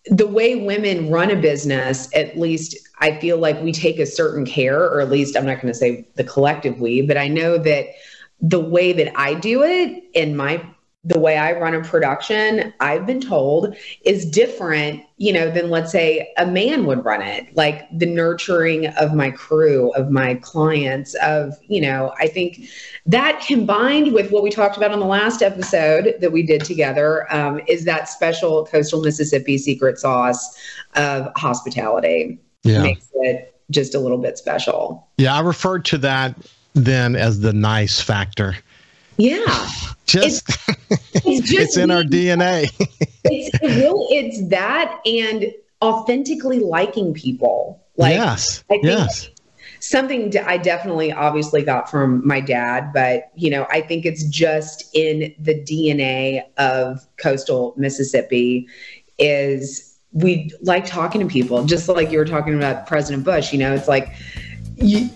the 0.09 0.27
way 0.27 0.55
women 0.55 1.09
run 1.09 1.31
a 1.31 1.35
business, 1.35 2.09
at 2.15 2.37
least 2.37 2.77
I 2.99 3.19
feel 3.19 3.37
like 3.37 3.61
we 3.61 3.71
take 3.71 3.99
a 3.99 4.05
certain 4.05 4.45
care, 4.45 4.81
or 4.81 5.01
at 5.01 5.09
least 5.09 5.35
I'm 5.35 5.45
not 5.45 5.55
going 5.61 5.73
to 5.73 5.77
say 5.77 6.07
the 6.15 6.23
collective 6.23 6.79
we, 6.79 7.01
but 7.01 7.17
I 7.17 7.27
know 7.27 7.57
that 7.57 7.87
the 8.39 8.59
way 8.59 8.93
that 8.93 9.17
I 9.19 9.33
do 9.33 9.63
it 9.63 10.03
in 10.13 10.35
my 10.35 10.63
the 11.07 11.19
way 11.19 11.37
I 11.37 11.53
run 11.53 11.73
a 11.73 11.81
production, 11.81 12.73
I've 12.81 13.05
been 13.05 13.21
told, 13.21 13.77
is 14.03 14.25
different, 14.25 15.01
you 15.15 15.31
know, 15.31 15.49
than 15.49 15.69
let's 15.69 15.89
say 15.89 16.33
a 16.37 16.45
man 16.45 16.85
would 16.85 17.05
run 17.05 17.21
it. 17.21 17.55
Like 17.55 17.87
the 17.97 18.05
nurturing 18.05 18.87
of 18.87 19.13
my 19.13 19.31
crew, 19.31 19.93
of 19.93 20.11
my 20.11 20.35
clients, 20.35 21.15
of, 21.23 21.53
you 21.61 21.79
know, 21.79 22.13
I 22.19 22.27
think 22.27 22.67
that 23.05 23.41
combined 23.47 24.13
with 24.13 24.31
what 24.31 24.43
we 24.43 24.49
talked 24.49 24.75
about 24.75 24.91
on 24.91 24.99
the 24.99 25.05
last 25.05 25.41
episode 25.41 26.15
that 26.19 26.33
we 26.33 26.43
did 26.43 26.65
together 26.65 27.33
um, 27.33 27.61
is 27.67 27.85
that 27.85 28.09
special 28.09 28.65
coastal 28.65 29.01
Mississippi 29.01 29.57
secret 29.57 29.97
sauce 29.97 30.59
of 30.95 31.31
hospitality. 31.37 32.37
Yeah. 32.63 32.81
Makes 32.81 33.07
it 33.13 33.55
just 33.71 33.95
a 33.95 33.99
little 33.99 34.17
bit 34.17 34.37
special. 34.37 35.07
Yeah, 35.17 35.35
I 35.35 35.39
referred 35.39 35.85
to 35.85 35.97
that 35.99 36.35
then 36.73 37.15
as 37.15 37.39
the 37.39 37.53
nice 37.53 38.01
factor 38.01 38.57
yeah. 39.17 39.67
Just 40.05 40.47
it's, 40.47 40.97
it's, 41.25 41.49
just 41.49 41.61
it's 41.61 41.77
in 41.77 41.91
our 41.91 42.03
DNA. 42.03 42.67
it's 43.25 43.61
really 43.61 44.05
it's 44.15 44.47
that 44.49 44.99
and 45.05 45.51
authentically 45.81 46.59
liking 46.59 47.13
people. 47.13 47.83
Like 47.97 48.13
yes, 48.13 48.63
I 48.69 48.75
think 48.75 48.85
yes. 48.85 49.29
something 49.79 50.33
I 50.37 50.57
definitely 50.57 51.11
obviously 51.11 51.63
got 51.63 51.89
from 51.89 52.25
my 52.25 52.39
dad, 52.39 52.93
but 52.93 53.31
you 53.35 53.49
know, 53.49 53.67
I 53.69 53.81
think 53.81 54.05
it's 54.05 54.23
just 54.23 54.87
in 54.95 55.33
the 55.39 55.55
DNA 55.55 56.43
of 56.57 57.05
coastal 57.17 57.73
Mississippi 57.75 58.67
is 59.17 59.97
we 60.13 60.51
like 60.61 60.85
talking 60.85 61.21
to 61.21 61.27
people, 61.27 61.63
just 61.65 61.89
like 61.89 62.11
you 62.11 62.17
were 62.17 62.25
talking 62.25 62.55
about 62.55 62.87
President 62.87 63.23
Bush. 63.23 63.51
You 63.51 63.59
know, 63.59 63.73
it's 63.73 63.87
like 63.87 64.15
you, 64.75 65.09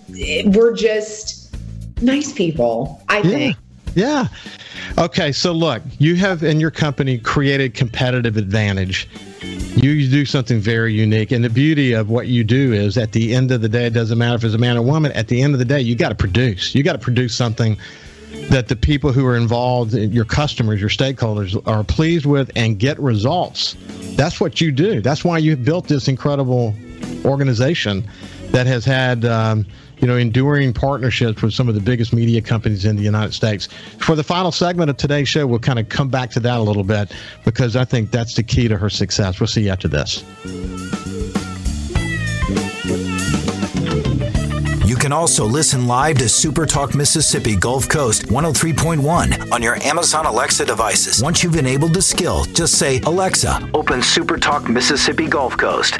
we're 0.48 0.74
just 0.74 1.56
nice 2.02 2.34
people. 2.34 3.02
I 3.08 3.18
yeah. 3.18 3.30
think 3.30 3.58
yeah. 3.96 4.28
Okay, 4.98 5.32
so 5.32 5.52
look, 5.52 5.82
you 6.00 6.16
have 6.16 6.44
in 6.44 6.60
your 6.60 6.72
company 6.72 7.18
created 7.18 7.74
competitive 7.74 8.38
advantage. 8.38 9.08
You 9.42 10.08
do 10.10 10.26
something 10.26 10.60
very 10.60 10.94
unique. 10.94 11.32
And 11.32 11.44
the 11.44 11.50
beauty 11.50 11.94
of 11.94 12.10
what 12.10 12.28
you 12.28 12.44
do 12.44 12.74
is 12.74 12.98
at 12.98 13.12
the 13.12 13.34
end 13.34 13.52
of 13.52 13.62
the 13.62 13.70
day, 13.70 13.86
it 13.86 13.94
doesn't 13.94 14.18
matter 14.18 14.36
if 14.36 14.44
it's 14.44 14.54
a 14.54 14.58
man 14.58 14.78
or 14.78 14.82
woman, 14.82 15.12
at 15.14 15.28
the 15.28 15.42
end 15.42 15.54
of 15.54 15.60
the 15.60 15.66
day, 15.66 15.80
you 15.80 15.96
got 15.96 16.10
to 16.10 16.16
produce. 16.16 16.76
You 16.76 16.84
got 16.84 16.94
to 16.94 17.00
produce 17.00 17.34
something 17.34 17.78
that 18.50 18.68
the 18.68 18.76
people 18.76 19.12
who 19.12 19.26
are 19.26 19.36
involved, 19.36 19.94
your 19.94 20.26
customers, 20.26 20.80
your 20.80 20.90
stakeholders, 20.90 21.62
are 21.68 21.84
pleased 21.84 22.26
with 22.26 22.52
and 22.56 22.80
get 22.80 23.00
results. 23.00 23.76
That's 24.16 24.40
what 24.40 24.62
you 24.62 24.72
do. 24.72 25.02
That's 25.02 25.24
why 25.24 25.38
you've 25.38 25.66
built 25.66 25.88
this 25.88 26.08
incredible 26.08 26.76
organization 27.26 28.08
that 28.52 28.68
has 28.68 28.86
had 28.86 29.26
um, 29.26 29.66
you 30.02 30.08
know, 30.08 30.18
enduring 30.18 30.74
partnerships 30.74 31.42
with 31.42 31.54
some 31.54 31.70
of 31.70 31.76
the 31.76 31.82
biggest 31.82 32.12
media 32.12 32.42
companies 32.42 32.86
in 32.86 32.96
the 32.96 33.04
United 33.04 33.34
States. 33.34 33.68
For 34.00 34.16
the 34.16 34.24
final 34.24 34.52
segment 34.52 34.90
of 34.90 34.98
today's 34.98 35.30
show, 35.30 35.46
we'll 35.46 35.60
kind 35.60 35.80
of 35.80 35.88
come 35.90 36.10
back 36.10 36.32
to 36.32 36.40
that 36.42 36.58
a 36.58 36.62
little 36.62 36.84
bit 36.84 37.12
because 37.46 37.76
I 37.76 37.86
think 37.86 38.12
that's 38.12 38.36
the 38.36 38.44
key 38.44 38.68
to 38.68 38.78
her 38.78 38.90
success. 38.90 39.40
We'll 39.40 39.48
see 39.48 39.64
you 39.64 39.70
after 39.70 39.88
this. 39.88 40.24
You 44.86 44.98
can 44.98 45.14
also 45.14 45.46
listen 45.46 45.88
live 45.88 46.18
to 46.18 46.28
Super 46.28 46.66
Talk 46.66 46.96
Mississippi 46.96 47.56
Gulf 47.56 47.88
Coast 47.88 48.24
103.1 48.24 49.52
on 49.52 49.64
your 49.64 49.82
Amazon 49.84 50.26
Alexa 50.26 50.66
devices. 50.66 51.24
Once 51.24 51.44
you've 51.44 51.56
enabled 51.56 51.94
the 51.94 52.02
skill, 52.02 52.44
just 52.46 52.78
say, 52.78 53.00
Alexa, 53.02 53.70
open 53.74 54.02
Super 54.02 54.38
Talk 54.38 54.68
Mississippi 54.68 55.28
Gulf 55.28 55.56
Coast. 55.58 56.00